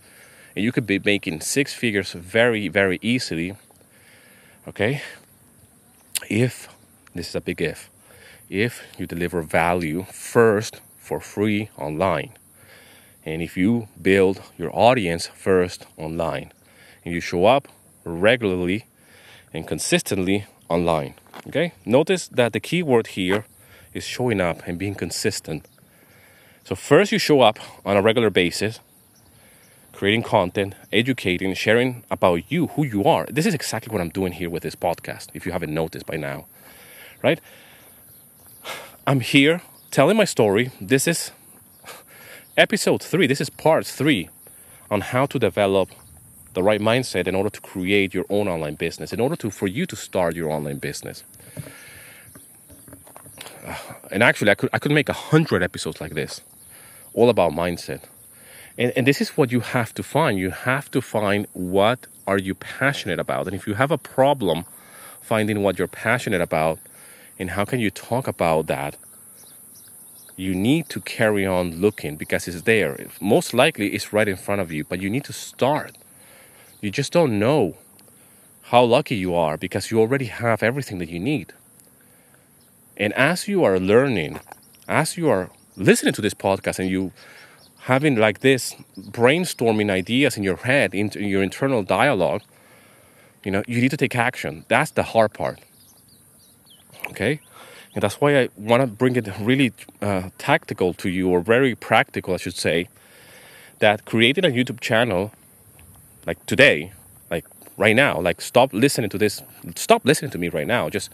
And 0.57 0.65
you 0.65 0.73
could 0.73 0.85
be 0.85 0.99
making 0.99 1.39
six 1.39 1.73
figures 1.73 2.11
very, 2.11 2.67
very 2.67 2.99
easily. 3.01 3.55
Okay? 4.67 5.01
If 6.29 6.74
this 7.15 7.29
is 7.29 7.35
a 7.35 7.41
big 7.41 7.61
if, 7.61 7.89
if 8.49 8.83
you 8.99 9.07
deliver 9.07 9.41
value 9.41 10.03
first 10.11 10.81
for 10.97 11.21
free 11.21 11.69
online, 11.77 12.33
and 13.25 13.41
if 13.41 13.55
you 13.55 13.87
build 13.99 14.41
your 14.57 14.69
audience 14.77 15.27
first 15.27 15.85
online, 15.97 16.51
and 17.05 17.13
you 17.13 17.21
show 17.21 17.45
up 17.45 17.69
regularly 18.03 18.85
and 19.53 19.65
consistently 19.65 20.45
online. 20.67 21.13
Okay? 21.47 21.73
Notice 21.85 22.27
that 22.27 22.51
the 22.51 22.59
key 22.59 22.83
word 22.83 23.07
here 23.07 23.45
is 23.93 24.03
showing 24.03 24.41
up 24.41 24.67
and 24.67 24.77
being 24.77 24.95
consistent. 24.95 25.65
So, 26.65 26.75
first, 26.75 27.11
you 27.11 27.19
show 27.19 27.41
up 27.41 27.59
on 27.85 27.95
a 27.95 28.01
regular 28.01 28.29
basis, 28.29 28.79
creating 29.93 30.23
content, 30.23 30.75
educating, 30.91 31.53
sharing 31.53 32.03
about 32.11 32.51
you, 32.51 32.67
who 32.67 32.83
you 32.83 33.05
are. 33.05 33.25
This 33.27 33.45
is 33.45 33.53
exactly 33.53 33.93
what 33.93 34.01
I'm 34.01 34.09
doing 34.09 34.33
here 34.33 34.49
with 34.49 34.63
this 34.63 34.75
podcast, 34.75 35.27
if 35.33 35.45
you 35.45 35.53
haven't 35.53 35.73
noticed 35.73 36.05
by 36.05 36.17
now 36.17 36.45
right? 37.25 37.41
I'm 39.07 39.19
here 39.19 39.61
telling 39.89 40.15
my 40.15 40.25
story. 40.25 40.69
This 40.79 41.07
is 41.07 41.31
episode 42.55 43.01
three, 43.01 43.25
this 43.25 43.41
is 43.41 43.49
part 43.49 43.87
three 43.87 44.29
on 44.91 45.01
how 45.01 45.25
to 45.25 45.39
develop 45.39 45.89
the 46.53 46.61
right 46.61 46.79
mindset 46.79 47.27
in 47.27 47.35
order 47.35 47.49
to 47.49 47.61
create 47.61 48.13
your 48.13 48.25
own 48.29 48.47
online 48.47 48.75
business, 48.75 49.11
in 49.11 49.19
order 49.19 49.35
to 49.35 49.49
for 49.49 49.67
you 49.67 49.85
to 49.87 49.95
start 49.95 50.35
your 50.35 50.51
online 50.51 50.77
business. 50.77 51.23
And 54.11 54.21
actually, 54.21 54.51
I 54.51 54.55
could 54.55 54.69
I 54.71 54.77
could 54.77 54.91
make 54.91 55.09
a 55.09 55.19
hundred 55.31 55.63
episodes 55.63 55.99
like 55.99 56.13
this, 56.13 56.41
all 57.15 57.29
about 57.29 57.51
mindset. 57.51 58.01
And, 58.77 58.93
and 58.95 59.07
this 59.07 59.19
is 59.19 59.29
what 59.37 59.51
you 59.51 59.61
have 59.61 59.91
to 59.95 60.03
find. 60.03 60.37
You 60.37 60.51
have 60.51 60.91
to 60.91 61.01
find 61.01 61.47
what 61.53 61.99
are 62.27 62.37
you 62.47 62.53
passionate 62.53 63.19
about. 63.19 63.47
And 63.47 63.55
if 63.55 63.65
you 63.67 63.73
have 63.73 63.91
a 63.91 63.97
problem 63.97 64.65
finding 65.21 65.63
what 65.63 65.79
you're 65.79 65.95
passionate 66.07 66.41
about, 66.41 66.77
and 67.37 67.51
how 67.51 67.65
can 67.65 67.79
you 67.79 67.91
talk 67.91 68.27
about 68.27 68.67
that? 68.67 68.97
You 70.37 70.53
need 70.53 70.89
to 70.89 70.99
carry 70.99 71.45
on 71.45 71.79
looking 71.79 72.15
because 72.17 72.47
it's 72.47 72.63
there. 72.63 73.07
Most 73.21 73.53
likely, 73.53 73.93
it's 73.93 74.11
right 74.11 74.27
in 74.27 74.35
front 74.35 74.61
of 74.61 74.71
you, 74.71 74.83
but 74.83 75.01
you 75.01 75.09
need 75.09 75.23
to 75.25 75.33
start. 75.33 75.97
You 76.81 76.91
just 76.91 77.13
don't 77.13 77.39
know 77.39 77.77
how 78.63 78.83
lucky 78.83 79.15
you 79.15 79.33
are 79.33 79.57
because 79.57 79.91
you 79.91 79.99
already 79.99 80.25
have 80.25 80.63
everything 80.63 80.97
that 80.99 81.09
you 81.09 81.19
need. 81.19 81.53
And 82.97 83.13
as 83.13 83.47
you 83.47 83.63
are 83.63 83.79
learning, 83.79 84.39
as 84.87 85.17
you 85.17 85.29
are 85.29 85.51
listening 85.77 86.13
to 86.13 86.21
this 86.21 86.33
podcast 86.33 86.79
and 86.79 86.89
you 86.89 87.11
having 87.79 88.15
like 88.15 88.39
this 88.39 88.75
brainstorming 88.97 89.91
ideas 89.91 90.37
in 90.37 90.43
your 90.43 90.57
head, 90.57 90.95
in 90.95 91.11
your 91.11 91.43
internal 91.43 91.83
dialogue, 91.83 92.41
you 93.43 93.51
know, 93.51 93.63
you 93.67 93.79
need 93.79 93.91
to 93.91 93.97
take 93.97 94.15
action. 94.15 94.65
That's 94.67 94.91
the 94.91 95.03
hard 95.03 95.33
part. 95.33 95.59
Okay? 97.09 97.39
And 97.93 98.03
that's 98.03 98.21
why 98.21 98.39
I 98.41 98.49
want 98.57 98.81
to 98.81 98.87
bring 98.87 99.15
it 99.15 99.27
really 99.39 99.73
uh, 100.01 100.29
tactical 100.37 100.93
to 100.95 101.09
you, 101.09 101.29
or 101.29 101.41
very 101.41 101.75
practical, 101.75 102.33
I 102.33 102.37
should 102.37 102.55
say. 102.57 102.87
that 103.79 104.05
creating 104.05 104.45
a 104.45 104.49
YouTube 104.49 104.79
channel 104.79 105.31
like 106.25 106.43
today, 106.45 106.93
like 107.29 107.45
right 107.77 107.95
now, 107.95 108.19
like 108.19 108.41
stop 108.41 108.73
listening 108.73 109.09
to 109.11 109.17
this, 109.17 109.43
stop 109.75 110.05
listening 110.05 110.31
to 110.31 110.37
me 110.37 110.49
right 110.49 110.67
now. 110.67 110.89
Just 110.89 111.09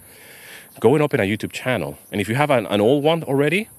go 0.80 0.94
and 0.96 1.04
open 1.04 1.20
a 1.20 1.24
YouTube 1.24 1.52
channel. 1.52 1.98
And 2.12 2.22
if 2.22 2.30
you 2.30 2.36
have 2.36 2.50
an, 2.50 2.66
an 2.68 2.82
old 2.82 3.04
one 3.04 3.24
already, 3.24 3.70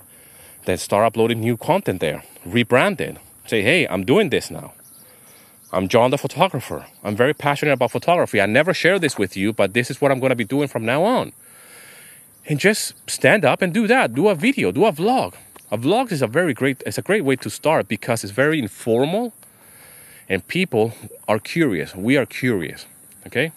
then 0.66 0.78
start 0.78 1.06
uploading 1.06 1.40
new 1.40 1.56
content 1.56 2.00
there. 2.00 2.24
Rebrand 2.46 3.00
it. 3.00 3.18
Say, 3.46 3.62
hey, 3.62 3.86
I'm 3.88 4.04
doing 4.04 4.30
this 4.30 4.50
now. 4.50 4.74
I'm 5.72 5.88
John 5.88 6.10
the 6.10 6.18
photographer. 6.18 6.86
I'm 7.02 7.16
very 7.16 7.34
passionate 7.34 7.72
about 7.72 7.92
photography. 7.92 8.40
I 8.40 8.46
never 8.46 8.74
share 8.74 8.98
this 8.98 9.18
with 9.18 9.36
you, 9.36 9.52
but 9.52 9.74
this 9.74 9.90
is 9.90 10.00
what 10.00 10.12
I'm 10.12 10.20
going 10.20 10.30
to 10.30 10.36
be 10.36 10.44
doing 10.44 10.68
from 10.68 10.84
now 10.84 11.04
on. 11.04 11.32
And 12.47 12.59
just 12.59 12.95
stand 13.09 13.45
up 13.45 13.62
and 13.62 13.72
do 13.72 13.86
that. 13.86 14.14
Do 14.14 14.28
a 14.28 14.34
video, 14.34 14.72
do 14.72 14.84
a 14.84 14.93
vlog. 14.93 15.34
A 15.70 15.78
vlog 15.78 16.12
is 16.12 16.22
a 16.22 16.26
very 16.26 16.53
great 16.53 16.82
it's 16.84 16.99
a 16.99 17.03
great 17.03 17.24
way 17.24 17.36
to 17.36 17.49
start 17.49 17.88
because 17.88 18.24
it's 18.24 18.32
very 18.32 18.59
informal 18.59 19.32
and 20.28 20.47
people 20.47 20.93
are 21.28 21.38
curious. 21.38 21.95
We 21.95 22.16
are 22.16 22.26
curious, 22.26 22.86
okay? 23.26 23.53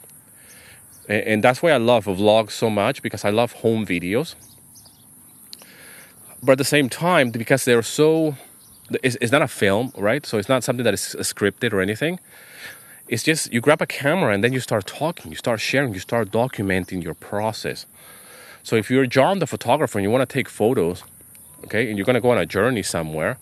And, 1.10 1.24
and 1.24 1.44
that's 1.44 1.62
why 1.62 1.72
I 1.72 1.78
love 1.78 2.06
vlogs 2.06 2.52
so 2.52 2.70
much 2.70 3.02
because 3.02 3.26
I 3.26 3.32
love 3.32 3.54
home 3.64 3.86
videos. 3.86 4.36
But 6.42 6.54
at 6.54 6.58
the 6.58 6.64
same 6.64 6.90
time, 6.90 7.32
because 7.32 7.66
they're 7.66 7.82
so 7.82 8.36
it's, 9.04 9.18
it's 9.20 9.32
not 9.32 9.42
a 9.42 9.48
film, 9.48 9.92
right? 9.98 10.26
So 10.26 10.38
it's 10.38 10.50
not 10.50 10.64
something 10.64 10.84
that 10.84 10.94
is 10.94 11.16
scripted 11.20 11.74
or 11.74 11.82
anything. 11.82 12.20
It's 13.08 13.24
just 13.24 13.52
you 13.52 13.62
grab 13.62 13.82
a 13.82 13.86
camera 13.88 14.34
and 14.34 14.44
then 14.44 14.54
you 14.54 14.60
start 14.60 14.86
talking, 14.86 15.32
you 15.32 15.38
start 15.38 15.60
sharing, 15.60 15.94
you 15.94 16.00
start 16.00 16.32
documenting 16.32 17.04
your 17.04 17.14
process. 17.14 17.86
So 18.66 18.76
if 18.76 18.90
you're 18.90 19.06
John 19.06 19.38
the 19.38 19.46
photographer 19.46 20.00
and 20.00 20.04
you 20.04 20.10
want 20.10 20.28
to 20.28 20.34
take 20.34 20.50
photos, 20.50 21.04
okay, 21.66 21.88
and 21.88 22.00
you're 22.00 22.06
going 22.06 22.16
to 22.16 22.20
go 22.20 22.32
on 22.32 22.40
a 22.40 22.48
journey 22.48 22.82
somewhere 22.82 23.38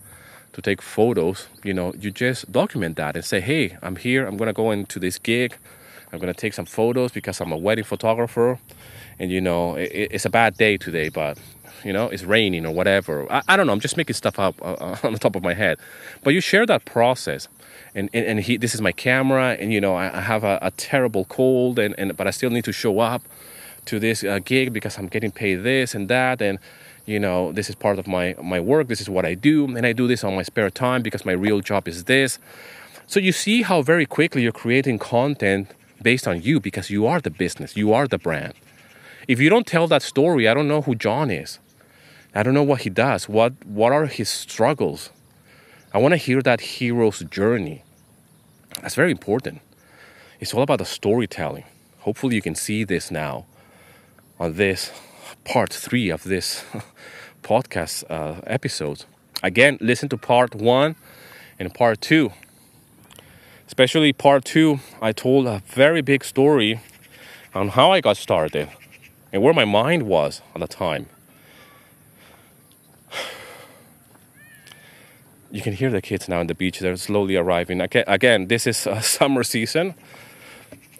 to 0.52 0.62
take 0.62 0.82
photos, 0.82 1.48
you 1.64 1.74
know, 1.74 1.94
you 1.98 2.12
just 2.12 2.52
document 2.52 2.98
that 2.98 3.16
and 3.16 3.24
say, 3.24 3.40
hey, 3.40 3.78
I'm 3.82 3.96
here, 3.96 4.28
I'm 4.28 4.36
going 4.36 4.50
to 4.50 4.54
go 4.54 4.72
into 4.72 5.00
this 5.00 5.18
gig, 5.18 5.56
I'm 6.12 6.20
going 6.20 6.32
to 6.32 6.38
take 6.38 6.54
some 6.54 6.66
photos 6.66 7.14
because 7.14 7.40
I'm 7.40 7.54
a 7.54 7.58
wedding 7.58 7.86
photographer, 7.86 8.60
and 9.18 9.32
you 9.32 9.40
know, 9.40 9.76
it, 9.76 10.10
it's 10.12 10.26
a 10.26 10.30
bad 10.30 10.58
day 10.58 10.76
today, 10.76 11.08
but 11.08 11.38
you 11.86 11.94
know, 11.94 12.10
it's 12.10 12.24
raining 12.24 12.66
or 12.66 12.74
whatever. 12.74 13.26
I, 13.32 13.44
I 13.48 13.56
don't 13.56 13.66
know. 13.66 13.72
I'm 13.72 13.80
just 13.80 13.96
making 13.96 14.16
stuff 14.16 14.38
up 14.40 14.62
uh, 14.62 14.74
uh 14.74 14.98
on 15.04 15.14
the 15.14 15.20
top 15.20 15.38
of 15.38 15.42
my 15.42 15.54
head. 15.54 15.78
But 16.26 16.34
you 16.34 16.42
share 16.42 16.66
that 16.66 16.84
process. 16.84 17.48
And, 17.96 18.10
and, 18.12 18.26
and 18.26 18.40
he, 18.42 18.58
this 18.58 18.76
is 18.76 18.82
my 18.82 18.92
camera, 18.92 19.56
and 19.58 19.72
you 19.72 19.80
know, 19.80 19.96
I, 19.96 20.18
I 20.18 20.22
have 20.22 20.44
a, 20.44 20.60
a, 20.62 20.72
terrible 20.72 21.26
cold, 21.26 21.80
and, 21.80 21.96
and 21.98 22.18
but 22.18 22.28
I 22.28 22.32
still 22.32 22.50
need 22.50 22.66
to 22.66 22.74
show 22.74 23.00
up 23.00 23.22
to 23.86 24.00
this 24.00 24.24
uh, 24.24 24.40
gig 24.44 24.74
because 24.74 24.98
I'm 24.98 25.08
getting 25.08 25.32
paid 25.32 25.58
this 25.64 25.96
and 25.96 26.08
that, 26.10 26.42
and 26.42 26.60
you 27.06 27.20
know, 27.20 27.52
this 27.52 27.70
is 27.70 27.76
part 27.76 28.00
of 28.00 28.08
my 28.08 28.36
my 28.42 28.60
work. 28.60 28.88
This 28.88 29.02
is 29.02 29.10
what 29.10 29.26
I 29.26 29.34
do, 29.34 29.76
and 29.76 29.86
I 29.86 29.94
do 29.94 30.08
this 30.08 30.24
on 30.24 30.36
my 30.36 30.44
spare 30.44 30.70
time 30.70 31.02
because 31.02 31.26
my 31.26 31.34
real 31.34 31.60
job 31.60 31.88
is 31.88 32.06
this. 32.06 32.40
So 33.08 33.20
you 33.20 33.32
see 33.32 33.62
how 33.64 33.82
very 33.82 34.06
quickly 34.06 34.44
you're 34.44 34.52
creating 34.52 35.00
content 35.00 35.72
based 36.02 36.28
on 36.28 36.42
you 36.42 36.60
because 36.60 36.90
you 36.90 37.06
are 37.06 37.20
the 37.20 37.30
business, 37.30 37.76
you 37.76 37.94
are 37.94 38.08
the 38.08 38.18
brand. 38.18 38.54
If 39.28 39.40
you 39.40 39.50
don't 39.50 39.68
tell 39.68 39.88
that 39.88 40.02
story, 40.02 40.48
I 40.48 40.54
don't 40.54 40.68
know 40.68 40.82
who 40.82 40.96
John 40.96 41.30
is. 41.32 41.60
I 42.36 42.44
don't 42.44 42.54
know 42.54 42.64
what 42.64 42.82
he 42.82 42.90
does. 42.90 43.30
What 43.30 43.54
what 43.66 43.92
are 43.92 44.06
his 44.06 44.30
struggles? 44.30 45.10
I 45.94 46.00
want 46.00 46.14
to 46.14 46.18
hear 46.18 46.42
that 46.42 46.62
hero's 46.62 47.20
journey. 47.20 47.84
That's 48.82 48.96
very 48.96 49.12
important. 49.12 49.62
It's 50.40 50.54
all 50.54 50.64
about 50.64 50.80
the 50.80 50.86
storytelling. 50.86 51.66
Hopefully, 52.00 52.36
you 52.36 52.42
can 52.42 52.56
see 52.56 52.84
this 52.84 53.12
now 53.12 53.46
on 54.40 54.54
this 54.56 54.92
part 55.44 55.74
three 55.74 56.10
of 56.10 56.24
this 56.24 56.64
podcast 57.44 58.04
uh, 58.10 58.42
episode. 58.48 59.06
Again, 59.42 59.78
listen 59.82 60.10
to 60.10 60.18
part 60.18 60.56
one 60.56 60.96
and 61.60 61.74
part 61.74 62.02
two. 62.02 62.32
Especially 63.68 64.14
part 64.14 64.46
two, 64.46 64.80
I 65.02 65.12
told 65.12 65.48
a 65.48 65.62
very 65.68 66.02
big 66.02 66.24
story 66.24 66.80
on 67.54 67.70
how 67.70 67.92
I 67.92 68.02
got 68.02 68.18
started 68.18 68.70
and 69.32 69.42
where 69.42 69.54
my 69.54 69.66
mind 69.66 70.04
was 70.04 70.42
at 70.54 70.62
the 70.62 70.68
time. 70.68 71.08
you 75.52 75.62
can 75.62 75.74
hear 75.74 75.90
the 75.90 76.02
kids 76.02 76.30
now 76.30 76.40
on 76.40 76.48
the 76.48 76.56
beach. 76.56 76.80
They're 76.80 76.96
slowly 76.98 77.36
arriving. 77.36 77.82
Again, 77.82 78.48
this 78.48 78.68
is 78.68 78.78
summer 79.02 79.44
season, 79.44 79.96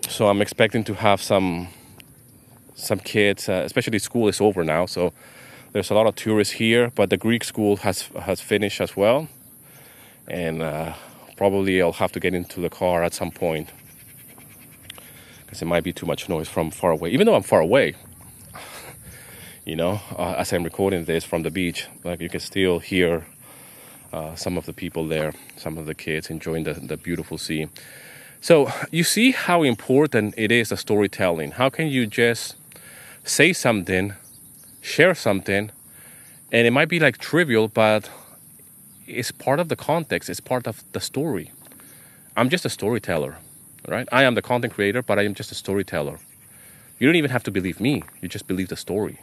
so 0.10 0.28
I'm 0.28 0.42
expecting 0.42 0.84
to 0.86 0.96
have 0.96 1.22
some 1.22 1.68
some 2.76 3.00
kids, 3.00 3.50
uh, 3.50 3.64
especially 3.66 4.00
school 4.00 4.28
is 4.28 4.42
over 4.42 4.64
now. 4.64 4.86
So 4.86 5.14
there's 5.72 5.92
a 5.92 5.94
lot 5.94 6.08
of 6.08 6.16
tourists 6.16 6.54
here, 6.54 6.92
but 6.96 7.10
the 7.10 7.18
Greek 7.18 7.44
school 7.44 7.78
has 7.78 8.04
has 8.22 8.42
finished 8.42 8.82
as 8.82 8.96
well, 8.96 9.28
and 10.28 10.62
uh, 10.62 10.94
probably 11.36 11.82
I'll 11.82 11.94
have 11.94 12.12
to 12.14 12.20
get 12.20 12.34
into 12.34 12.62
the 12.62 12.70
car 12.70 13.04
at 13.04 13.14
some 13.14 13.32
point 13.32 13.70
because 15.46 15.62
it 15.62 15.66
might 15.66 15.84
be 15.84 15.94
too 15.94 16.06
much 16.06 16.30
noise 16.30 16.48
from 16.48 16.72
far 16.72 16.92
away. 16.92 17.10
Even 17.12 17.28
though 17.28 17.36
I'm 17.36 17.44
far 17.44 17.62
away, 17.62 17.94
you 19.66 19.76
know, 19.76 20.02
uh, 20.18 20.36
as 20.38 20.52
I'm 20.54 20.64
recording 20.64 21.06
this 21.06 21.24
from 21.24 21.44
the 21.44 21.52
beach, 21.52 21.88
like 22.04 22.22
you 22.22 22.30
can 22.30 22.40
still 22.40 22.80
hear 22.80 23.26
uh, 24.12 24.36
some 24.36 24.58
of 24.58 24.66
the 24.66 24.74
people 24.74 25.08
there, 25.08 25.34
some 25.58 25.78
of 25.78 25.86
the 25.86 25.96
kids 25.96 26.30
enjoying 26.30 26.64
the, 26.64 26.74
the 26.74 26.98
beautiful 26.98 27.38
sea. 27.38 27.68
So 28.42 28.72
you 28.92 29.04
see 29.04 29.32
how 29.32 29.64
important 29.64 30.34
it 30.38 30.52
is 30.52 30.70
the 30.70 30.78
storytelling. 30.78 31.52
How 31.52 31.70
can 31.70 31.88
you 31.88 32.06
just 32.08 32.56
say 33.24 33.54
something, 33.54 34.14
share 34.82 35.16
something, 35.16 35.72
and 36.52 36.68
it 36.68 36.72
might 36.72 36.90
be 36.90 37.00
like 37.00 37.18
trivial, 37.18 37.68
but 37.68 38.10
it's 39.08 39.32
part 39.32 39.60
of 39.60 39.70
the 39.70 39.76
context, 39.76 40.30
it's 40.30 40.40
part 40.40 40.68
of 40.68 40.84
the 40.92 41.00
story. 41.00 41.52
I'm 42.36 42.50
just 42.50 42.66
a 42.66 42.70
storyteller, 42.70 43.38
right? 43.88 44.08
I 44.12 44.24
am 44.24 44.36
the 44.36 44.42
content 44.42 44.74
creator, 44.74 45.02
but 45.02 45.20
I 45.20 45.24
am 45.24 45.34
just 45.34 45.52
a 45.52 45.56
storyteller. 45.56 46.20
You 47.00 47.08
don't 47.08 47.16
even 47.16 47.32
have 47.32 47.44
to 47.44 47.52
believe 47.52 47.80
me, 47.80 48.04
you 48.22 48.28
just 48.28 48.48
believe 48.48 48.70
the 48.70 48.78
story. 48.78 49.20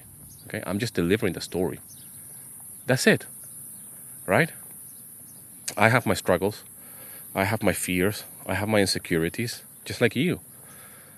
Okay? 0.47 0.63
I'm 0.67 0.79
just 0.79 0.95
delivering 0.95 1.35
the 1.35 1.41
story. 1.41 1.81
That's 2.87 3.07
it. 3.07 3.27
Right? 4.27 4.51
I 5.77 5.89
have 5.89 6.07
my 6.07 6.15
struggles, 6.15 6.65
I 7.35 7.45
have 7.45 7.63
my 7.63 7.73
fears, 7.73 8.25
I 8.47 8.55
have 8.55 8.69
my 8.69 8.81
insecurities, 8.81 9.63
just 9.85 10.01
like 10.01 10.17
you. 10.17 10.41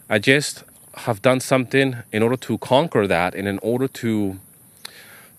I 0.08 0.18
just 0.18 0.64
have 0.94 1.22
done 1.22 1.40
something 1.40 1.96
in 2.12 2.22
order 2.22 2.36
to 2.36 2.58
conquer 2.58 3.06
that 3.06 3.34
and 3.34 3.48
in 3.48 3.58
order 3.58 3.88
to 3.88 4.38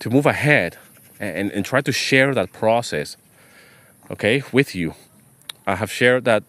to 0.00 0.10
move 0.10 0.26
ahead 0.26 0.76
and, 1.20 1.50
and 1.52 1.64
try 1.64 1.80
to 1.80 1.92
share 1.92 2.34
that 2.34 2.52
process 2.52 3.16
okay 4.10 4.42
with 4.52 4.74
you 4.74 4.94
i 5.66 5.74
have 5.76 5.90
shared 5.90 6.24
that 6.24 6.42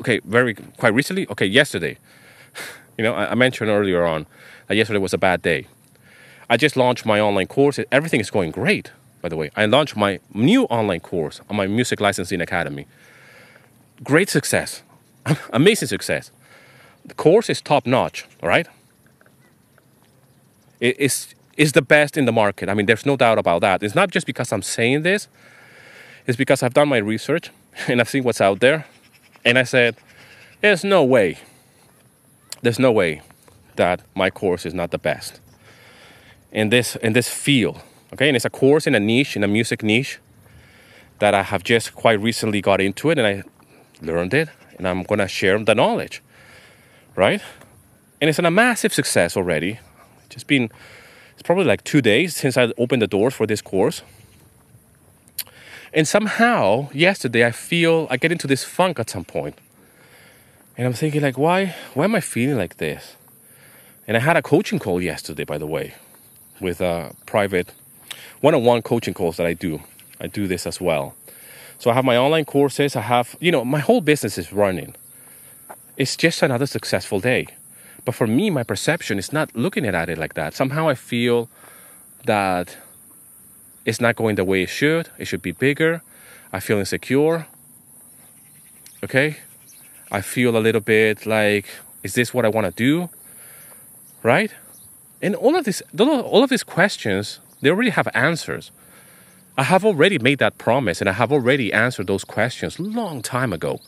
okay 0.00 0.20
very 0.24 0.54
quite 0.54 0.94
recently 0.94 1.26
okay 1.28 1.46
yesterday 1.46 1.98
you 2.98 3.04
know 3.04 3.14
I, 3.14 3.32
I 3.32 3.34
mentioned 3.34 3.68
earlier 3.68 4.04
on 4.06 4.26
that 4.68 4.76
yesterday 4.76 4.98
was 5.00 5.12
a 5.12 5.18
bad 5.18 5.42
day 5.42 5.66
i 6.48 6.56
just 6.56 6.76
launched 6.76 7.04
my 7.04 7.18
online 7.20 7.48
course 7.48 7.80
everything 7.90 8.20
is 8.20 8.30
going 8.30 8.52
great 8.52 8.92
by 9.22 9.28
the 9.28 9.36
way. 9.36 9.50
I 9.56 9.64
launched 9.64 9.96
my 9.96 10.18
new 10.34 10.64
online 10.64 11.00
course 11.00 11.40
on 11.48 11.56
my 11.56 11.66
music 11.66 12.00
licensing 12.00 12.40
academy. 12.42 12.86
Great 14.02 14.28
success, 14.28 14.82
amazing 15.52 15.88
success. 15.88 16.30
The 17.04 17.14
course 17.14 17.50
is 17.50 17.60
top 17.60 17.86
notch, 17.86 18.26
right? 18.42 18.66
It 20.80 20.98
is, 20.98 21.34
is 21.56 21.72
the 21.72 21.82
best 21.82 22.16
in 22.16 22.24
the 22.24 22.32
market. 22.32 22.68
I 22.68 22.74
mean, 22.74 22.86
there's 22.86 23.06
no 23.06 23.16
doubt 23.16 23.38
about 23.38 23.60
that. 23.60 23.82
It's 23.82 23.94
not 23.94 24.10
just 24.10 24.26
because 24.26 24.52
I'm 24.52 24.62
saying 24.62 25.02
this, 25.02 25.28
it's 26.26 26.36
because 26.36 26.62
I've 26.62 26.74
done 26.74 26.88
my 26.88 26.98
research 26.98 27.50
and 27.88 28.00
I've 28.00 28.08
seen 28.08 28.24
what's 28.24 28.40
out 28.40 28.60
there. 28.60 28.86
And 29.44 29.58
I 29.58 29.64
said, 29.64 29.96
there's 30.60 30.84
no 30.84 31.04
way, 31.04 31.38
there's 32.62 32.78
no 32.78 32.92
way 32.92 33.22
that 33.76 34.02
my 34.14 34.30
course 34.30 34.64
is 34.64 34.74
not 34.74 34.90
the 34.90 34.98
best 34.98 35.40
in 36.52 36.68
this 36.68 36.94
in 36.96 37.14
this 37.14 37.28
field 37.30 37.80
Okay, 38.12 38.28
and 38.28 38.36
it's 38.36 38.44
a 38.44 38.50
course 38.50 38.86
in 38.86 38.94
a 38.94 39.00
niche, 39.00 39.36
in 39.36 39.44
a 39.44 39.48
music 39.48 39.82
niche 39.82 40.18
that 41.18 41.34
I 41.34 41.42
have 41.42 41.64
just 41.64 41.94
quite 41.94 42.20
recently 42.20 42.60
got 42.60 42.78
into 42.78 43.08
it 43.08 43.18
and 43.18 43.26
I 43.26 43.42
learned 44.04 44.34
it 44.34 44.50
and 44.76 44.86
I'm 44.86 45.02
gonna 45.04 45.28
share 45.28 45.58
the 45.58 45.74
knowledge, 45.74 46.22
right? 47.16 47.42
And 48.20 48.28
it's 48.30 48.38
a 48.38 48.50
massive 48.50 48.92
success 48.92 49.36
already. 49.36 49.78
It's 50.26 50.34
Just 50.34 50.46
been, 50.46 50.70
it's 51.34 51.42
probably 51.42 51.64
like 51.64 51.84
two 51.84 52.00
days 52.00 52.36
since 52.36 52.56
I 52.56 52.72
opened 52.78 53.02
the 53.02 53.06
doors 53.06 53.34
for 53.34 53.46
this 53.46 53.60
course. 53.60 54.02
And 55.92 56.08
somehow, 56.08 56.88
yesterday, 56.94 57.44
I 57.44 57.50
feel 57.50 58.06
I 58.10 58.16
get 58.16 58.32
into 58.32 58.46
this 58.46 58.64
funk 58.64 58.98
at 58.98 59.10
some 59.10 59.24
point. 59.24 59.58
And 60.78 60.86
I'm 60.86 60.94
thinking, 60.94 61.20
like, 61.20 61.36
why, 61.36 61.74
why 61.92 62.04
am 62.04 62.14
I 62.14 62.20
feeling 62.20 62.56
like 62.56 62.78
this? 62.78 63.16
And 64.08 64.16
I 64.16 64.20
had 64.20 64.38
a 64.38 64.42
coaching 64.42 64.78
call 64.78 65.02
yesterday, 65.02 65.44
by 65.44 65.58
the 65.58 65.66
way, 65.66 65.94
with 66.60 66.80
a 66.80 67.14
private 67.26 67.74
one-on-one 68.40 68.82
coaching 68.82 69.12
calls 69.12 69.36
that 69.36 69.46
I 69.46 69.52
do. 69.52 69.82
I 70.18 70.28
do 70.28 70.46
this 70.46 70.66
as 70.66 70.80
well. 70.80 71.14
So 71.78 71.90
I 71.90 71.94
have 71.94 72.04
my 72.04 72.16
online 72.16 72.46
courses. 72.46 72.96
I 72.96 73.02
have, 73.02 73.36
you 73.38 73.52
know, 73.52 73.64
my 73.64 73.80
whole 73.80 74.00
business 74.00 74.38
is 74.38 74.52
running. 74.52 74.94
It's 75.96 76.16
just 76.16 76.42
another 76.42 76.66
successful 76.66 77.20
day. 77.20 77.46
But 78.04 78.14
for 78.14 78.26
me, 78.26 78.50
my 78.50 78.62
perception 78.62 79.18
is 79.18 79.32
not 79.32 79.54
looking 79.54 79.84
at 79.84 80.08
it 80.08 80.18
like 80.18 80.34
that. 80.34 80.54
Somehow 80.54 80.88
I 80.88 80.94
feel 80.94 81.48
that 82.24 82.76
it's 83.84 84.00
not 84.00 84.16
going 84.16 84.36
the 84.36 84.44
way 84.44 84.62
it 84.62 84.70
should. 84.70 85.10
It 85.18 85.26
should 85.26 85.42
be 85.42 85.52
bigger. 85.52 86.02
I 86.52 86.60
feel 86.60 86.78
insecure. 86.78 87.46
Okay? 89.04 89.36
I 90.10 90.20
feel 90.20 90.56
a 90.56 90.60
little 90.60 90.80
bit 90.80 91.26
like, 91.26 91.68
is 92.02 92.14
this 92.14 92.34
what 92.34 92.44
I 92.44 92.48
want 92.48 92.66
to 92.66 92.72
do? 92.72 93.08
Right? 94.22 94.52
And 95.20 95.34
all 95.36 95.56
of 95.56 95.64
this, 95.64 95.82
all 95.98 96.42
of 96.42 96.50
these 96.50 96.64
questions, 96.64 97.38
they 97.60 97.70
already 97.70 97.90
have 97.90 98.08
answers. 98.14 98.70
I 99.56 99.64
have 99.64 99.84
already 99.84 100.18
made 100.18 100.38
that 100.38 100.58
promise 100.58 101.00
and 101.00 101.08
I 101.08 101.12
have 101.12 101.30
already 101.30 101.72
answered 101.72 102.06
those 102.06 102.24
questions 102.24 102.80
long 102.80 103.22
time 103.22 103.52
ago. 103.52 103.80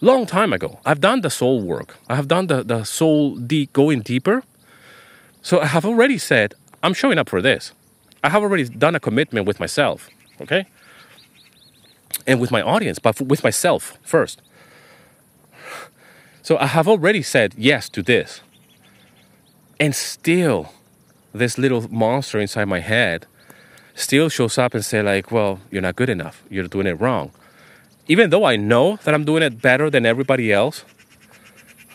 Long 0.00 0.26
time 0.26 0.52
ago. 0.52 0.78
I've 0.84 1.00
done 1.00 1.22
the 1.22 1.30
soul 1.30 1.62
work. 1.62 1.96
I 2.08 2.16
have 2.16 2.28
done 2.28 2.48
the, 2.48 2.62
the 2.62 2.84
soul 2.84 3.36
deep 3.36 3.72
going 3.72 4.00
deeper. 4.02 4.42
So 5.42 5.60
I 5.60 5.66
have 5.66 5.86
already 5.86 6.18
said, 6.18 6.54
I'm 6.82 6.92
showing 6.92 7.18
up 7.18 7.28
for 7.28 7.40
this. 7.40 7.72
I 8.22 8.28
have 8.28 8.42
already 8.42 8.64
done 8.64 8.94
a 8.94 9.00
commitment 9.00 9.46
with 9.46 9.60
myself, 9.60 10.08
okay? 10.40 10.66
And 12.26 12.40
with 12.40 12.50
my 12.50 12.60
audience, 12.60 12.98
but 12.98 13.20
with 13.20 13.42
myself 13.44 13.98
first. 14.02 14.42
So 16.42 16.58
I 16.58 16.66
have 16.66 16.88
already 16.88 17.22
said 17.22 17.54
yes 17.56 17.88
to 17.90 18.02
this. 18.02 18.40
And 19.80 19.94
still, 19.94 20.72
this 21.32 21.58
little 21.58 21.88
monster 21.92 22.38
inside 22.38 22.66
my 22.66 22.80
head 22.80 23.26
still 23.94 24.28
shows 24.28 24.58
up 24.58 24.74
and 24.74 24.84
say 24.84 25.02
like, 25.02 25.30
well, 25.30 25.60
you're 25.70 25.82
not 25.82 25.96
good 25.96 26.10
enough. 26.10 26.42
You're 26.50 26.68
doing 26.68 26.86
it 26.86 27.00
wrong. 27.00 27.30
Even 28.08 28.30
though 28.30 28.44
I 28.44 28.56
know 28.56 28.96
that 29.04 29.14
I'm 29.14 29.24
doing 29.24 29.42
it 29.42 29.60
better 29.60 29.90
than 29.90 30.06
everybody 30.06 30.52
else, 30.52 30.84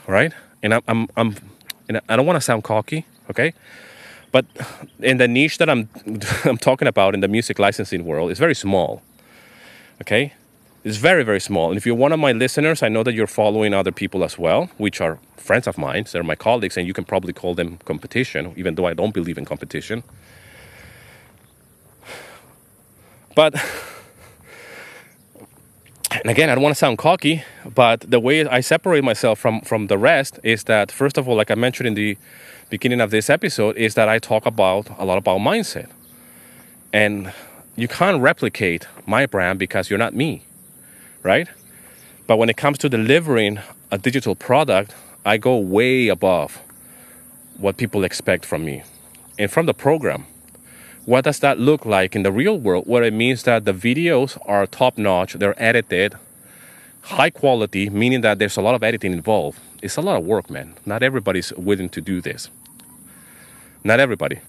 right? 0.08 0.34
And 0.62 0.74
I'm, 0.74 0.82
I'm, 0.88 1.08
I'm 1.16 1.36
and 1.88 2.02
I 2.08 2.16
don't 2.16 2.26
want 2.26 2.38
to 2.38 2.42
sound 2.42 2.64
cocky, 2.64 3.06
okay? 3.30 3.54
But 4.32 4.46
in 5.00 5.18
the 5.18 5.28
niche 5.28 5.58
that 5.58 5.70
I'm, 5.70 5.90
I'm 6.46 6.58
talking 6.58 6.88
about 6.88 7.14
in 7.14 7.20
the 7.20 7.28
music 7.28 7.60
licensing 7.60 8.06
world, 8.06 8.32
it's 8.32 8.40
very 8.40 8.56
small, 8.56 9.02
okay? 10.02 10.34
It's 10.84 10.98
very, 10.98 11.24
very 11.24 11.40
small. 11.40 11.70
And 11.70 11.78
if 11.78 11.86
you're 11.86 11.96
one 11.96 12.12
of 12.12 12.20
my 12.20 12.32
listeners, 12.32 12.82
I 12.82 12.90
know 12.90 13.04
that 13.04 13.14
you're 13.14 13.28
following 13.28 13.74
other 13.74 13.92
people 13.92 14.24
as 14.24 14.40
well, 14.40 14.70
which 14.78 15.00
are 15.00 15.20
friends 15.38 15.68
of 15.68 15.78
mine. 15.78 16.06
They're 16.12 16.24
my 16.24 16.36
colleagues, 16.36 16.78
and 16.78 16.88
you 16.88 16.94
can 16.94 17.04
probably 17.04 17.34
call 17.34 17.54
them 17.54 17.78
competition, 17.86 18.54
even 18.56 18.76
though 18.76 18.86
I 18.86 18.94
don't 18.94 19.14
believe 19.14 19.38
in 19.38 19.46
competition. 19.46 20.04
But, 23.36 23.54
and 26.12 26.30
again, 26.30 26.50
I 26.50 26.56
don't 26.56 26.64
want 26.64 26.76
to 26.76 26.80
sound 26.80 26.98
cocky, 26.98 27.44
but 27.66 28.02
the 28.02 28.20
way 28.20 28.46
I 28.46 28.60
separate 28.60 29.04
myself 29.04 29.40
from, 29.40 29.62
from 29.62 29.88
the 29.88 29.98
rest 29.98 30.40
is 30.44 30.66
that, 30.66 30.92
first 30.92 31.18
of 31.18 31.28
all, 31.28 31.36
like 31.36 31.50
I 31.50 31.56
mentioned 31.56 31.88
in 31.88 31.94
the 31.94 32.18
beginning 32.70 33.00
of 33.00 33.12
this 33.12 33.30
episode, 33.30 33.78
is 33.78 33.96
that 33.96 34.10
I 34.10 34.20
talk 34.20 34.46
about 34.46 34.90
a 35.00 35.06
lot 35.06 35.18
about 35.18 35.40
mindset. 35.40 35.90
And 36.92 37.32
you 37.78 37.88
can't 37.88 38.22
replicate 38.22 38.88
my 39.06 39.26
brand 39.26 39.58
because 39.58 39.90
you're 39.90 40.00
not 40.00 40.14
me, 40.14 40.44
right? 41.24 41.48
But 42.28 42.38
when 42.38 42.50
it 42.50 42.58
comes 42.58 42.78
to 42.80 42.90
delivering 42.90 43.60
a 43.90 43.98
digital 43.98 44.36
product, 44.36 44.94
I 45.26 45.38
go 45.38 45.58
way 45.58 46.10
above 46.10 46.62
what 47.58 47.78
people 47.78 48.04
expect 48.04 48.46
from 48.46 48.66
me 48.66 48.84
and 49.40 49.50
from 49.50 49.66
the 49.66 49.74
program. 49.74 50.26
What 51.06 51.24
does 51.24 51.40
that 51.40 51.60
look 51.60 51.86
like 51.86 52.16
in 52.16 52.24
the 52.24 52.32
real 52.32 52.58
world? 52.58 52.86
What 52.86 53.04
it 53.04 53.14
means 53.14 53.44
that 53.44 53.66
the 53.66 53.74
videos 53.74 54.38
are 54.46 54.68
top 54.68 54.98
notch, 54.98 55.34
they're 55.34 55.62
edited, 55.62 56.16
high 57.02 57.32
quality, 57.32 57.90
meaning 57.90 58.22
that 58.22 58.38
there's 58.38 58.58
a 58.58 58.62
lot 58.62 58.76
of 58.76 58.84
editing 58.84 59.12
involved. 59.12 59.60
It's 59.82 59.98
a 59.98 60.02
lot 60.02 60.18
of 60.18 60.26
work, 60.26 60.50
man. 60.50 60.76
Not 60.86 61.02
everybody's 61.02 61.52
willing 61.54 61.90
to 61.90 62.02
do 62.02 62.22
this. 62.22 62.50
Not 63.84 64.00
everybody. 64.00 64.40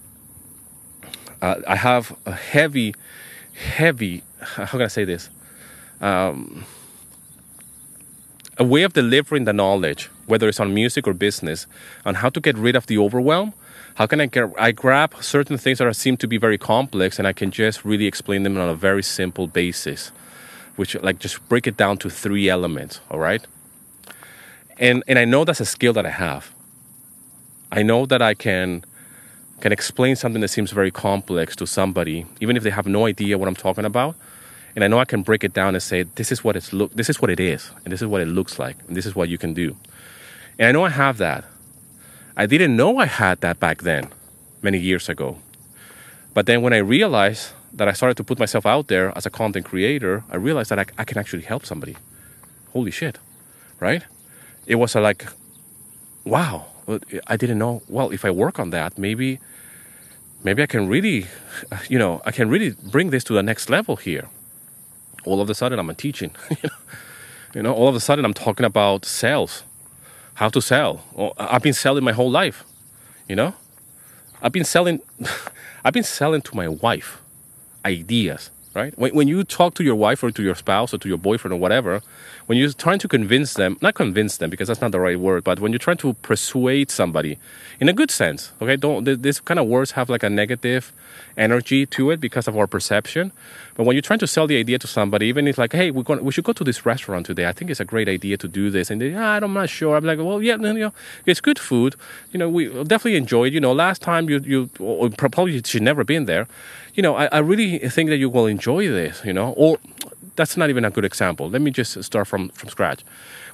Uh, 1.41 1.57
I 1.67 1.77
have 1.77 2.15
a 2.27 2.33
heavy, 2.33 2.95
heavy, 3.55 4.23
how 4.41 4.67
can 4.67 4.83
I 4.83 4.89
say 4.89 5.05
this? 5.05 5.31
Um, 6.03 6.67
a 8.59 8.65
way 8.65 8.83
of 8.83 8.93
delivering 8.93 9.45
the 9.45 9.55
knowledge, 9.55 10.11
whether 10.27 10.49
it's 10.49 10.61
on 10.61 10.75
music 10.75 11.09
or 11.09 11.15
business, 11.15 11.67
on 12.05 12.17
how 12.17 12.29
to 12.29 12.41
get 12.41 12.57
rid 12.59 12.77
of 12.77 12.87
the 12.87 12.99
overwhelm 12.99 13.55
how 13.97 14.07
can 14.07 14.21
I 14.21 14.27
get 14.27 14.51
I 14.59 14.73
grab 14.73 15.15
certain 15.21 15.59
things 15.59 15.79
that 15.79 15.87
are, 15.87 15.93
seem 15.93 16.17
to 16.19 16.27
be 16.27 16.39
very 16.39 16.59
complex 16.59 17.19
and 17.19 17.29
I 17.29 17.33
can 17.33 17.51
just 17.51 17.85
really 17.85 18.07
explain 18.07 18.43
them 18.43 18.57
on 18.57 18.69
a 18.69 18.75
very 18.75 19.03
simple 19.03 19.47
basis, 19.47 20.13
which 20.77 20.95
like 21.03 21.19
just 21.19 21.47
break 21.49 21.67
it 21.67 21.77
down 21.77 21.99
to 21.99 22.11
three 22.11 22.49
elements. 22.49 23.01
All 23.11 23.19
right, 23.19 23.47
and 24.79 25.03
and 25.07 25.19
I 25.19 25.25
know 25.25 25.45
that's 25.45 25.61
a 25.61 25.67
skill 25.67 25.93
that 25.93 26.07
I 26.07 26.11
have. 26.11 26.53
I 27.71 27.83
know 27.83 28.07
that 28.07 28.23
I 28.23 28.35
can 28.35 28.85
can 29.61 29.73
explain 29.73 30.17
something 30.17 30.41
that 30.43 30.49
seems 30.49 30.73
very 30.73 30.91
complex 30.91 31.55
to 31.57 31.67
somebody, 31.67 32.27
even 32.41 32.57
if 32.57 32.65
they 32.65 32.71
have 32.71 32.87
no 32.87 33.07
idea 33.07 33.39
what 33.39 33.49
I'm 33.49 33.55
talking 33.55 33.85
about. 33.85 34.17
And 34.75 34.83
I 34.83 34.89
know 34.89 34.99
I 34.99 35.05
can 35.05 35.23
break 35.23 35.45
it 35.45 35.53
down 35.53 35.75
and 35.75 35.83
say, 35.83 36.03
this 36.03 36.33
is 36.33 36.43
what 36.43 36.57
it's 36.57 36.73
look, 36.73 36.93
this 36.95 37.09
is 37.09 37.21
what 37.21 37.31
it 37.31 37.39
is, 37.39 37.71
and 37.85 37.93
this 37.93 38.03
is 38.03 38.09
what 38.09 38.21
it 38.21 38.27
looks 38.27 38.59
like, 38.59 38.77
and 38.89 38.97
this 38.97 39.07
is 39.07 39.15
what 39.15 39.29
you 39.29 39.39
can 39.39 39.55
do. 39.55 39.77
And 40.59 40.69
I 40.69 40.73
know 40.73 40.85
I 40.85 40.89
have 40.89 41.19
that. 41.19 41.45
I 42.37 42.47
didn't 42.47 42.77
know 42.77 42.99
I 42.99 43.07
had 43.07 43.41
that 43.43 43.61
back 43.61 43.83
then, 43.83 44.09
many 44.63 44.79
years 44.79 45.09
ago. 45.09 45.39
But 46.35 46.47
then 46.47 46.63
when 46.63 46.73
I 46.73 46.79
realized 46.79 47.53
that 47.75 47.89
I 47.89 47.93
started 47.93 48.17
to 48.17 48.25
put 48.25 48.39
myself 48.39 48.65
out 48.65 48.89
there 48.89 49.13
as 49.17 49.27
a 49.27 49.31
content 49.31 49.67
creator, 49.67 50.25
I 50.31 50.37
realized 50.37 50.71
that 50.71 50.79
I, 50.79 50.87
I 50.97 51.05
can 51.05 51.19
actually 51.19 51.43
help 51.43 51.67
somebody. 51.67 51.97
Holy 52.73 52.91
shit, 52.91 53.19
right? 53.81 54.03
It 54.67 54.77
was 54.77 54.95
like, 54.95 55.27
wow, 56.25 56.67
I 57.27 57.37
didn't 57.37 57.59
know. 57.59 57.83
Well, 57.89 58.11
if 58.11 58.25
I 58.25 58.31
work 58.31 58.59
on 58.59 58.71
that, 58.71 58.97
maybe, 58.97 59.39
maybe 60.43 60.63
I 60.63 60.67
can 60.67 60.89
really, 60.89 61.27
you 61.89 61.99
know, 61.99 62.23
I 62.25 62.31
can 62.31 62.49
really 62.49 62.71
bring 62.71 63.11
this 63.11 63.25
to 63.25 63.35
the 63.35 63.43
next 63.43 63.69
level 63.69 63.97
here. 63.97 64.29
All 65.25 65.41
of 65.41 65.51
a 65.51 65.55
sudden, 65.55 65.79
I'm 65.79 65.95
teaching. 65.95 66.35
you 67.55 67.63
know, 67.63 67.75
all 67.75 67.89
of 67.89 67.95
a 67.95 68.01
sudden, 68.01 68.25
I'm 68.25 68.35
talking 68.35 68.65
about 68.65 69.05
sales 69.05 69.65
how 70.35 70.49
to 70.49 70.61
sell. 70.61 71.05
Uh, 71.17 71.31
I've 71.37 71.63
been 71.63 71.73
selling 71.75 72.05
my 72.05 72.13
whole 72.13 72.31
life, 72.31 72.65
you 73.29 73.37
know. 73.37 73.55
I've 74.43 74.53
been 74.53 74.65
selling, 74.65 75.01
I've 75.85 75.93
been 75.93 76.03
selling 76.05 76.43
to 76.43 76.57
my 76.57 76.69
wife 76.69 77.21
ideas, 77.85 78.51
right? 78.75 78.97
When, 78.99 79.15
when 79.15 79.29
you 79.29 79.45
talk 79.45 79.75
to 79.75 79.85
your 79.85 79.95
wife 79.95 80.23
or 80.23 80.31
to 80.31 80.43
your 80.43 80.55
spouse 80.55 80.95
or 80.95 80.99
to 80.99 81.09
your 81.09 81.19
boyfriend 81.19 81.53
or 81.53 81.61
whatever, 81.61 82.03
when 82.47 82.59
you're 82.59 82.73
trying 82.73 82.99
to 82.99 83.09
convince 83.09 83.55
them, 83.55 83.79
not 83.81 83.95
convince 83.95 84.37
them 84.37 84.51
because 84.51 84.69
that's 84.69 84.81
not 84.81 84.93
the 84.93 85.01
right 85.01 85.19
word, 85.19 85.45
but 85.45 85.61
when 85.61 85.73
you're 85.73 85.79
trying 85.79 85.97
to 85.99 86.15
persuade 86.15 86.91
somebody 86.91 87.39
in 87.81 87.89
a 87.89 87.93
good 87.93 88.11
sense, 88.11 88.53
okay, 88.61 88.77
don't, 88.77 89.05
this 89.05 89.41
kind 89.41 89.61
of 89.61 89.67
words 89.67 89.93
have 89.93 90.09
like 90.09 90.23
a 90.23 90.31
negative 90.31 90.93
energy 91.37 91.87
to 91.87 92.11
it 92.11 92.21
because 92.21 92.49
of 92.49 92.57
our 92.57 92.67
perception. 92.67 93.33
But 93.75 93.87
when 93.87 93.97
you're 93.97 94.03
trying 94.03 94.19
to 94.19 94.27
sell 94.27 94.47
the 94.47 94.59
idea 94.59 94.79
to 94.79 94.87
somebody, 94.87 95.27
even 95.27 95.49
if 95.49 95.57
like, 95.57 95.73
hey, 95.73 95.91
we're 95.91 96.03
going, 96.03 96.23
we 96.23 96.33
should 96.33 96.45
go 96.45 96.53
to 96.53 96.65
this 96.65 96.85
restaurant 96.85 97.27
today. 97.27 97.47
I 97.47 97.53
think 97.53 97.71
it's 97.71 97.81
a 97.81 97.85
great 97.85 98.09
idea 98.09 98.37
to 98.37 98.49
do 98.49 98.71
this. 98.71 98.91
And 98.91 99.01
they, 99.01 99.15
ah, 99.15 99.39
I'm 99.43 99.55
not 99.55 99.71
sure. 99.71 99.97
I'm 99.97 100.05
like, 100.05 100.19
well, 100.19 100.43
yeah, 100.43 100.57
you 100.57 100.73
know, 100.75 100.93
it's 101.25 101.41
good 101.41 101.59
food. 101.59 101.97
You 102.33 102.39
know, 102.39 102.49
we 102.49 102.67
definitely 102.85 103.17
enjoy 103.17 103.47
it. 103.47 103.53
You 103.55 103.61
know, 103.61 103.73
last 103.73 104.03
time 104.03 104.29
you, 104.29 104.41
you 104.41 105.11
probably 105.17 105.63
she's 105.65 105.81
never 105.81 106.05
been 106.05 106.27
there. 106.27 106.49
You 106.95 107.03
know, 107.03 107.17
I, 107.17 107.27
I 107.27 107.39
really 107.39 107.79
think 107.79 108.11
that 108.11 108.19
you 108.19 108.29
will 108.29 108.47
enjoy 108.47 108.89
this, 108.89 109.23
you 109.25 109.33
know, 109.33 109.55
or 109.57 109.79
that's 110.37 110.57
not 110.57 110.71
even 110.71 110.85
a 110.85 110.91
good 110.91 111.05
example. 111.05 111.51
Let 111.51 111.63
me 111.63 111.71
just 111.71 112.03
start 112.03 112.27
from, 112.27 112.49
from 112.51 112.69
scratch. 112.69 113.03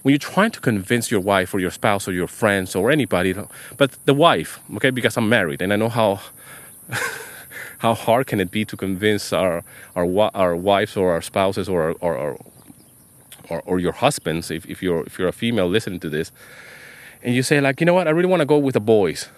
When 0.03 0.12
you're 0.12 0.18
trying 0.18 0.53
to 0.53 0.61
convince 0.61 1.11
your 1.11 1.20
wife 1.20 1.53
or 1.53 1.59
your 1.59 1.70
spouse 1.70 2.07
or 2.07 2.12
your 2.12 2.29
friends 2.29 2.74
or 2.76 2.91
anybody, 2.91 3.35
but 3.76 3.97
the 4.05 4.14
wife, 4.14 4.61
okay, 4.76 4.91
because 4.91 5.16
I'm 5.16 5.29
married 5.29 5.61
and 5.61 5.72
I 5.72 5.76
know 5.76 5.89
how 5.89 6.20
how 7.79 7.95
hard 7.95 8.26
can 8.26 8.41
it 8.41 8.51
be 8.51 8.64
to 8.64 8.76
convince 8.76 9.33
our 9.33 9.64
our 9.97 10.31
our 10.35 10.57
wives 10.57 10.97
or 10.97 11.12
our 11.12 11.22
spouses 11.22 11.68
or 11.68 11.95
or 12.01 12.16
or, 12.16 12.39
or, 13.51 13.62
or 13.64 13.79
your 13.81 13.93
husbands 13.93 14.51
if, 14.51 14.66
if 14.66 14.83
you're 14.83 15.05
if 15.05 15.18
you're 15.18 15.29
a 15.29 15.33
female 15.33 15.68
listening 15.68 16.01
to 16.01 16.09
this, 16.09 16.33
and 17.22 17.35
you 17.35 17.43
say 17.43 17.61
like, 17.61 17.81
you 17.81 17.87
know 17.87 17.95
what, 17.95 18.07
I 18.07 18.11
really 18.11 18.29
want 18.29 18.41
to 18.41 18.47
go 18.47 18.59
with 18.59 18.74
the 18.74 18.81
boys 18.81 19.29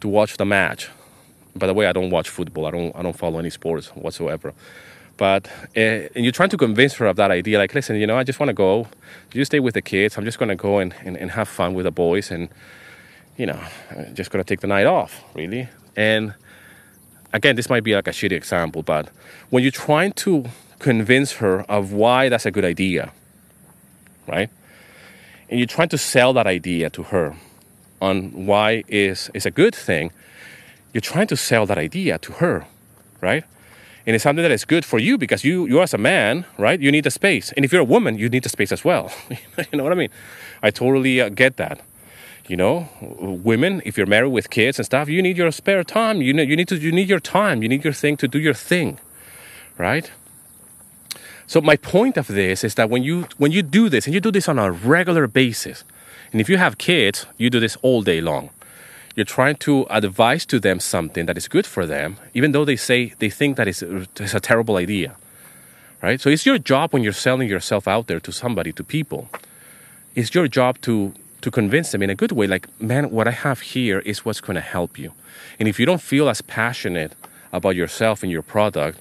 to 0.00 0.08
watch 0.08 0.36
the 0.36 0.44
match. 0.44 0.90
By 1.54 1.66
the 1.66 1.74
way, 1.74 1.86
I 1.86 1.92
don't 1.92 2.10
watch 2.10 2.28
football. 2.28 2.66
I 2.66 2.70
don't 2.70 2.96
I 2.96 3.02
don't 3.02 3.16
follow 3.16 3.38
any 3.38 3.50
sports 3.50 3.88
whatsoever. 3.88 4.54
But 5.16 5.48
uh, 5.76 6.08
and 6.14 6.24
you're 6.24 6.32
trying 6.32 6.50
to 6.50 6.56
convince 6.56 6.94
her 6.94 7.06
of 7.06 7.16
that 7.16 7.30
idea, 7.30 7.58
like, 7.58 7.74
listen, 7.74 7.96
you 7.96 8.06
know, 8.06 8.16
I 8.16 8.24
just 8.24 8.40
want 8.40 8.48
to 8.48 8.54
go. 8.54 8.88
You 9.32 9.44
stay 9.44 9.60
with 9.60 9.74
the 9.74 9.82
kids. 9.82 10.18
I'm 10.18 10.24
just 10.24 10.38
going 10.38 10.48
to 10.48 10.56
go 10.56 10.78
and, 10.78 10.94
and, 11.04 11.16
and 11.16 11.30
have 11.32 11.48
fun 11.48 11.74
with 11.74 11.84
the 11.84 11.90
boys, 11.92 12.30
and 12.30 12.48
you 13.36 13.46
know, 13.46 13.60
just 14.14 14.30
going 14.30 14.42
to 14.42 14.48
take 14.48 14.60
the 14.60 14.66
night 14.66 14.86
off, 14.86 15.24
really. 15.34 15.68
And 15.96 16.34
again, 17.32 17.56
this 17.56 17.68
might 17.68 17.84
be 17.84 17.94
like 17.94 18.06
a 18.06 18.10
shitty 18.10 18.32
example, 18.32 18.82
but 18.82 19.08
when 19.50 19.62
you're 19.62 19.72
trying 19.72 20.12
to 20.12 20.46
convince 20.78 21.32
her 21.32 21.62
of 21.62 21.92
why 21.92 22.28
that's 22.28 22.46
a 22.46 22.50
good 22.50 22.64
idea, 22.64 23.12
right? 24.26 24.50
And 25.48 25.58
you're 25.58 25.66
trying 25.66 25.88
to 25.90 25.98
sell 25.98 26.32
that 26.32 26.46
idea 26.46 26.90
to 26.90 27.04
her 27.04 27.36
on 28.00 28.46
why 28.46 28.84
is 28.88 29.30
is 29.34 29.46
a 29.46 29.50
good 29.50 29.74
thing, 29.74 30.10
you're 30.92 31.00
trying 31.00 31.28
to 31.28 31.36
sell 31.36 31.66
that 31.66 31.78
idea 31.78 32.18
to 32.18 32.32
her, 32.32 32.66
right? 33.20 33.44
And 34.06 34.14
it's 34.14 34.22
something 34.22 34.42
that 34.42 34.50
is 34.50 34.64
good 34.64 34.84
for 34.84 34.98
you 34.98 35.16
because 35.18 35.44
you 35.44 35.66
you 35.66 35.80
as 35.80 35.94
a 35.94 35.98
man, 35.98 36.44
right? 36.58 36.80
You 36.80 36.90
need 36.90 37.04
the 37.04 37.10
space, 37.10 37.52
and 37.56 37.64
if 37.64 37.72
you're 37.72 37.82
a 37.82 37.92
woman, 37.96 38.18
you 38.18 38.28
need 38.28 38.42
the 38.42 38.48
space 38.48 38.72
as 38.72 38.84
well. 38.84 39.12
you 39.30 39.78
know 39.78 39.84
what 39.84 39.92
I 39.92 39.96
mean? 39.96 40.10
I 40.62 40.70
totally 40.70 41.20
uh, 41.20 41.28
get 41.28 41.56
that 41.56 41.80
you 42.48 42.56
know 42.56 42.88
women 43.44 43.80
if 43.84 43.96
you're 43.96 44.06
married 44.06 44.32
with 44.32 44.50
kids 44.50 44.76
and 44.78 44.84
stuff 44.84 45.08
you 45.08 45.22
need 45.22 45.36
your 45.36 45.52
spare 45.52 45.84
time 45.84 46.20
you 46.20 46.32
know 46.32 46.42
you 46.42 46.56
need 46.56 46.66
to 46.66 46.76
you 46.76 46.90
need 46.90 47.08
your 47.08 47.20
time 47.20 47.62
you 47.62 47.68
need 47.68 47.84
your 47.84 47.92
thing 47.92 48.16
to 48.16 48.26
do 48.26 48.38
your 48.38 48.52
thing 48.52 48.98
right 49.78 50.10
So 51.46 51.60
my 51.60 51.76
point 51.76 52.16
of 52.16 52.28
this 52.28 52.64
is 52.64 52.76
that 52.76 52.88
when 52.88 53.02
you 53.02 53.26
when 53.36 53.52
you 53.52 53.62
do 53.62 53.90
this 53.90 54.06
and 54.06 54.14
you 54.14 54.20
do 54.20 54.30
this 54.30 54.48
on 54.48 54.58
a 54.58 54.70
regular 54.70 55.26
basis, 55.26 55.84
and 56.32 56.40
if 56.40 56.48
you 56.48 56.56
have 56.56 56.78
kids, 56.78 57.26
you 57.36 57.50
do 57.50 57.60
this 57.60 57.76
all 57.82 58.00
day 58.02 58.22
long. 58.22 58.48
You're 59.14 59.26
trying 59.26 59.56
to 59.56 59.86
advise 59.90 60.46
to 60.46 60.58
them 60.58 60.80
something 60.80 61.26
that 61.26 61.36
is 61.36 61.48
good 61.48 61.66
for 61.66 61.86
them, 61.86 62.16
even 62.34 62.52
though 62.52 62.64
they 62.64 62.76
say 62.76 63.14
they 63.18 63.30
think 63.30 63.56
that 63.56 63.68
it's, 63.68 63.82
it's 63.82 64.34
a 64.34 64.40
terrible 64.40 64.76
idea. 64.76 65.16
Right? 66.02 66.20
So 66.20 66.30
it's 66.30 66.46
your 66.46 66.58
job 66.58 66.92
when 66.92 67.02
you're 67.02 67.12
selling 67.12 67.48
yourself 67.48 67.86
out 67.86 68.06
there 68.06 68.20
to 68.20 68.32
somebody, 68.32 68.72
to 68.72 68.82
people. 68.82 69.28
It's 70.14 70.34
your 70.34 70.48
job 70.48 70.80
to 70.82 71.14
to 71.42 71.50
convince 71.50 71.90
them 71.90 72.02
in 72.02 72.10
a 72.10 72.14
good 72.14 72.32
way, 72.32 72.46
like, 72.46 72.68
man, 72.80 73.10
what 73.10 73.28
I 73.28 73.32
have 73.32 73.60
here 73.60 73.98
is 74.00 74.24
what's 74.24 74.40
going 74.40 74.54
to 74.54 74.60
help 74.60 74.98
you. 74.98 75.12
And 75.58 75.68
if 75.68 75.78
you 75.78 75.84
don't 75.84 76.00
feel 76.00 76.28
as 76.28 76.40
passionate 76.40 77.14
about 77.52 77.76
yourself 77.76 78.22
and 78.22 78.32
your 78.32 78.42
product, 78.42 78.98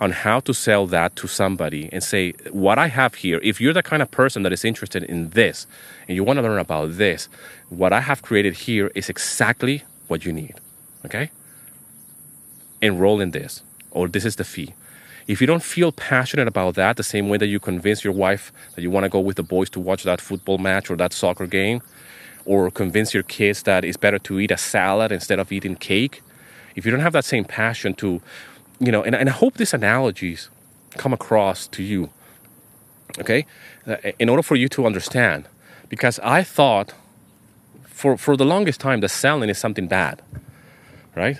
on 0.00 0.12
how 0.12 0.40
to 0.40 0.54
sell 0.54 0.86
that 0.86 1.16
to 1.16 1.26
somebody 1.26 1.88
and 1.92 2.02
say, 2.02 2.32
what 2.50 2.78
I 2.78 2.86
have 2.86 3.16
here, 3.16 3.40
if 3.42 3.60
you're 3.60 3.72
the 3.72 3.82
kind 3.82 4.00
of 4.00 4.10
person 4.10 4.42
that 4.44 4.52
is 4.52 4.64
interested 4.64 5.02
in 5.02 5.30
this 5.30 5.66
and 6.06 6.14
you 6.14 6.22
want 6.22 6.38
to 6.38 6.42
learn 6.42 6.58
about 6.58 6.96
this, 6.96 7.28
what 7.68 7.92
I 7.92 8.00
have 8.00 8.22
created 8.22 8.54
here 8.54 8.92
is 8.94 9.08
exactly 9.08 9.82
what 10.06 10.24
you 10.24 10.32
need. 10.32 10.54
Okay? 11.04 11.30
Enroll 12.80 13.20
in 13.20 13.32
this, 13.32 13.62
or 13.90 14.06
this 14.08 14.24
is 14.24 14.36
the 14.36 14.44
fee. 14.44 14.74
If 15.26 15.40
you 15.40 15.46
don't 15.46 15.62
feel 15.62 15.92
passionate 15.92 16.48
about 16.48 16.76
that, 16.76 16.96
the 16.96 17.02
same 17.02 17.28
way 17.28 17.36
that 17.36 17.48
you 17.48 17.60
convince 17.60 18.02
your 18.02 18.14
wife 18.14 18.52
that 18.74 18.82
you 18.82 18.90
want 18.90 19.04
to 19.04 19.10
go 19.10 19.20
with 19.20 19.36
the 19.36 19.42
boys 19.42 19.68
to 19.70 19.80
watch 19.80 20.04
that 20.04 20.20
football 20.20 20.58
match 20.58 20.90
or 20.90 20.96
that 20.96 21.12
soccer 21.12 21.46
game, 21.46 21.82
or 22.46 22.70
convince 22.70 23.12
your 23.12 23.24
kids 23.24 23.64
that 23.64 23.84
it's 23.84 23.98
better 23.98 24.18
to 24.20 24.40
eat 24.40 24.50
a 24.50 24.56
salad 24.56 25.12
instead 25.12 25.38
of 25.38 25.52
eating 25.52 25.76
cake, 25.76 26.22
if 26.76 26.86
you 26.86 26.90
don't 26.90 27.00
have 27.00 27.12
that 27.12 27.26
same 27.26 27.44
passion 27.44 27.92
to 27.92 28.22
you 28.80 28.92
know, 28.92 29.02
and, 29.02 29.14
and 29.14 29.28
I 29.28 29.32
hope 29.32 29.54
these 29.54 29.74
analogies 29.74 30.50
come 30.96 31.12
across 31.12 31.66
to 31.68 31.82
you, 31.82 32.10
okay, 33.18 33.46
uh, 33.86 33.96
in 34.18 34.28
order 34.28 34.42
for 34.42 34.56
you 34.56 34.68
to 34.70 34.86
understand. 34.86 35.48
Because 35.88 36.20
I 36.22 36.42
thought 36.42 36.92
for, 37.84 38.16
for 38.16 38.36
the 38.36 38.44
longest 38.44 38.80
time 38.80 39.00
that 39.00 39.08
selling 39.08 39.48
is 39.48 39.58
something 39.58 39.88
bad, 39.88 40.22
right? 41.16 41.38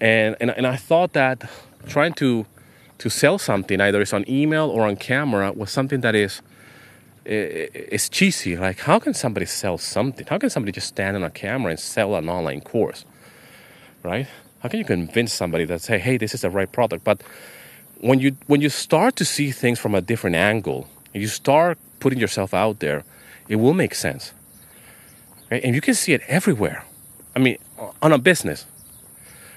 And, 0.00 0.36
and, 0.40 0.50
and 0.50 0.66
I 0.66 0.76
thought 0.76 1.12
that 1.12 1.50
trying 1.88 2.14
to, 2.14 2.46
to 2.98 3.10
sell 3.10 3.38
something, 3.38 3.80
either 3.80 4.00
it's 4.00 4.12
on 4.12 4.24
email 4.28 4.70
or 4.70 4.86
on 4.86 4.96
camera, 4.96 5.52
was 5.52 5.70
something 5.70 6.00
that 6.00 6.14
is 6.14 6.40
is 7.28 8.08
cheesy. 8.08 8.56
Like, 8.56 8.80
how 8.80 8.98
can 8.98 9.12
somebody 9.12 9.44
sell 9.44 9.76
something? 9.76 10.26
How 10.26 10.38
can 10.38 10.48
somebody 10.48 10.72
just 10.72 10.88
stand 10.88 11.14
on 11.14 11.22
a 11.22 11.30
camera 11.30 11.70
and 11.70 11.78
sell 11.78 12.14
an 12.14 12.28
online 12.28 12.62
course, 12.62 13.04
right? 14.02 14.26
How 14.60 14.68
can 14.68 14.78
you 14.78 14.84
convince 14.84 15.32
somebody 15.32 15.64
that 15.66 15.80
say, 15.80 15.98
"Hey, 15.98 16.16
this 16.16 16.34
is 16.34 16.40
the 16.40 16.50
right 16.50 16.70
product"? 16.70 17.04
But 17.04 17.22
when 18.00 18.18
you 18.18 18.36
when 18.46 18.60
you 18.60 18.68
start 18.68 19.16
to 19.16 19.24
see 19.24 19.50
things 19.50 19.78
from 19.78 19.94
a 19.94 20.00
different 20.00 20.36
angle, 20.36 20.88
and 21.14 21.22
you 21.22 21.28
start 21.28 21.78
putting 22.00 22.18
yourself 22.18 22.54
out 22.54 22.78
there, 22.80 23.04
it 23.48 23.56
will 23.56 23.74
make 23.74 23.94
sense. 23.94 24.32
Right? 25.50 25.64
And 25.64 25.74
you 25.74 25.80
can 25.80 25.94
see 25.94 26.12
it 26.12 26.22
everywhere. 26.28 26.84
I 27.34 27.38
mean, 27.38 27.58
on 28.02 28.12
a 28.12 28.18
business. 28.18 28.66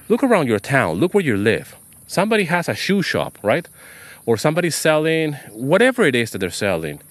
Look 0.09 0.23
around 0.23 0.47
your 0.47 0.59
town. 0.59 0.97
Look 0.97 1.13
where 1.13 1.23
you 1.23 1.37
live. 1.37 1.75
Somebody 2.05 2.45
has 2.45 2.67
a 2.67 2.75
shoe 2.75 3.01
shop, 3.01 3.37
right? 3.41 3.67
Or 4.25 4.37
somebody's 4.37 4.75
selling 4.75 5.33
whatever 5.51 6.03
it 6.03 6.15
is 6.15 6.31
that 6.31 6.39
they're 6.39 6.49
selling. 6.49 7.01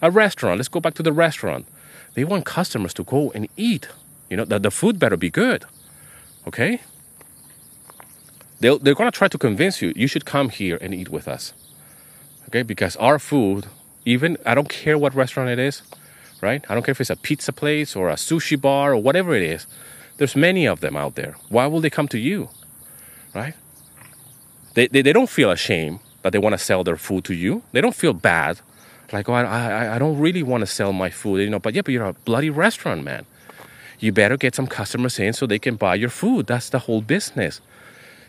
A 0.00 0.10
restaurant. 0.10 0.58
Let's 0.58 0.68
go 0.68 0.80
back 0.80 0.94
to 0.94 1.02
the 1.02 1.12
restaurant. 1.12 1.66
They 2.14 2.24
want 2.24 2.44
customers 2.44 2.94
to 2.94 3.04
go 3.04 3.32
and 3.34 3.48
eat. 3.56 3.88
You 4.30 4.36
know, 4.36 4.44
the, 4.44 4.58
the 4.58 4.70
food 4.70 4.98
better 4.98 5.16
be 5.16 5.30
good. 5.30 5.64
Okay? 6.46 6.80
They'll, 8.60 8.78
they're 8.78 8.94
going 8.94 9.10
to 9.10 9.16
try 9.16 9.28
to 9.28 9.38
convince 9.38 9.82
you, 9.82 9.92
you 9.96 10.06
should 10.06 10.24
come 10.24 10.48
here 10.48 10.78
and 10.80 10.94
eat 10.94 11.08
with 11.08 11.28
us. 11.28 11.52
Okay, 12.48 12.62
because 12.62 12.96
our 12.96 13.18
food, 13.18 13.66
even, 14.04 14.36
I 14.46 14.54
don't 14.54 14.68
care 14.68 14.96
what 14.96 15.14
restaurant 15.14 15.50
it 15.50 15.58
is, 15.58 15.82
right? 16.40 16.64
I 16.68 16.74
don't 16.74 16.84
care 16.84 16.92
if 16.92 17.00
it's 17.00 17.10
a 17.10 17.16
pizza 17.16 17.52
place 17.52 17.96
or 17.96 18.10
a 18.10 18.14
sushi 18.14 18.60
bar 18.60 18.92
or 18.92 18.98
whatever 18.98 19.34
it 19.34 19.42
is. 19.42 19.66
There's 20.18 20.36
many 20.36 20.66
of 20.66 20.80
them 20.80 20.96
out 20.96 21.16
there. 21.16 21.36
Why 21.48 21.66
will 21.66 21.80
they 21.80 21.90
come 21.90 22.08
to 22.08 22.18
you, 22.18 22.48
right? 23.34 23.54
They, 24.74 24.86
they, 24.86 25.02
they 25.02 25.12
don't 25.12 25.30
feel 25.30 25.50
ashamed 25.50 26.00
that 26.22 26.32
they 26.32 26.38
want 26.38 26.52
to 26.52 26.58
sell 26.58 26.84
their 26.84 26.96
food 26.96 27.24
to 27.24 27.34
you. 27.34 27.62
They 27.72 27.80
don't 27.80 27.94
feel 27.94 28.12
bad. 28.12 28.60
Like, 29.12 29.28
oh, 29.28 29.34
I, 29.34 29.42
I, 29.42 29.96
I 29.96 29.98
don't 29.98 30.18
really 30.18 30.42
want 30.42 30.62
to 30.62 30.66
sell 30.66 30.92
my 30.92 31.10
food, 31.10 31.40
you 31.40 31.50
know, 31.50 31.58
but 31.58 31.74
yeah, 31.74 31.82
but 31.82 31.92
you're 31.92 32.06
a 32.06 32.12
bloody 32.12 32.50
restaurant, 32.50 33.04
man. 33.04 33.26
You 34.00 34.12
better 34.12 34.36
get 34.36 34.54
some 34.54 34.66
customers 34.66 35.18
in 35.18 35.32
so 35.32 35.46
they 35.46 35.58
can 35.58 35.76
buy 35.76 35.94
your 35.94 36.08
food. 36.08 36.46
That's 36.46 36.68
the 36.70 36.80
whole 36.80 37.00
business. 37.00 37.60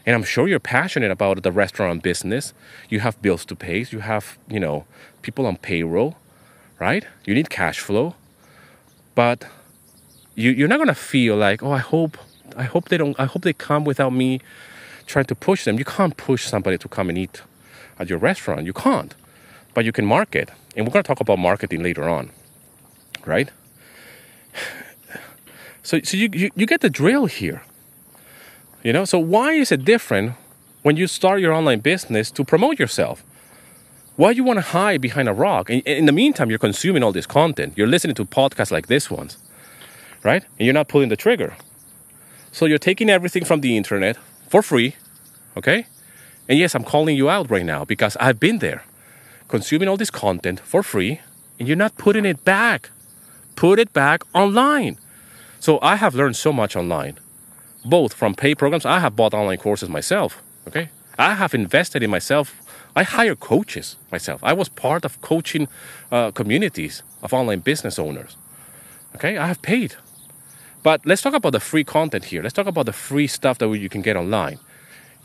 And 0.05 0.15
I'm 0.15 0.23
sure 0.23 0.47
you're 0.47 0.59
passionate 0.59 1.11
about 1.11 1.41
the 1.41 1.51
restaurant 1.51 2.03
business. 2.03 2.53
You 2.89 2.99
have 2.99 3.19
bills 3.21 3.43
to 3.45 3.55
pay. 3.55 3.85
You 3.89 3.99
have, 3.99 4.37
you 4.47 4.59
know, 4.59 4.85
people 5.23 5.47
on 5.47 5.57
payroll, 5.57 6.15
right? 6.79 7.05
You 7.25 7.33
need 7.33 7.49
cash 7.49 7.79
flow. 7.79 8.15
But 9.15 9.45
you, 10.35 10.51
you're 10.51 10.67
not 10.67 10.77
gonna 10.77 10.93
feel 10.93 11.35
like, 11.35 11.63
oh, 11.63 11.71
I 11.71 11.79
hope, 11.79 12.17
I 12.55 12.63
hope 12.63 12.89
they 12.89 12.97
don't, 12.97 13.19
I 13.19 13.25
hope 13.25 13.41
they 13.41 13.53
come 13.53 13.83
without 13.83 14.13
me 14.13 14.41
trying 15.07 15.25
to 15.25 15.35
push 15.35 15.65
them. 15.65 15.79
You 15.79 15.85
can't 15.85 16.15
push 16.17 16.45
somebody 16.45 16.77
to 16.77 16.87
come 16.87 17.09
and 17.09 17.17
eat 17.17 17.41
at 17.97 18.09
your 18.09 18.19
restaurant. 18.19 18.65
You 18.65 18.73
can't. 18.73 19.15
But 19.73 19.85
you 19.85 19.91
can 19.91 20.05
market. 20.05 20.51
And 20.75 20.85
we're 20.85 20.93
gonna 20.93 21.03
talk 21.03 21.19
about 21.19 21.39
marketing 21.39 21.81
later 21.81 22.07
on, 22.07 22.31
right? 23.25 23.49
So, 25.83 26.01
so 26.01 26.17
you, 26.17 26.29
you, 26.33 26.49
you 26.55 26.65
get 26.65 26.81
the 26.81 26.89
drill 26.89 27.27
here. 27.27 27.61
You 28.85 28.93
know, 28.93 29.03
so 29.03 29.17
why 29.17 29.53
is 29.53 29.71
it 29.71 29.83
different 29.83 30.33
when 30.83 30.95
you 30.95 31.07
start 31.07 31.41
your 31.41 31.51
online 31.51 31.79
business 31.79 32.29
to 32.29 32.43
promote 32.43 32.77
yourself? 32.77 33.23
Why 34.15 34.31
do 34.31 34.37
you 34.37 34.43
want 34.43 34.57
to 34.57 34.61
hide 34.79 35.01
behind 35.01 35.27
a 35.27 35.33
rock? 35.33 35.71
In, 35.71 35.79
in 35.79 36.05
the 36.05 36.11
meantime, 36.11 36.51
you're 36.51 36.59
consuming 36.59 37.01
all 37.01 37.11
this 37.11 37.25
content. 37.25 37.73
You're 37.75 37.87
listening 37.87 38.13
to 38.13 38.25
podcasts 38.25 38.69
like 38.69 38.85
this 38.85 39.09
ones, 39.09 39.39
right? 40.21 40.43
And 40.59 40.67
you're 40.67 40.73
not 40.75 40.87
pulling 40.87 41.09
the 41.09 41.15
trigger. 41.15 41.55
So 42.51 42.67
you're 42.67 42.77
taking 42.77 43.09
everything 43.09 43.43
from 43.43 43.61
the 43.61 43.75
internet 43.75 44.17
for 44.49 44.61
free, 44.61 44.95
okay? 45.57 45.87
And 46.47 46.59
yes, 46.59 46.75
I'm 46.75 46.83
calling 46.83 47.17
you 47.17 47.27
out 47.27 47.49
right 47.49 47.65
now 47.65 47.85
because 47.85 48.15
I've 48.17 48.39
been 48.39 48.59
there, 48.59 48.83
consuming 49.47 49.89
all 49.89 49.97
this 49.97 50.11
content 50.11 50.59
for 50.59 50.83
free, 50.83 51.21
and 51.57 51.67
you're 51.67 51.75
not 51.75 51.97
putting 51.97 52.23
it 52.23 52.45
back. 52.45 52.91
Put 53.55 53.79
it 53.79 53.93
back 53.93 54.21
online. 54.35 54.99
So 55.59 55.79
I 55.81 55.95
have 55.95 56.13
learned 56.13 56.35
so 56.35 56.53
much 56.53 56.75
online 56.75 57.17
both 57.85 58.13
from 58.13 58.33
paid 58.33 58.55
programs. 58.55 58.85
I 58.85 58.99
have 58.99 59.15
bought 59.15 59.33
online 59.33 59.57
courses 59.57 59.89
myself. 59.89 60.41
Okay, 60.67 60.89
I 61.17 61.35
have 61.35 61.53
invested 61.53 62.03
in 62.03 62.09
myself. 62.09 62.61
I 62.95 63.03
hire 63.03 63.35
coaches 63.35 63.97
myself. 64.11 64.43
I 64.43 64.53
was 64.53 64.69
part 64.69 65.05
of 65.05 65.21
coaching 65.21 65.67
uh, 66.11 66.31
communities 66.31 67.03
of 67.21 67.33
online 67.33 67.59
business 67.59 67.99
owners. 67.99 68.35
Okay, 69.15 69.37
I 69.37 69.47
have 69.47 69.61
paid. 69.61 69.95
But 70.81 71.05
let's 71.05 71.21
talk 71.21 71.33
about 71.33 71.51
the 71.51 71.59
free 71.59 71.83
content 71.83 72.25
here. 72.25 72.41
Let's 72.43 72.53
talk 72.53 72.67
about 72.67 72.85
the 72.85 72.93
free 72.93 73.27
stuff 73.27 73.57
that 73.57 73.69
you 73.69 73.89
can 73.89 74.01
get 74.01 74.15
online. 74.15 74.59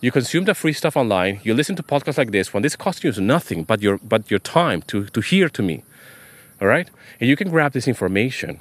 You 0.01 0.11
consume 0.11 0.45
the 0.45 0.55
free 0.55 0.73
stuff 0.73 0.97
online. 0.97 1.41
You 1.43 1.53
listen 1.55 1.77
to 1.77 1.83
podcasts 1.83 2.19
like 2.19 2.31
this 2.31 2.55
one. 2.55 2.63
This 2.63 2.77
costs 2.77 3.05
you 3.05 3.13
nothing 3.21 3.65
but 3.65 3.83
your 3.83 3.99
but 3.99 4.31
your 4.31 4.41
time 4.41 4.83
to 4.83 5.07
to 5.07 5.21
hear 5.21 5.49
to 5.49 5.63
me. 5.63 5.83
All 6.61 6.69
right, 6.69 6.89
and 7.21 7.29
you 7.29 7.37
can 7.37 7.51
grab 7.51 7.73
this 7.73 7.89
information. 7.89 8.61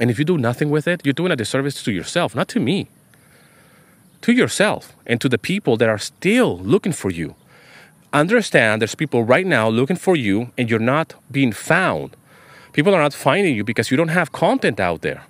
And 0.00 0.10
if 0.10 0.18
you 0.18 0.24
do 0.24 0.38
nothing 0.38 0.70
with 0.70 0.86
it, 0.86 1.00
you're 1.04 1.12
doing 1.12 1.32
a 1.32 1.36
disservice 1.36 1.82
to 1.82 1.92
yourself, 1.92 2.34
not 2.34 2.48
to 2.48 2.60
me 2.60 2.86
to 4.22 4.32
yourself 4.32 4.94
and 5.06 5.20
to 5.20 5.28
the 5.28 5.38
people 5.38 5.76
that 5.76 5.88
are 5.88 5.98
still 5.98 6.58
looking 6.58 6.92
for 6.92 7.10
you. 7.10 7.34
Understand 8.12 8.80
there's 8.80 8.94
people 8.94 9.22
right 9.24 9.46
now 9.46 9.68
looking 9.68 9.96
for 9.96 10.16
you 10.16 10.50
and 10.56 10.70
you're 10.70 10.78
not 10.78 11.14
being 11.30 11.52
found. 11.52 12.16
People 12.72 12.94
are 12.94 13.02
not 13.02 13.14
finding 13.14 13.54
you 13.54 13.64
because 13.64 13.90
you 13.90 13.96
don't 13.96 14.08
have 14.08 14.32
content 14.32 14.80
out 14.80 15.02
there. 15.02 15.24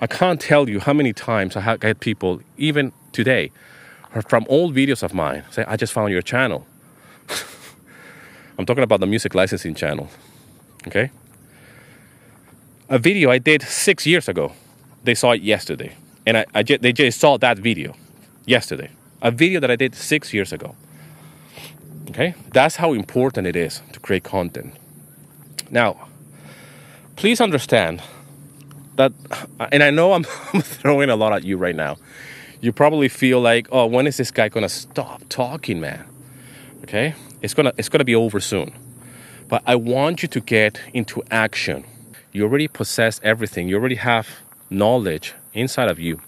I 0.00 0.06
can't 0.06 0.40
tell 0.40 0.68
you 0.68 0.80
how 0.80 0.92
many 0.92 1.12
times 1.12 1.56
I 1.56 1.60
have 1.60 1.82
had 1.82 2.00
people, 2.00 2.40
even 2.58 2.92
today, 3.12 3.50
from 4.28 4.46
old 4.48 4.74
videos 4.74 5.02
of 5.02 5.14
mine, 5.14 5.44
say, 5.50 5.64
I 5.66 5.76
just 5.76 5.92
found 5.92 6.12
your 6.12 6.22
channel. 6.22 6.66
I'm 8.58 8.66
talking 8.66 8.84
about 8.84 9.00
the 9.00 9.06
music 9.06 9.34
licensing 9.34 9.74
channel. 9.74 10.08
Okay? 10.86 11.10
A 12.88 12.98
video 12.98 13.30
I 13.30 13.38
did 13.38 13.62
six 13.62 14.06
years 14.06 14.28
ago. 14.28 14.52
They 15.04 15.14
saw 15.14 15.32
it 15.32 15.42
yesterday 15.42 15.96
and 16.26 16.44
I, 16.54 16.62
just, 16.62 16.82
they 16.82 16.92
just 16.92 17.20
saw 17.20 17.36
that 17.38 17.58
video 17.58 17.94
yesterday, 18.44 18.90
a 19.22 19.30
video 19.30 19.60
that 19.60 19.70
I 19.70 19.76
did 19.76 19.94
six 19.94 20.34
years 20.34 20.52
ago. 20.52 20.74
Okay, 22.10 22.34
that's 22.52 22.76
how 22.76 22.92
important 22.92 23.46
it 23.46 23.56
is 23.56 23.80
to 23.92 24.00
create 24.00 24.24
content. 24.24 24.74
Now, 25.70 26.08
please 27.16 27.40
understand 27.40 28.02
that, 28.96 29.12
uh, 29.60 29.66
and 29.72 29.82
I 29.82 29.90
know 29.90 30.12
I'm, 30.12 30.24
I'm 30.52 30.60
throwing 30.60 31.10
a 31.10 31.16
lot 31.16 31.32
at 31.32 31.44
you 31.44 31.56
right 31.56 31.74
now. 31.74 31.96
You 32.60 32.72
probably 32.72 33.08
feel 33.08 33.40
like, 33.40 33.68
oh, 33.70 33.86
when 33.86 34.06
is 34.06 34.16
this 34.16 34.30
guy 34.30 34.48
gonna 34.48 34.68
stop 34.68 35.22
talking, 35.28 35.80
man? 35.80 36.04
Okay, 36.82 37.14
it's 37.42 37.54
gonna 37.54 37.72
it's 37.76 37.88
gonna 37.88 38.04
be 38.04 38.14
over 38.14 38.40
soon. 38.40 38.72
But 39.48 39.62
I 39.66 39.76
want 39.76 40.22
you 40.22 40.28
to 40.28 40.40
get 40.40 40.80
into 40.92 41.22
action. 41.30 41.84
You 42.32 42.44
already 42.44 42.68
possess 42.68 43.20
everything. 43.22 43.68
You 43.68 43.76
already 43.76 43.96
have 43.96 44.28
knowledge 44.70 45.34
inside 45.56 45.90
of 45.90 45.98
you, 45.98 46.20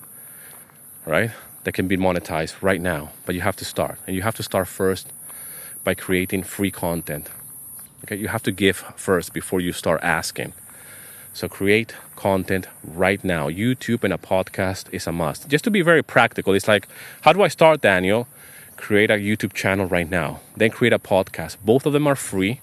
right? 1.07 1.31
That 1.65 1.73
can 1.73 1.89
be 1.89 1.97
monetized 1.97 2.57
right 2.63 2.81
now. 2.81 3.11
But 3.27 3.35
you 3.35 3.43
have 3.43 3.57
to 3.57 3.65
start. 3.65 3.99
And 4.07 4.17
you 4.17 4.23
have 4.23 4.35
to 4.37 4.43
start 4.43 4.69
first 4.69 5.09
by 5.85 5.95
creating 5.95 6.43
free 6.45 6.71
content. 6.71 7.29
Okay, 8.05 8.17
you 8.17 8.29
have 8.29 8.43
to 8.45 8.53
give 8.53 8.77
first 8.97 9.33
before 9.33 9.61
you 9.61 9.73
start 9.73 10.01
asking. 10.03 10.53
So 11.33 11.49
create 11.49 11.95
content 12.17 12.69
right 12.83 13.23
now. 13.23 13.49
YouTube 13.49 14.03
and 14.03 14.13
a 14.13 14.19
podcast 14.19 14.87
is 14.93 15.07
a 15.07 15.13
must. 15.13 15.49
Just 15.49 15.65
to 15.65 15.71
be 15.71 15.83
very 15.83 16.03
practical, 16.03 16.55
it's 16.55 16.69
like, 16.69 16.89
how 17.23 17.33
do 17.33 17.43
I 17.43 17.49
start, 17.49 17.81
Daniel? 17.81 18.27
Create 18.77 19.11
a 19.11 19.15
YouTube 19.15 19.53
channel 19.53 19.87
right 19.87 20.09
now. 20.09 20.41
Then 20.57 20.71
create 20.71 20.93
a 20.93 20.99
podcast. 20.99 21.57
Both 21.65 21.87
of 21.87 21.93
them 21.93 22.07
are 22.07 22.17
free, 22.17 22.61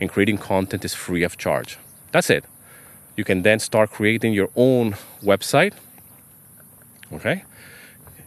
and 0.00 0.08
creating 0.08 0.38
content 0.38 0.84
is 0.84 0.94
free 0.94 1.22
of 1.22 1.36
charge. 1.36 1.78
That's 2.12 2.30
it. 2.30 2.44
You 3.16 3.24
can 3.24 3.42
then 3.42 3.58
start 3.58 3.90
creating 3.90 4.32
your 4.32 4.50
own 4.56 4.96
website. 5.22 5.74
Okay? 7.12 7.44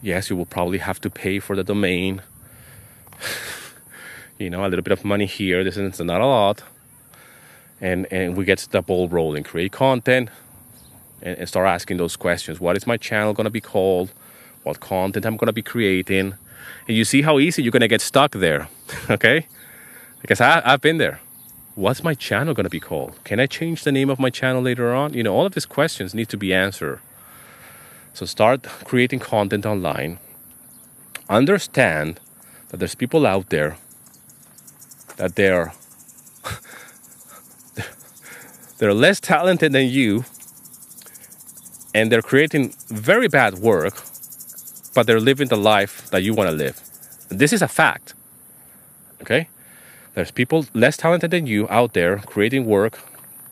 Yes, 0.00 0.30
you 0.30 0.36
will 0.36 0.46
probably 0.46 0.78
have 0.78 1.00
to 1.02 1.10
pay 1.10 1.38
for 1.38 1.54
the 1.54 1.64
domain. 1.64 2.22
you 4.38 4.50
know, 4.50 4.64
a 4.64 4.68
little 4.68 4.82
bit 4.82 4.92
of 4.92 5.04
money 5.04 5.26
here. 5.26 5.62
This 5.62 5.76
is 5.76 6.00
not 6.00 6.20
a 6.20 6.26
lot. 6.26 6.62
And, 7.80 8.06
and 8.12 8.36
we 8.36 8.44
get 8.44 8.66
the 8.70 8.82
ball 8.82 9.08
rolling. 9.08 9.44
Create 9.44 9.72
content 9.72 10.30
and, 11.20 11.38
and 11.38 11.48
start 11.48 11.66
asking 11.66 11.98
those 11.98 12.16
questions. 12.16 12.60
What 12.60 12.76
is 12.76 12.86
my 12.86 12.96
channel 12.96 13.32
going 13.32 13.44
to 13.44 13.50
be 13.50 13.60
called? 13.60 14.12
What 14.62 14.80
content 14.80 15.24
I'm 15.24 15.36
going 15.36 15.46
to 15.46 15.52
be 15.52 15.62
creating? 15.62 16.34
And 16.88 16.96
you 16.96 17.04
see 17.04 17.22
how 17.22 17.38
easy 17.38 17.62
you're 17.62 17.72
going 17.72 17.80
to 17.80 17.88
get 17.88 18.00
stuck 18.00 18.32
there. 18.32 18.68
okay? 19.10 19.46
Because 20.20 20.40
I, 20.40 20.62
I've 20.64 20.80
been 20.80 20.98
there. 20.98 21.20
What's 21.74 22.04
my 22.04 22.14
channel 22.14 22.54
going 22.54 22.64
to 22.64 22.70
be 22.70 22.80
called? 22.80 23.22
Can 23.24 23.40
I 23.40 23.46
change 23.46 23.84
the 23.84 23.92
name 23.92 24.10
of 24.10 24.18
my 24.18 24.30
channel 24.30 24.62
later 24.62 24.92
on? 24.92 25.14
You 25.14 25.22
know, 25.22 25.34
all 25.34 25.46
of 25.46 25.54
these 25.54 25.64
questions 25.64 26.14
need 26.14 26.28
to 26.28 26.36
be 26.36 26.52
answered. 26.52 27.00
So 28.14 28.26
start 28.26 28.62
creating 28.84 29.20
content 29.20 29.66
online. 29.66 30.18
Understand 31.28 32.20
that 32.68 32.78
there's 32.78 32.94
people 32.94 33.26
out 33.26 33.50
there 33.50 33.76
that 35.16 35.36
they're 35.36 35.72
they're 38.78 38.94
less 38.94 39.20
talented 39.20 39.72
than 39.72 39.86
you 39.86 40.24
and 41.94 42.10
they're 42.10 42.22
creating 42.22 42.72
very 42.88 43.28
bad 43.28 43.54
work 43.58 43.94
but 44.94 45.06
they're 45.06 45.20
living 45.20 45.48
the 45.48 45.56
life 45.56 46.10
that 46.10 46.22
you 46.22 46.34
want 46.34 46.48
to 46.48 46.56
live 46.56 46.80
this 47.28 47.52
is 47.52 47.62
a 47.62 47.68
fact 47.68 48.14
okay 49.20 49.48
there's 50.14 50.30
people 50.30 50.66
less 50.74 50.96
talented 50.96 51.30
than 51.30 51.46
you 51.46 51.66
out 51.68 51.92
there 51.92 52.18
creating 52.18 52.64
work 52.64 53.00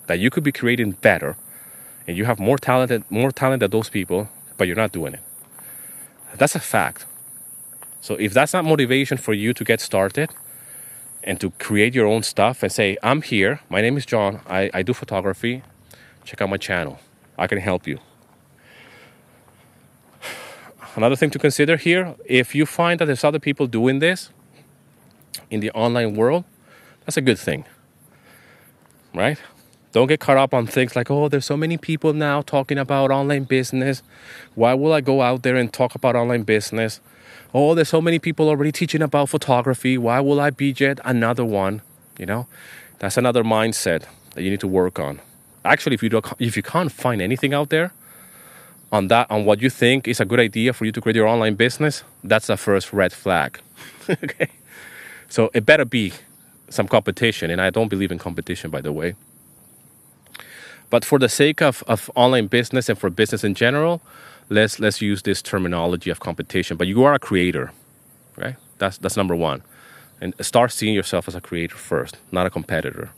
that 0.07 0.19
you 0.19 0.31
could 0.31 0.43
be 0.43 0.53
creating 0.53 0.93
better 0.93 1.37
and 2.07 2.17
you 2.17 2.25
have 2.25 2.41
more 2.41 2.59
talented 2.59 3.05
more 3.11 3.31
talent 3.31 3.61
than 3.61 3.71
those 3.71 3.91
people 3.91 4.29
but 4.61 4.69
you're 4.69 4.77
not 4.77 4.93
doing 4.93 5.15
it. 5.15 5.23
That's 6.37 6.55
a 6.55 6.61
fact. 6.61 7.07
So 8.03 8.15
if 8.17 8.35
that's 8.35 8.53
not 8.53 8.63
motivation 8.67 9.17
for 9.17 9.33
you 9.33 9.55
to 9.55 9.65
get 9.65 9.81
started 9.81 10.29
and 11.25 11.41
to 11.41 11.53
create 11.53 11.95
your 11.95 12.07
own 12.07 12.23
stuff 12.23 12.63
and 12.63 12.71
say, 12.71 12.99
I'm 13.03 13.23
here, 13.23 13.61
my 13.71 13.81
name 13.81 13.97
is 13.97 14.05
John, 14.05 14.43
I, 14.47 14.71
I 14.75 14.83
do 14.83 14.93
photography, 14.93 15.63
check 16.25 16.43
out 16.43 16.51
my 16.51 16.59
channel, 16.59 16.99
I 17.39 17.47
can 17.47 17.57
help 17.57 17.87
you. 17.87 18.01
Another 20.95 21.17
thing 21.17 21.31
to 21.31 21.39
consider 21.39 21.79
here 21.79 22.15
if 22.27 22.55
you 22.55 22.67
find 22.67 23.01
that 23.01 23.07
there's 23.07 23.25
other 23.25 23.39
people 23.39 23.67
doing 23.67 24.01
this 24.01 24.29
in 25.49 25.61
the 25.61 25.71
online 25.71 26.17
world, 26.17 26.45
that's 27.07 27.17
a 27.17 27.23
good 27.23 27.39
thing, 27.39 27.65
right? 29.15 29.39
Don't 29.93 30.07
get 30.07 30.21
caught 30.21 30.37
up 30.37 30.55
on 30.55 30.67
things 30.67 30.95
like, 30.95 31.11
oh, 31.11 31.29
there's 31.29 31.45
so 31.45 31.57
many 31.57 31.77
people 31.77 32.13
now 32.13 32.43
talking 32.43 32.79
about 32.79 33.11
online 33.11 33.45
business. 33.45 34.03
Why 34.55 34.75
will 34.75 34.93
I 34.93 35.01
go 35.01 35.21
out 35.21 35.43
there 35.43 35.57
and 35.57 35.73
talk 35.73 35.95
about 35.95 36.15
online 36.15 36.45
business? 36.45 37.01
oh, 37.53 37.75
there's 37.75 37.89
so 37.89 38.01
many 38.01 38.19
people 38.19 38.49
already 38.49 38.73
teaching 38.73 39.03
about 39.03 39.29
photography. 39.29 39.99
Why 39.99 40.21
will 40.21 40.41
I 40.41 40.51
be 40.51 40.75
yet 40.77 41.01
another 41.05 41.45
one? 41.45 41.83
You 42.19 42.27
know, 42.27 42.47
that's 42.99 43.17
another 43.17 43.43
mindset 43.43 44.05
that 44.35 44.43
you 44.43 44.51
need 44.51 44.61
to 44.61 44.69
work 44.69 44.99
on. 44.99 45.21
Actually, 45.65 45.95
if 45.95 46.03
you 46.03 46.09
don't, 46.09 46.27
if 46.39 46.57
you 46.57 46.63
can't 46.63 46.93
find 46.93 47.21
anything 47.21 47.53
out 47.53 47.71
there 47.71 47.93
on 48.93 49.09
that 49.09 49.31
on 49.31 49.45
what 49.45 49.61
you 49.61 49.71
think 49.71 50.09
is 50.09 50.21
a 50.21 50.25
good 50.25 50.41
idea 50.41 50.73
for 50.73 50.85
you 50.85 50.93
to 50.93 51.01
create 51.01 51.17
your 51.17 51.27
online 51.27 51.55
business, 51.55 52.03
that's 52.25 52.47
the 52.47 52.57
first 52.57 52.93
red 52.93 53.13
flag. 53.13 53.61
okay, 54.09 54.49
so 55.29 55.51
it 55.55 55.67
better 55.67 55.85
be 55.85 56.13
some 56.69 56.89
competition, 56.89 57.51
and 57.51 57.61
I 57.61 57.71
don't 57.71 57.89
believe 57.89 58.13
in 58.13 58.19
competition, 58.19 58.71
by 58.71 58.81
the 58.81 58.93
way. 58.93 59.15
But 60.91 61.05
for 61.05 61.19
the 61.19 61.29
sake 61.29 61.63
of, 61.63 61.85
of 61.87 62.11
online 62.17 62.49
business 62.49 62.89
and 62.89 62.99
for 62.99 63.11
business 63.11 63.45
in 63.45 63.55
general, 63.55 64.01
let's 64.49 64.81
let's 64.81 65.01
use 65.01 65.23
this 65.23 65.41
terminology 65.41 66.11
of 66.11 66.19
competition. 66.19 66.77
But 66.77 66.89
you 66.89 67.05
are 67.05 67.15
a 67.15 67.19
creator, 67.19 67.73
right? 68.37 68.57
That's 68.79 68.99
that's 68.99 69.17
number 69.17 69.37
one, 69.37 69.63
and 70.21 70.35
start 70.41 70.73
seeing 70.73 70.95
yourself 70.95 71.29
as 71.29 71.35
a 71.37 71.41
creator 71.41 71.77
first, 71.77 72.19
not 72.33 72.47
a 72.47 72.51
competitor. 72.51 73.11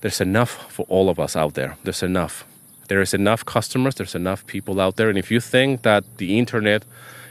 There's 0.00 0.20
enough 0.20 0.72
for 0.72 0.86
all 0.88 1.08
of 1.08 1.18
us 1.18 1.36
out 1.36 1.54
there. 1.54 1.76
There's 1.84 2.02
enough. 2.02 2.44
There 2.88 3.00
is 3.00 3.14
enough 3.14 3.44
customers. 3.44 3.94
There's 3.94 4.14
enough 4.14 4.46
people 4.46 4.80
out 4.80 4.96
there. 4.96 5.08
And 5.08 5.18
if 5.18 5.30
you 5.30 5.40
think 5.40 5.82
that 5.82 6.04
the 6.18 6.38
internet 6.38 6.84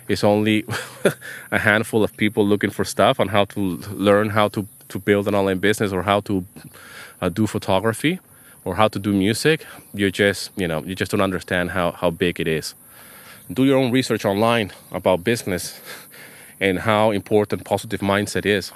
is 0.08 0.24
only 0.24 0.66
a 1.52 1.60
handful 1.60 2.04
of 2.04 2.16
people 2.18 2.46
looking 2.46 2.70
for 2.70 2.86
stuff 2.86 3.20
on 3.20 3.28
how 3.28 3.46
to 3.46 3.60
learn 3.92 4.30
how 4.30 4.48
to, 4.50 4.66
to 4.88 5.00
build 5.00 5.28
an 5.28 5.36
online 5.36 5.60
business 5.60 5.92
or 5.92 6.04
how 6.04 6.22
to 6.22 6.46
uh, 7.22 7.30
do 7.30 7.46
photography 7.46 8.20
or 8.64 8.76
how 8.76 8.88
to 8.88 9.00
do 9.00 9.14
music, 9.14 9.66
you 9.94 10.12
just 10.12 10.52
you 10.56 10.68
know 10.68 10.84
you 10.84 10.96
just 10.96 11.12
don't 11.12 11.22
understand 11.22 11.72
how, 11.72 11.92
how 11.92 12.10
big 12.10 12.40
it 12.40 12.48
is 12.48 12.76
do 13.54 13.66
your 13.66 13.78
own 13.78 13.92
research 13.92 14.26
online 14.26 14.72
about 14.92 15.24
business 15.24 15.80
and 16.60 16.80
how 16.80 17.12
important 17.12 17.66
positive 17.66 18.02
mindset 18.02 18.46
is. 18.46 18.72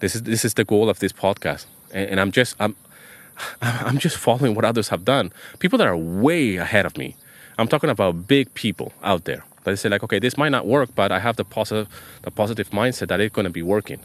This 0.00 0.14
is 0.14 0.22
this 0.22 0.44
is 0.44 0.54
the 0.54 0.64
goal 0.64 0.90
of 0.90 0.98
this 0.98 1.12
podcast, 1.12 1.66
and, 1.92 2.10
and 2.10 2.20
I'm 2.20 2.30
just 2.30 2.56
I'm 2.60 2.76
I'm 3.62 3.98
just 3.98 4.16
following 4.16 4.54
what 4.54 4.64
others 4.64 4.88
have 4.88 5.04
done. 5.04 5.32
People 5.58 5.78
that 5.78 5.86
are 5.86 5.96
way 5.96 6.56
ahead 6.56 6.86
of 6.86 6.96
me. 6.98 7.16
I'm 7.58 7.68
talking 7.68 7.88
about 7.88 8.26
big 8.26 8.52
people 8.52 8.92
out 9.02 9.24
there 9.24 9.42
that 9.64 9.78
say 9.78 9.88
like, 9.88 10.02
okay, 10.02 10.18
this 10.18 10.36
might 10.36 10.50
not 10.50 10.66
work, 10.66 10.90
but 10.94 11.10
I 11.10 11.20
have 11.20 11.36
the 11.36 11.44
positive 11.44 11.88
the 12.22 12.30
positive 12.30 12.70
mindset 12.70 13.08
that 13.08 13.20
it's 13.20 13.34
to 13.34 13.50
be 13.50 13.62
working, 13.62 14.00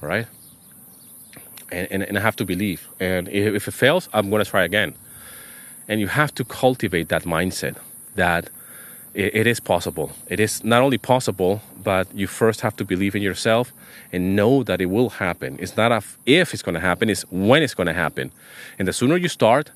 right? 0.00 0.26
And, 1.70 1.88
and, 1.90 2.02
and 2.02 2.18
I 2.18 2.20
have 2.20 2.36
to 2.36 2.44
believe. 2.44 2.88
And 3.00 3.28
if, 3.28 3.54
if 3.54 3.68
it 3.68 3.72
fails, 3.72 4.08
I'm 4.12 4.30
going 4.30 4.44
to 4.44 4.50
try 4.50 4.64
again. 4.64 4.94
And 5.88 6.00
you 6.00 6.08
have 6.08 6.34
to 6.36 6.44
cultivate 6.44 7.08
that 7.08 7.24
mindset 7.24 7.76
that 8.14 8.50
it, 9.14 9.34
it 9.34 9.46
is 9.46 9.60
possible. 9.60 10.12
It 10.28 10.40
is 10.40 10.64
not 10.64 10.82
only 10.82 10.98
possible, 10.98 11.62
but 11.82 12.06
you 12.14 12.26
first 12.26 12.60
have 12.62 12.76
to 12.76 12.84
believe 12.84 13.14
in 13.14 13.22
yourself 13.22 13.72
and 14.12 14.36
know 14.36 14.62
that 14.62 14.80
it 14.80 14.86
will 14.86 15.10
happen. 15.10 15.56
It's 15.60 15.76
not 15.76 16.04
if 16.26 16.54
it's 16.54 16.62
going 16.62 16.74
to 16.74 16.80
happen, 16.80 17.10
it's 17.10 17.22
when 17.30 17.62
it's 17.62 17.74
going 17.74 17.86
to 17.86 17.92
happen. 17.92 18.30
And 18.78 18.88
the 18.88 18.92
sooner 18.92 19.16
you 19.16 19.28
start, 19.28 19.70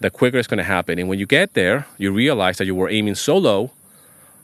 the 0.00 0.10
quicker 0.10 0.38
it's 0.38 0.48
going 0.48 0.58
to 0.58 0.64
happen. 0.64 0.98
And 0.98 1.08
when 1.08 1.18
you 1.18 1.26
get 1.26 1.54
there, 1.54 1.86
you 1.98 2.12
realize 2.12 2.58
that 2.58 2.66
you 2.66 2.74
were 2.74 2.90
aiming 2.90 3.14
so 3.14 3.36
low 3.36 3.70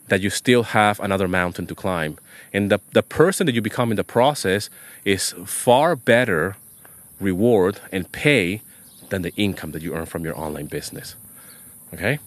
that 0.07 0.21
you 0.21 0.29
still 0.29 0.63
have 0.63 0.99
another 0.99 1.27
mountain 1.27 1.65
to 1.67 1.75
climb. 1.75 2.17
And 2.53 2.69
the, 2.69 2.79
the 2.91 3.03
person 3.03 3.45
that 3.45 3.55
you 3.55 3.61
become 3.61 3.91
in 3.91 3.97
the 3.97 4.03
process 4.03 4.69
is 5.05 5.33
far 5.45 5.95
better 5.95 6.57
reward 7.21 7.79
and 7.91 8.11
pay 8.11 8.61
than 9.09 9.21
the 9.21 9.33
income 9.35 9.71
that 9.71 9.81
you 9.81 9.93
earn 9.93 10.05
from 10.05 10.23
your 10.25 10.37
online 10.37 10.65
business. 10.65 11.15
Okay? 11.93 12.19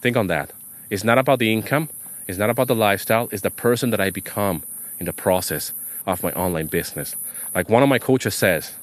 Think 0.00 0.16
on 0.16 0.26
that. 0.28 0.52
It's 0.90 1.04
not 1.04 1.18
about 1.18 1.38
the 1.38 1.52
income, 1.52 1.88
it's 2.28 2.38
not 2.38 2.50
about 2.50 2.68
the 2.68 2.74
lifestyle, 2.74 3.28
it's 3.32 3.42
the 3.42 3.50
person 3.50 3.90
that 3.90 4.00
I 4.00 4.10
become 4.10 4.62
in 4.98 5.06
the 5.06 5.12
process 5.12 5.72
of 6.06 6.22
my 6.22 6.32
online 6.32 6.66
business. 6.66 7.16
Like 7.54 7.68
one 7.68 7.82
of 7.82 7.88
my 7.88 7.98
coaches 7.98 8.34
says, 8.34 8.74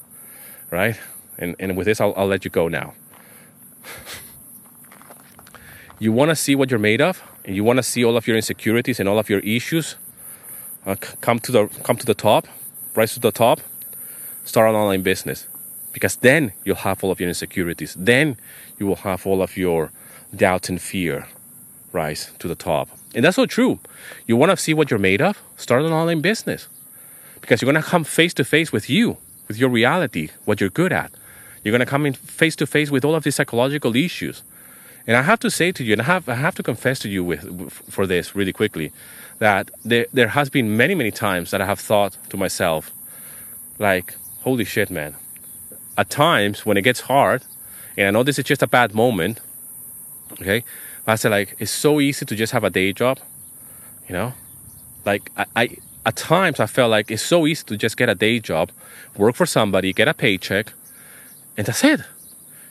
right? 0.70 1.00
And, 1.38 1.56
and 1.60 1.78
with 1.78 1.86
this, 1.86 2.02
I'll, 2.02 2.14
I'll 2.18 2.28
let 2.28 2.44
you 2.44 2.52
go 2.52 2.68
now. 2.68 2.94
you 6.00 6.12
want 6.12 6.30
to 6.30 6.36
see 6.36 6.56
what 6.56 6.70
you're 6.70 6.80
made 6.80 7.02
of, 7.02 7.24
and 7.46 7.56
you 7.56 7.64
want 7.64 7.78
to 7.78 7.84
see 7.84 8.04
all 8.04 8.18
of 8.18 8.28
your 8.28 8.36
insecurities 8.36 9.00
and 9.00 9.08
all 9.08 9.20
of 9.20 9.30
your 9.30 9.40
issues 9.40 9.96
uh, 10.86 10.96
come 11.22 11.40
to 11.40 11.52
the 11.52 11.68
come 11.84 11.98
to 11.98 12.06
the 12.06 12.14
top, 12.14 12.48
rise 12.96 13.14
to 13.14 13.20
the 13.20 13.32
top. 13.32 13.62
Start 14.44 14.70
an 14.70 14.76
online 14.76 15.02
business, 15.02 15.48
because 15.94 16.18
then 16.18 16.52
you'll 16.66 16.76
have 16.76 17.04
all 17.04 17.12
of 17.12 17.20
your 17.20 17.30
insecurities. 17.30 17.96
Then 17.98 18.38
you 18.80 18.88
will 18.88 18.98
have 18.98 19.26
all 19.26 19.42
of 19.42 19.56
your 19.56 19.92
doubts 20.36 20.68
and 20.68 20.82
fear 20.82 21.28
rise 21.92 22.32
to 22.40 22.48
the 22.48 22.56
top. 22.56 22.90
And 23.16 23.24
that's 23.24 23.36
so 23.36 23.46
true. 23.46 23.80
You 24.26 24.36
want 24.36 24.52
to 24.52 24.58
see 24.58 24.74
what 24.74 24.90
you're 24.90 25.00
made 25.00 25.22
of? 25.22 25.42
Start 25.56 25.84
an 25.84 25.94
online 25.94 26.22
business. 26.22 26.68
Because 27.40 27.62
you're 27.62 27.72
going 27.72 27.82
to 27.82 27.88
come 27.88 28.04
face 28.04 28.34
to 28.36 28.44
face 28.44 28.72
with 28.72 28.90
you, 28.90 29.18
with 29.48 29.58
your 29.58 29.70
reality, 29.70 30.30
what 30.46 30.60
you're 30.60 30.70
good 30.70 30.92
at. 30.92 31.12
You're 31.64 31.72
going 31.72 31.86
to 31.86 31.86
come 31.86 32.06
in 32.06 32.14
face 32.14 32.56
to 32.58 32.66
face 32.66 32.90
with 32.90 33.06
all 33.06 33.16
of 33.16 33.24
these 33.24 33.36
psychological 33.36 33.96
issues. 33.96 34.44
And 35.06 35.16
I 35.18 35.22
have 35.22 35.40
to 35.42 35.52
say 35.52 35.72
to 35.74 35.84
you, 35.84 35.94
and 35.94 36.02
I 36.02 36.06
have, 36.06 36.28
I 36.28 36.36
have 36.36 36.56
to 36.56 36.64
confess 36.64 37.00
to 37.00 37.10
you 37.10 37.24
with, 37.24 37.72
for 37.72 38.08
this 38.08 38.36
really 38.36 38.54
quickly, 38.54 38.92
that 39.40 39.70
there, 39.84 40.08
there 40.14 40.30
has 40.30 40.50
been 40.50 40.78
many, 40.78 40.96
many 40.96 41.12
times 41.12 41.52
that 41.52 41.62
I 41.62 41.66
have 41.66 41.80
thought 41.80 42.18
to 42.30 42.38
myself, 42.38 42.92
like, 43.80 44.16
holy 44.42 44.64
shit, 44.64 44.90
man. 44.90 45.16
At 45.98 46.10
times 46.10 46.66
when 46.66 46.78
it 46.78 46.82
gets 46.82 47.02
hard, 47.02 47.44
and 47.98 48.08
I 48.08 48.12
know 48.12 48.24
this 48.24 48.40
is 48.40 48.46
just 48.46 48.64
a 48.64 48.68
bad 48.68 48.94
moment, 48.94 49.40
okay, 50.34 50.64
I 51.06 51.16
said 51.16 51.32
like 51.32 51.56
it's 51.60 51.72
so 51.72 52.00
easy 52.00 52.26
to 52.26 52.36
just 52.36 52.54
have 52.54 52.64
a 52.64 52.70
day 52.70 52.94
job, 52.94 53.20
you 54.08 54.14
know, 54.14 54.34
like 55.06 55.32
I, 55.38 55.46
I 55.56 55.78
at 56.06 56.16
times 56.16 56.60
I 56.60 56.66
felt 56.66 56.92
like 56.92 57.12
it's 57.12 57.22
so 57.22 57.46
easy 57.46 57.64
to 57.66 57.78
just 57.78 57.96
get 57.96 58.10
a 58.10 58.16
day 58.16 58.40
job, 58.40 58.72
work 59.18 59.36
for 59.36 59.46
somebody, 59.46 59.94
get 59.94 60.08
a 60.08 60.14
paycheck, 60.14 60.74
and 61.56 61.68
that's 61.68 61.84
it. 61.84 62.02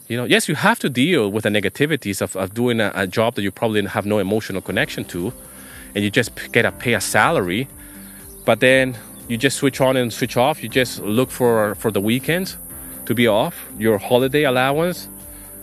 You 0.09 0.17
know, 0.17 0.25
yes, 0.25 0.49
you 0.49 0.57
have 0.57 0.79
to 0.81 0.91
deal 0.91 1.31
with 1.31 1.45
the 1.45 1.49
negativities 1.49 2.21
of, 2.21 2.37
of 2.37 2.53
doing 2.53 2.81
a, 2.81 2.93
a 2.95 3.07
job 3.07 3.37
that 3.37 3.43
you 3.43 3.51
probably 3.51 3.87
have 3.87 4.05
no 4.05 4.19
emotional 4.19 4.61
connection 4.61 5.05
to, 5.07 5.33
and 5.95 6.03
you 6.05 6.11
just 6.11 6.53
get 6.53 6.65
a 6.65 6.73
pay 6.73 6.95
a 6.95 7.01
salary, 7.01 7.69
but 8.45 8.61
then 8.61 8.99
you 9.29 9.37
just 9.37 9.57
switch 9.57 9.81
on 9.81 9.97
and 9.97 10.13
switch 10.13 10.37
off. 10.37 10.63
You 10.63 10.69
just 10.69 11.01
look 11.01 11.31
for 11.31 11.75
for 11.77 11.91
the 11.91 12.01
weekends 12.01 12.57
to 13.07 13.15
be 13.15 13.27
off, 13.27 13.67
your 13.79 13.99
holiday 13.99 14.45
allowance, 14.45 15.09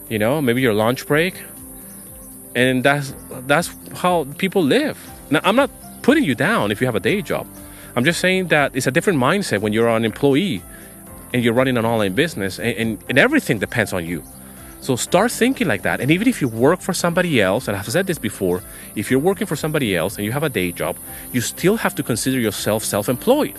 you 0.10 0.20
know, 0.20 0.42
maybe 0.42 0.62
your 0.62 0.74
lunch 0.74 1.06
break, 1.08 1.36
and 2.56 2.84
that's 2.84 3.14
that's 3.48 3.70
how 3.96 4.26
people 4.38 4.64
live. 4.64 4.98
Now, 5.30 5.42
I'm 5.44 5.56
not 5.56 5.70
putting 6.02 6.24
you 6.24 6.36
down 6.36 6.72
if 6.72 6.82
you 6.82 6.88
have 6.88 6.96
a 6.96 7.00
day 7.00 7.22
job. 7.22 7.48
I'm 7.96 8.06
just 8.06 8.20
saying 8.20 8.48
that 8.48 8.76
it's 8.76 8.88
a 8.88 8.92
different 8.92 9.20
mindset 9.20 9.62
when 9.62 9.74
you're 9.74 9.90
an 9.90 10.06
employee 10.06 10.62
and 11.34 11.44
you're 11.44 11.54
running 11.54 11.78
an 11.78 11.86
online 11.86 12.14
business, 12.14 12.60
and, 12.60 12.76
and, 12.78 13.04
and 13.10 13.20
everything 13.20 13.60
depends 13.60 13.94
on 13.94 14.06
you. 14.06 14.24
So 14.82 14.96
start 14.96 15.32
thinking 15.32 15.68
like 15.68 15.82
that. 15.84 16.00
And 16.00 16.10
even 16.10 16.28
if 16.28 16.42
you 16.42 16.48
work 16.48 16.80
for 16.80 16.94
somebody 16.94 17.42
else, 17.42 17.68
and 17.68 17.76
I've 17.76 17.88
said 17.88 18.08
this 18.08 18.18
before, 18.18 18.64
if 18.96 19.12
you're 19.12 19.20
working 19.20 19.46
for 19.46 19.56
somebody 19.56 19.96
else 19.96 20.16
and 20.16 20.26
you 20.26 20.32
have 20.32 20.44
a 20.44 20.50
day 20.50 20.72
job, 20.72 20.96
you 21.34 21.42
still 21.42 21.78
have 21.78 21.94
to 21.96 22.04
consider 22.04 22.40
yourself 22.40 22.84
self 22.84 23.10
employed. 23.10 23.58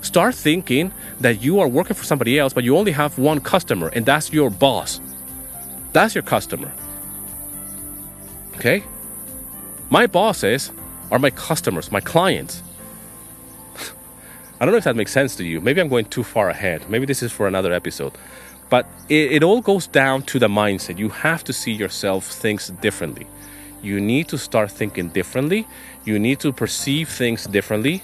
Start 0.00 0.34
thinking 0.34 0.92
that 1.20 1.42
you 1.42 1.60
are 1.60 1.68
working 1.68 1.94
for 1.94 2.04
somebody 2.04 2.38
else, 2.38 2.52
but 2.52 2.64
you 2.64 2.76
only 2.76 2.92
have 2.92 3.18
one 3.18 3.40
customer, 3.40 3.88
and 3.88 4.06
that's 4.06 4.32
your 4.32 4.50
boss. 4.50 5.00
That's 5.92 6.14
your 6.14 6.22
customer. 6.22 6.72
Okay? 8.56 8.82
My 9.90 10.06
bosses 10.06 10.72
are 11.10 11.18
my 11.18 11.30
customers, 11.30 11.90
my 11.90 12.00
clients. 12.00 12.62
I 14.60 14.64
don't 14.64 14.72
know 14.72 14.78
if 14.78 14.84
that 14.84 14.96
makes 14.96 15.12
sense 15.12 15.36
to 15.36 15.44
you. 15.44 15.60
Maybe 15.60 15.80
I'm 15.80 15.88
going 15.88 16.04
too 16.04 16.22
far 16.22 16.50
ahead. 16.50 16.88
Maybe 16.90 17.06
this 17.06 17.22
is 17.22 17.32
for 17.32 17.48
another 17.48 17.72
episode. 17.72 18.12
But 18.68 18.86
it, 19.08 19.32
it, 19.32 19.42
all 19.42 19.62
goes 19.62 19.86
down 19.86 20.22
to 20.24 20.38
the 20.38 20.48
mindset. 20.48 20.98
You 20.98 21.08
have 21.08 21.42
to 21.44 21.52
see 21.52 21.72
yourself 21.72 22.26
things 22.26 22.68
differently. 22.68 23.26
You 23.82 24.00
need 24.00 24.28
to 24.28 24.38
start 24.38 24.70
thinking 24.70 25.08
differently. 25.08 25.66
You 26.04 26.18
need 26.18 26.40
to 26.40 26.52
perceive 26.52 27.08
things 27.08 27.46
differently. 27.46 28.02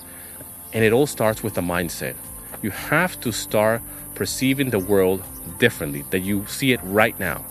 And 0.72 0.84
it 0.84 0.92
all 0.92 1.06
starts 1.06 1.42
with 1.42 1.54
the 1.54 1.60
mindset. 1.60 2.14
You 2.62 2.70
have 2.70 3.18
to 3.20 3.32
start 3.32 3.82
perceiving 4.14 4.70
the 4.70 4.78
world 4.78 5.22
differently, 5.58 6.04
that 6.10 6.20
you 6.20 6.46
see 6.46 6.72
it 6.72 6.80
right 6.82 7.18
now. 7.20 7.44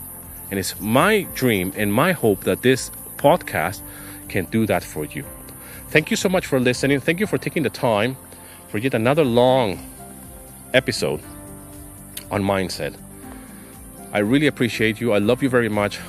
And 0.52 0.60
it's 0.60 0.80
my 0.80 1.24
dream 1.36 1.74
and 1.76 1.94
my 1.94 2.12
hope 2.12 2.42
that 2.42 2.62
this 2.62 2.92
podcast 3.18 3.82
can 4.30 4.46
do 4.46 4.66
that 4.66 4.84
for 4.84 5.06
you. 5.06 5.24
Thank 5.90 6.12
you 6.12 6.18
so 6.18 6.30
much 6.30 6.46
for 6.46 6.60
listening. 6.60 7.00
Thank 7.00 7.20
you 7.20 7.28
for 7.28 7.38
taking 7.38 7.64
the 7.64 7.70
time 7.70 8.18
for 8.70 8.78
yet 8.80 8.94
another 8.94 9.24
long 9.24 9.80
episode 10.74 11.22
on 12.32 12.44
mindset. 12.44 12.96
I 14.12 14.20
really 14.20 14.48
appreciate 14.48 15.00
you. 15.00 15.14
I 15.14 15.20
love 15.20 15.42
you 15.44 15.50
very 15.50 15.70
much. 15.70 16.00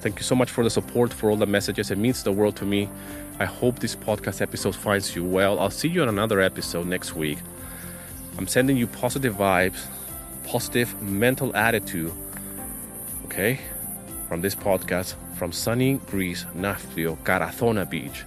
Thank 0.00 0.18
you 0.18 0.24
so 0.24 0.34
much 0.34 0.50
for 0.50 0.64
the 0.64 0.70
support, 0.70 1.12
for 1.12 1.30
all 1.30 1.36
the 1.36 1.46
messages. 1.46 1.90
It 1.90 1.98
means 1.98 2.22
the 2.22 2.32
world 2.32 2.56
to 2.56 2.64
me. 2.64 2.88
I 3.40 3.46
hope 3.46 3.78
this 3.78 3.96
podcast 3.96 4.42
episode 4.42 4.76
finds 4.76 5.16
you 5.16 5.24
well. 5.24 5.58
I'll 5.58 5.70
see 5.70 5.88
you 5.88 6.02
on 6.02 6.10
another 6.10 6.42
episode 6.42 6.86
next 6.86 7.16
week. 7.16 7.38
I'm 8.36 8.46
sending 8.46 8.76
you 8.76 8.86
positive 8.86 9.34
vibes, 9.36 9.86
positive 10.44 11.00
mental 11.00 11.56
attitude, 11.56 12.12
okay, 13.24 13.58
from 14.28 14.42
this 14.42 14.54
podcast 14.54 15.14
from 15.38 15.52
sunny 15.52 15.94
Greece, 16.10 16.44
Nafplio, 16.54 17.16
Karathona 17.24 17.88
Beach. 17.88 18.24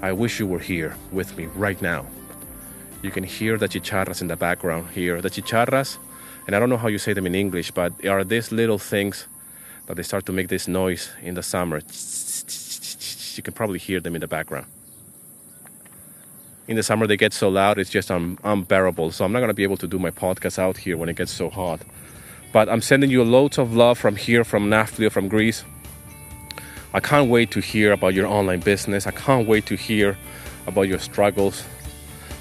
I 0.00 0.12
wish 0.12 0.40
you 0.40 0.46
were 0.46 0.58
here 0.58 0.96
with 1.12 1.36
me 1.36 1.44
right 1.54 1.82
now. 1.82 2.06
You 3.02 3.10
can 3.10 3.24
hear 3.24 3.58
the 3.58 3.68
chicharras 3.68 4.22
in 4.22 4.28
the 4.28 4.36
background 4.36 4.88
here. 4.94 5.20
The 5.20 5.28
chicharras, 5.28 5.98
and 6.46 6.56
I 6.56 6.60
don't 6.60 6.70
know 6.70 6.78
how 6.78 6.88
you 6.88 6.96
say 6.96 7.12
them 7.12 7.26
in 7.26 7.34
English, 7.34 7.72
but 7.72 7.98
they 7.98 8.08
are 8.08 8.24
these 8.24 8.50
little 8.50 8.78
things 8.78 9.28
that 9.84 9.98
they 9.98 10.02
start 10.02 10.24
to 10.24 10.32
make 10.32 10.48
this 10.48 10.66
noise 10.66 11.10
in 11.20 11.34
the 11.34 11.42
summer. 11.42 11.82
You 13.36 13.42
can 13.42 13.54
probably 13.54 13.78
hear 13.78 14.00
them 14.00 14.14
in 14.14 14.20
the 14.20 14.28
background. 14.28 14.66
In 16.66 16.76
the 16.76 16.82
summer, 16.82 17.06
they 17.06 17.16
get 17.16 17.34
so 17.34 17.48
loud, 17.50 17.78
it's 17.78 17.90
just 17.90 18.10
un- 18.10 18.38
unbearable. 18.42 19.12
So 19.12 19.24
I'm 19.24 19.32
not 19.32 19.40
going 19.40 19.48
to 19.48 19.54
be 19.54 19.64
able 19.64 19.76
to 19.78 19.86
do 19.86 19.98
my 19.98 20.10
podcast 20.10 20.58
out 20.58 20.78
here 20.78 20.96
when 20.96 21.08
it 21.08 21.16
gets 21.16 21.32
so 21.32 21.50
hot. 21.50 21.80
But 22.52 22.68
I'm 22.68 22.80
sending 22.80 23.10
you 23.10 23.22
loads 23.22 23.58
of 23.58 23.74
love 23.74 23.98
from 23.98 24.16
here, 24.16 24.44
from 24.44 24.70
Nafplio, 24.70 25.10
from 25.10 25.28
Greece. 25.28 25.64
I 26.94 27.00
can't 27.00 27.28
wait 27.28 27.50
to 27.50 27.60
hear 27.60 27.92
about 27.92 28.14
your 28.14 28.26
online 28.26 28.60
business. 28.60 29.06
I 29.06 29.10
can't 29.10 29.46
wait 29.46 29.66
to 29.66 29.76
hear 29.76 30.16
about 30.66 30.82
your 30.82 31.00
struggles. 31.00 31.64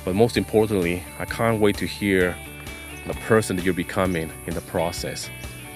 But 0.05 0.15
most 0.15 0.37
importantly, 0.37 1.03
I 1.19 1.25
can't 1.25 1.59
wait 1.59 1.77
to 1.77 1.87
hear 1.87 2.35
the 3.07 3.13
person 3.15 3.55
that 3.55 3.65
you're 3.65 3.73
becoming 3.73 4.31
in 4.45 4.53
the 4.53 4.61
process. 4.61 5.29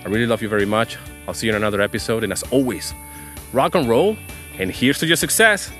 I 0.05 0.09
really 0.09 0.27
love 0.27 0.41
you 0.41 0.47
very 0.47 0.65
much. 0.65 0.97
I'll 1.27 1.33
see 1.33 1.47
you 1.47 1.53
in 1.53 1.57
another 1.57 1.81
episode. 1.81 2.23
And 2.23 2.31
as 2.31 2.43
always, 2.43 2.93
rock 3.51 3.75
and 3.75 3.89
roll, 3.89 4.15
and 4.59 4.71
here's 4.71 4.99
to 4.99 5.07
your 5.07 5.15
success. 5.15 5.71